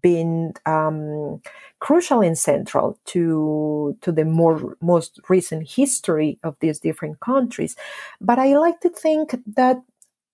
been 0.01 0.53
um, 0.65 1.41
crucial 1.79 2.21
and 2.21 2.37
central 2.37 2.99
to 3.05 3.97
to 4.01 4.11
the 4.11 4.25
more 4.25 4.75
most 4.81 5.19
recent 5.29 5.69
history 5.69 6.39
of 6.43 6.55
these 6.59 6.79
different 6.79 7.19
countries. 7.19 7.75
But 8.21 8.39
I 8.39 8.57
like 8.57 8.79
to 8.81 8.89
think 8.89 9.35
that 9.55 9.77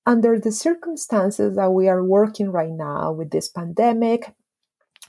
under 0.06 0.40
the 0.40 0.52
circumstances 0.52 1.56
that 1.56 1.72
we 1.72 1.88
are 1.88 2.04
working 2.04 2.52
right 2.52 2.72
now 2.72 3.12
with 3.12 3.32
this 3.32 3.48
pandemic 3.48 4.34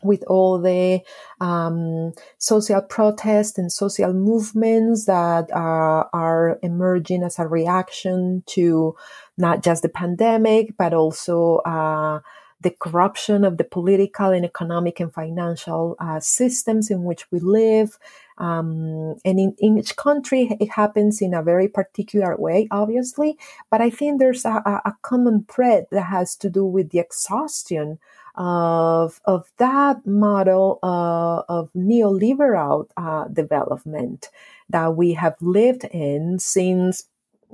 with 0.02 0.22
all 0.26 0.60
the 0.60 1.00
um, 1.40 2.12
social 2.38 2.82
protests 2.82 3.58
and 3.58 3.72
social 3.72 4.12
movements 4.12 5.06
that 5.06 5.50
uh, 5.50 6.04
are 6.12 6.58
emerging 6.62 7.22
as 7.22 7.38
a 7.38 7.48
reaction 7.48 8.42
to 8.46 8.94
not 9.38 9.62
just 9.62 9.82
the 9.82 9.88
pandemic, 9.88 10.76
but 10.76 10.92
also 10.92 11.56
uh, 11.64 12.20
the 12.64 12.74
corruption 12.80 13.44
of 13.44 13.58
the 13.58 13.64
political 13.64 14.30
and 14.30 14.44
economic 14.44 14.98
and 14.98 15.12
financial 15.12 15.94
uh, 16.00 16.18
systems 16.18 16.90
in 16.90 17.04
which 17.04 17.30
we 17.30 17.38
live. 17.38 17.98
Um, 18.38 19.14
and 19.24 19.38
in, 19.38 19.54
in, 19.58 19.78
each 19.78 19.94
country, 19.94 20.56
it 20.58 20.70
happens 20.70 21.22
in 21.22 21.34
a 21.34 21.42
very 21.42 21.68
particular 21.68 22.36
way, 22.36 22.66
obviously. 22.72 23.38
But 23.70 23.80
I 23.80 23.90
think 23.90 24.18
there's 24.18 24.44
a, 24.44 24.80
a 24.84 24.96
common 25.02 25.46
thread 25.48 25.86
that 25.92 26.06
has 26.06 26.34
to 26.36 26.50
do 26.50 26.64
with 26.64 26.90
the 26.90 26.98
exhaustion 26.98 28.00
of 28.36 29.20
of 29.26 29.48
that 29.58 30.04
model 30.04 30.80
uh, 30.82 31.42
of 31.48 31.70
neoliberal 31.76 32.88
uh, 32.96 33.28
development 33.28 34.30
that 34.68 34.96
we 34.96 35.12
have 35.12 35.36
lived 35.40 35.84
in 35.92 36.40
since 36.40 37.04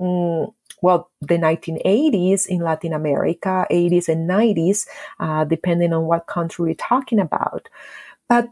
mm, 0.01 0.53
well 0.81 1.09
the 1.21 1.37
1980s 1.37 2.47
in 2.47 2.61
Latin 2.61 2.93
America, 2.93 3.65
80s 3.69 4.09
and 4.09 4.29
90s, 4.29 4.87
uh, 5.19 5.45
depending 5.45 5.93
on 5.93 6.05
what 6.05 6.27
country 6.27 6.65
we're 6.65 6.75
talking 6.75 7.19
about. 7.19 7.69
But 8.27 8.49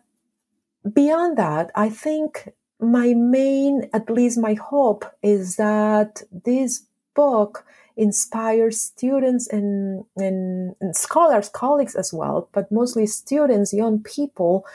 beyond 0.94 1.38
that, 1.38 1.72
I 1.76 1.90
think 1.90 2.54
my 2.80 3.14
main, 3.14 3.90
at 3.94 4.10
least 4.10 4.38
my 4.38 4.54
hope, 4.54 5.06
is 5.22 5.58
that 5.58 6.24
this 6.32 6.86
book 7.16 7.66
inspires 7.98 8.82
students 8.82 9.48
and, 9.48 10.06
and, 10.16 10.76
and 10.80 10.96
scholars, 10.96 11.50
colleagues 11.50 11.96
as 11.96 12.14
well, 12.14 12.48
but 12.54 12.72
mostly 12.72 13.06
students, 13.06 13.74
young 13.74 14.00
people, 14.00 14.66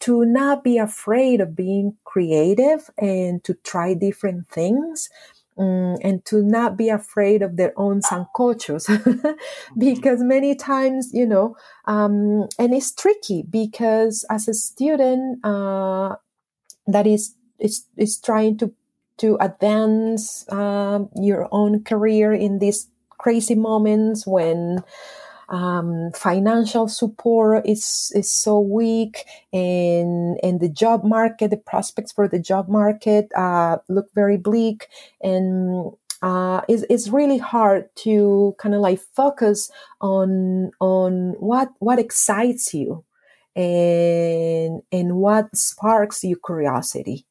to 0.00 0.26
not 0.26 0.62
be 0.62 0.76
afraid 0.76 1.40
of 1.40 1.56
being 1.56 1.96
creative 2.04 2.90
and 2.98 3.42
to 3.44 3.54
try 3.64 3.94
different 3.94 4.46
things. 4.48 5.08
Um, 5.56 5.96
and 6.02 6.24
to 6.24 6.42
not 6.42 6.76
be 6.76 6.88
afraid 6.88 7.40
of 7.40 7.56
their 7.56 7.72
own 7.76 8.00
sancochos 8.00 8.86
mm-hmm. 8.88 9.30
because 9.78 10.18
many 10.20 10.56
times 10.56 11.10
you 11.12 11.24
know 11.24 11.54
um, 11.84 12.48
and 12.58 12.74
it's 12.74 12.92
tricky 12.92 13.44
because 13.48 14.24
as 14.28 14.48
a 14.48 14.54
student 14.54 15.44
uh, 15.44 16.16
that 16.88 17.06
is 17.06 17.36
is 17.60 17.86
is 17.96 18.18
trying 18.18 18.58
to 18.58 18.72
to 19.18 19.36
advance 19.40 20.50
um, 20.50 21.08
your 21.14 21.48
own 21.52 21.84
career 21.84 22.32
in 22.32 22.58
these 22.58 22.88
crazy 23.10 23.54
moments 23.54 24.26
when 24.26 24.82
um, 25.48 26.10
financial 26.14 26.88
support 26.88 27.66
is 27.66 28.12
is 28.14 28.30
so 28.32 28.60
weak 28.60 29.24
and 29.52 30.38
and 30.42 30.60
the 30.60 30.68
job 30.68 31.04
market 31.04 31.50
the 31.50 31.56
prospects 31.56 32.12
for 32.12 32.28
the 32.28 32.38
job 32.38 32.68
market 32.68 33.28
uh, 33.36 33.78
look 33.88 34.12
very 34.14 34.36
bleak 34.36 34.88
and 35.22 35.92
uh, 36.24 36.62
it's, 36.68 36.84
it's 36.88 37.08
really 37.08 37.36
hard 37.36 37.94
to 37.96 38.54
kind 38.58 38.74
of 38.74 38.80
like 38.80 38.98
focus 39.14 39.70
on 40.00 40.70
on 40.80 41.34
what 41.38 41.68
what 41.80 41.98
excites 41.98 42.72
you 42.72 43.04
and 43.54 44.80
and 44.90 45.16
what 45.16 45.54
sparks 45.54 46.24
your 46.24 46.38
curiosity. 46.44 47.26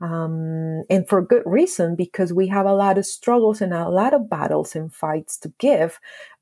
Um, 0.00 0.84
and 0.90 1.08
for 1.08 1.22
good 1.22 1.42
reason 1.46 1.96
because 1.96 2.32
we 2.32 2.48
have 2.48 2.66
a 2.66 2.74
lot 2.74 2.98
of 2.98 3.06
struggles 3.06 3.62
and 3.62 3.72
a 3.72 3.88
lot 3.88 4.12
of 4.12 4.28
battles 4.28 4.76
and 4.76 4.94
fights 4.94 5.38
to 5.38 5.52
give 5.58 5.98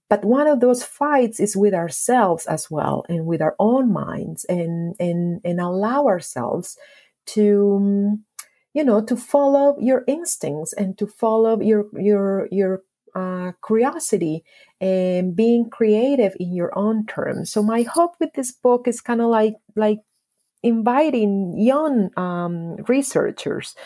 but 0.08 0.24
one 0.24 0.46
of 0.46 0.60
those 0.60 0.82
fights 0.84 1.40
is 1.40 1.56
with 1.56 1.74
ourselves 1.74 2.46
as 2.46 2.70
well 2.70 3.04
and 3.08 3.26
with 3.26 3.40
our 3.40 3.56
own 3.58 3.92
minds 3.92 4.44
and 4.44 4.94
and 4.98 5.40
and 5.44 5.60
allow 5.60 6.06
ourselves 6.06 6.76
to 7.26 8.18
you 8.74 8.84
know 8.84 9.02
to 9.04 9.16
follow 9.16 9.76
your 9.80 10.04
instincts 10.06 10.72
and 10.72 10.98
to 10.98 11.06
follow 11.06 11.60
your 11.60 11.86
your 11.94 12.48
your 12.50 12.82
uh, 13.14 13.52
curiosity 13.64 14.44
and 14.80 15.36
being 15.36 15.70
creative 15.70 16.34
in 16.40 16.52
your 16.52 16.76
own 16.76 17.06
terms. 17.06 17.52
So 17.52 17.62
my 17.62 17.82
hope 17.82 18.16
with 18.18 18.32
this 18.34 18.50
book 18.50 18.88
is 18.88 19.00
kind 19.00 19.20
of 19.20 19.28
like 19.28 19.54
like 19.76 19.98
inviting 20.62 21.54
young 21.56 22.10
um, 22.16 22.76
researchers 22.88 23.76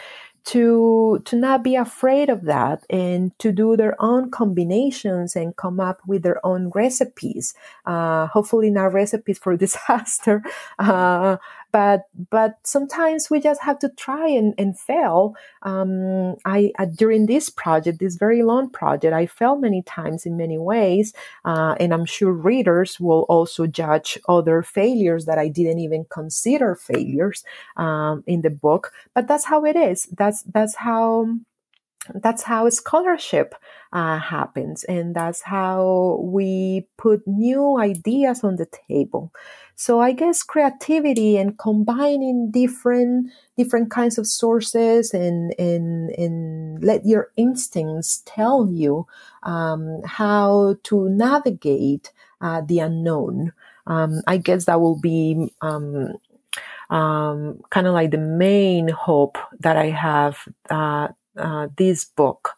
to 0.48 1.20
to 1.26 1.36
not 1.36 1.62
be 1.62 1.76
afraid 1.76 2.30
of 2.30 2.44
that 2.44 2.82
and 2.88 3.38
to 3.38 3.52
do 3.52 3.76
their 3.76 3.94
own 4.00 4.30
combinations 4.30 5.36
and 5.36 5.54
come 5.56 5.78
up 5.78 6.00
with 6.06 6.22
their 6.22 6.44
own 6.44 6.70
recipes. 6.74 7.54
Uh, 7.84 8.26
hopefully 8.28 8.70
not 8.70 8.94
recipes 8.94 9.38
for 9.38 9.56
disaster. 9.64 10.42
Uh, 10.78 11.36
but 11.72 12.02
but 12.30 12.58
sometimes 12.64 13.30
we 13.30 13.40
just 13.40 13.62
have 13.62 13.78
to 13.80 13.88
try 13.90 14.28
and, 14.28 14.54
and 14.58 14.78
fail. 14.78 15.34
Um, 15.62 16.36
I 16.44 16.72
uh, 16.78 16.86
during 16.86 17.26
this 17.26 17.50
project 17.50 17.98
this 18.00 18.16
very 18.16 18.42
long 18.42 18.70
project 18.70 19.12
I 19.14 19.26
failed 19.26 19.60
many 19.60 19.82
times 19.82 20.26
in 20.26 20.36
many 20.36 20.58
ways 20.58 21.12
uh, 21.44 21.74
and 21.78 21.92
I'm 21.92 22.06
sure 22.06 22.32
readers 22.32 22.98
will 22.98 23.26
also 23.28 23.66
judge 23.66 24.18
other 24.28 24.62
failures 24.62 25.26
that 25.26 25.38
I 25.38 25.48
didn't 25.48 25.80
even 25.80 26.06
consider 26.10 26.74
failures 26.74 27.44
um, 27.76 28.24
in 28.26 28.42
the 28.42 28.50
book. 28.50 28.92
But 29.14 29.28
that's 29.28 29.44
how 29.44 29.64
it 29.64 29.76
is. 29.76 30.08
That's 30.16 30.42
that's 30.44 30.76
how 30.76 31.26
that's 32.14 32.42
how 32.42 32.68
scholarship 32.70 33.54
uh, 33.92 34.18
happens 34.18 34.84
and 34.84 35.14
that's 35.14 35.42
how 35.42 36.20
we 36.22 36.86
put 36.96 37.26
new 37.26 37.78
ideas 37.78 38.44
on 38.44 38.56
the 38.56 38.66
table 38.88 39.32
so 39.78 40.00
i 40.00 40.10
guess 40.10 40.42
creativity 40.42 41.36
and 41.36 41.56
combining 41.56 42.50
different 42.50 43.30
different 43.56 43.90
kinds 43.92 44.18
of 44.18 44.26
sources 44.26 45.14
and 45.14 45.54
and 45.58 46.10
and 46.18 46.82
let 46.82 47.06
your 47.06 47.30
instincts 47.36 48.22
tell 48.26 48.68
you 48.68 49.06
um, 49.44 50.02
how 50.04 50.74
to 50.82 51.08
navigate 51.10 52.12
uh, 52.40 52.60
the 52.62 52.80
unknown. 52.80 53.52
Um, 53.86 54.20
i 54.26 54.36
guess 54.36 54.64
that 54.66 54.80
will 54.80 54.98
be 55.00 55.52
um, 55.62 56.18
um, 56.90 57.60
kind 57.70 57.86
of 57.86 57.94
like 57.94 58.10
the 58.10 58.18
main 58.18 58.88
hope 58.88 59.38
that 59.60 59.76
I 59.76 59.90
have 59.90 60.38
uh, 60.70 61.08
uh, 61.36 61.68
this 61.76 62.04
book 62.04 62.57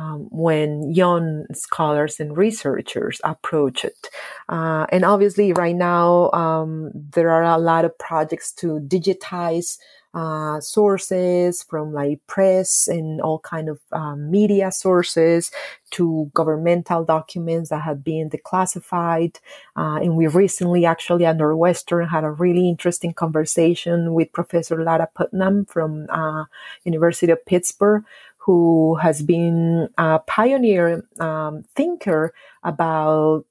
um, 0.00 0.28
when 0.30 0.90
young 0.92 1.44
scholars 1.52 2.20
and 2.20 2.36
researchers 2.36 3.20
approach 3.24 3.84
it. 3.84 4.08
Uh, 4.48 4.86
and 4.90 5.04
obviously, 5.04 5.52
right 5.52 5.76
now, 5.76 6.30
um, 6.30 6.90
there 6.94 7.30
are 7.30 7.44
a 7.44 7.58
lot 7.58 7.84
of 7.84 7.96
projects 7.98 8.52
to 8.52 8.80
digitize 8.80 9.78
uh, 10.12 10.60
sources 10.60 11.62
from 11.62 11.92
like 11.92 12.18
press 12.26 12.88
and 12.88 13.20
all 13.20 13.38
kind 13.38 13.68
of 13.68 13.78
um, 13.92 14.28
media 14.28 14.72
sources 14.72 15.52
to 15.92 16.28
governmental 16.34 17.04
documents 17.04 17.70
that 17.70 17.82
have 17.82 18.02
been 18.02 18.28
declassified. 18.28 19.36
Uh, 19.76 19.98
and 20.02 20.16
we 20.16 20.26
recently 20.26 20.84
actually 20.84 21.24
at 21.24 21.36
Northwestern 21.36 22.08
had 22.08 22.24
a 22.24 22.30
really 22.30 22.68
interesting 22.68 23.12
conversation 23.12 24.12
with 24.14 24.32
Professor 24.32 24.82
Lara 24.82 25.08
Putnam 25.14 25.64
from 25.66 26.06
uh, 26.10 26.44
University 26.84 27.30
of 27.30 27.44
Pittsburgh, 27.46 28.04
who 28.40 28.96
has 28.96 29.22
been 29.22 29.88
a 29.98 30.18
pioneer 30.26 31.06
um, 31.20 31.64
thinker 31.74 32.34
about 32.62 33.44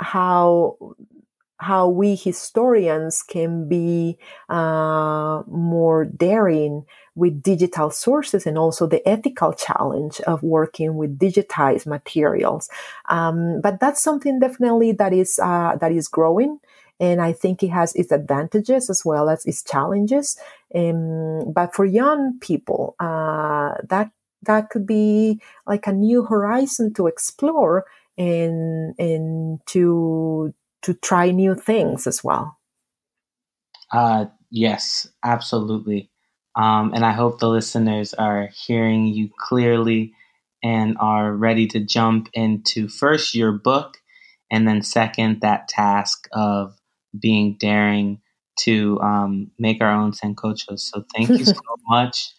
how 0.00 0.76
how 1.58 1.88
we 1.88 2.14
historians 2.14 3.22
can 3.22 3.68
be 3.68 4.18
uh, 4.48 5.42
more 5.46 6.04
daring 6.04 6.84
with 7.14 7.42
digital 7.42 7.90
sources 7.90 8.44
and 8.46 8.58
also 8.58 8.86
the 8.86 9.06
ethical 9.08 9.52
challenge 9.52 10.20
of 10.22 10.42
working 10.42 10.96
with 10.96 11.18
digitized 11.18 11.86
materials. 11.86 12.68
Um, 13.08 13.60
but 13.62 13.78
that's 13.80 14.02
something 14.02 14.40
definitely 14.40 14.92
that 14.92 15.12
is 15.12 15.38
uh, 15.42 15.76
that 15.80 15.92
is 15.92 16.08
growing. 16.08 16.60
And 17.00 17.20
I 17.20 17.32
think 17.32 17.62
it 17.62 17.68
has 17.68 17.94
its 17.94 18.12
advantages 18.12 18.88
as 18.88 19.04
well 19.04 19.28
as 19.28 19.44
its 19.46 19.62
challenges. 19.62 20.36
Um, 20.74 21.52
but 21.52 21.74
for 21.74 21.84
young 21.84 22.38
people, 22.40 22.96
uh, 22.98 23.74
that 23.88 24.10
that 24.42 24.70
could 24.70 24.86
be 24.86 25.40
like 25.66 25.86
a 25.86 25.92
new 25.92 26.24
horizon 26.24 26.92
to 26.94 27.06
explore 27.06 27.86
and 28.18 28.94
and 28.98 29.60
to 29.66 30.52
to 30.82 30.94
try 30.94 31.30
new 31.30 31.54
things 31.54 32.06
as 32.06 32.22
well. 32.22 32.58
Uh, 33.92 34.26
yes, 34.50 35.08
absolutely. 35.24 36.10
Um, 36.56 36.92
and 36.94 37.04
I 37.04 37.12
hope 37.12 37.38
the 37.38 37.48
listeners 37.48 38.14
are 38.14 38.50
hearing 38.66 39.06
you 39.06 39.30
clearly 39.38 40.14
and 40.62 40.96
are 40.98 41.32
ready 41.32 41.66
to 41.68 41.80
jump 41.80 42.28
into 42.32 42.88
first 42.88 43.34
your 43.34 43.52
book 43.52 43.98
and 44.50 44.68
then 44.68 44.82
second 44.82 45.40
that 45.40 45.68
task 45.68 46.28
of 46.32 46.78
being 47.18 47.56
daring 47.58 48.20
to 48.60 49.00
um, 49.00 49.50
make 49.58 49.80
our 49.80 49.90
own 49.90 50.12
sancochos. 50.12 50.80
So 50.80 51.04
thank 51.14 51.30
you 51.30 51.44
so 51.44 51.54
much 51.88 52.32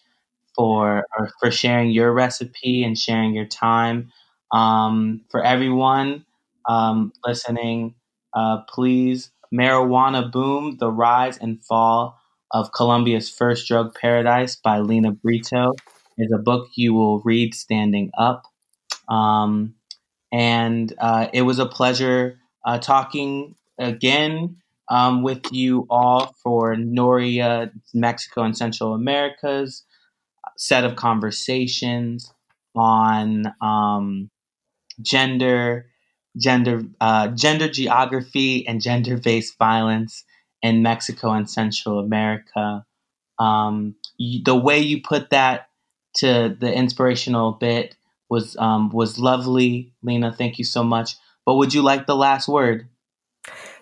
for 0.56 1.06
for 1.40 1.52
sharing 1.52 1.92
your 1.92 2.14
recipe 2.14 2.84
and 2.84 2.98
sharing 2.98 3.34
your 3.34 3.46
time. 3.46 4.12
Um, 4.52 5.22
for 5.30 5.44
everyone 5.44 6.26
um, 6.68 7.12
listening, 7.26 7.96
uh, 8.34 8.62
please 8.70 9.32
Marijuana 9.54 10.32
Boom 10.32 10.78
The 10.80 10.92
Rise 10.92 11.38
and 11.38 11.64
Fall 11.66 12.20
of 12.52 12.72
Colombia's 12.72 13.30
First 13.30 13.68
Drug 13.68 13.94
Paradise 13.96 14.56
by 14.56 14.80
Lina 14.80 15.12
Britto 15.12 15.74
is 16.18 16.32
a 16.34 16.42
book 16.42 16.70
you 16.76 16.94
will 16.94 17.22
read 17.22 17.54
standing 17.54 18.12
up. 18.18 18.44
Um, 19.10 19.76
and 20.32 20.94
uh, 21.00 21.28
it 21.34 21.42
was 21.42 21.60
a 21.60 21.66
pleasure 21.66 22.40
uh, 22.66 22.80
talking 22.80 23.56
again 23.78 24.58
um, 24.90 25.24
with 25.24 25.52
you 25.52 25.86
all 25.90 26.36
for 26.44 26.76
Noria, 26.76 27.72
Mexico 27.94 28.44
and 28.44 28.58
Central 28.58 28.94
America's 28.94 29.84
set 30.58 30.84
of 30.84 30.96
conversations 30.96 32.32
on 32.76 33.54
um, 33.62 34.30
gender, 35.02 35.88
gender, 36.38 36.84
uh, 37.02 37.30
gender 37.30 37.68
geography, 37.68 38.68
and 38.68 38.82
gender-based 38.82 39.58
violence 39.58 40.24
in 40.62 40.82
Mexico 40.84 41.32
and 41.32 41.50
Central 41.50 42.00
America. 42.00 42.86
Um, 43.40 43.96
you, 44.18 44.44
the 44.44 44.56
way 44.56 44.80
you 44.80 45.02
put 45.02 45.30
that 45.32 45.68
to 46.18 46.56
the 46.60 46.74
inspirational 46.74 47.54
bit 47.54 47.96
was 48.30 48.56
um, 48.58 48.90
was 48.90 49.20
lovely, 49.20 49.94
Lina. 50.02 50.32
Thank 50.32 50.58
you 50.58 50.66
so 50.66 50.84
much. 50.84 51.16
But 51.46 51.56
would 51.56 51.74
you 51.74 51.82
like 51.82 52.08
the 52.08 52.16
last 52.16 52.48
word? 52.48 52.88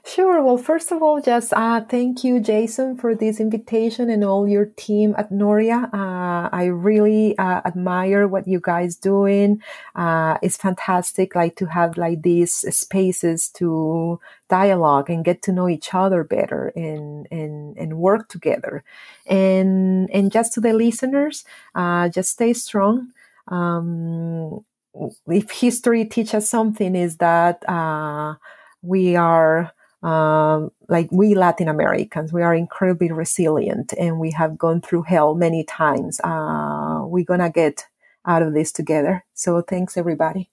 Sure. 0.05 0.43
Well, 0.43 0.57
first 0.57 0.91
of 0.91 1.01
all, 1.01 1.21
just 1.21 1.53
uh, 1.53 1.79
thank 1.79 2.25
you, 2.25 2.41
Jason, 2.41 2.97
for 2.97 3.15
this 3.15 3.39
invitation 3.39 4.09
and 4.09 4.21
all 4.25 4.45
your 4.49 4.65
team 4.75 5.15
at 5.17 5.31
Noria. 5.31 5.89
Uh, 5.93 6.49
I 6.51 6.65
really 6.65 7.37
uh, 7.37 7.61
admire 7.63 8.27
what 8.27 8.45
you 8.45 8.59
guys 8.61 8.97
doing. 8.97 9.61
Uh, 9.95 10.37
it's 10.41 10.57
fantastic, 10.57 11.35
like 11.35 11.55
to 11.55 11.67
have 11.67 11.97
like 11.97 12.21
these 12.21 12.51
spaces 12.75 13.47
to 13.51 14.19
dialogue 14.49 15.09
and 15.09 15.23
get 15.23 15.41
to 15.43 15.53
know 15.53 15.69
each 15.69 15.93
other 15.93 16.25
better 16.25 16.73
and 16.75 17.25
and 17.31 17.77
and 17.77 17.97
work 17.97 18.27
together. 18.27 18.83
And 19.25 20.09
and 20.11 20.33
just 20.33 20.51
to 20.55 20.59
the 20.59 20.73
listeners, 20.73 21.45
uh, 21.75 22.09
just 22.09 22.31
stay 22.31 22.51
strong. 22.51 23.13
Um, 23.47 24.65
if 25.27 25.51
history 25.51 26.05
teaches 26.05 26.49
something, 26.49 26.95
is 26.95 27.17
that 27.17 27.67
uh, 27.69 28.35
we 28.81 29.15
are 29.15 29.71
um, 30.03 30.71
like 30.89 31.09
we 31.11 31.35
Latin 31.35 31.67
Americans, 31.69 32.33
we 32.33 32.41
are 32.43 32.55
incredibly 32.55 33.11
resilient 33.11 33.93
and 33.97 34.19
we 34.19 34.31
have 34.31 34.57
gone 34.57 34.81
through 34.81 35.03
hell 35.03 35.35
many 35.35 35.63
times. 35.63 36.19
Uh, 36.23 37.01
we're 37.05 37.25
gonna 37.25 37.49
get 37.49 37.85
out 38.25 38.43
of 38.43 38.53
this 38.53 38.71
together. 38.71 39.25
So 39.33 39.61
thanks 39.61 39.97
everybody. 39.97 40.49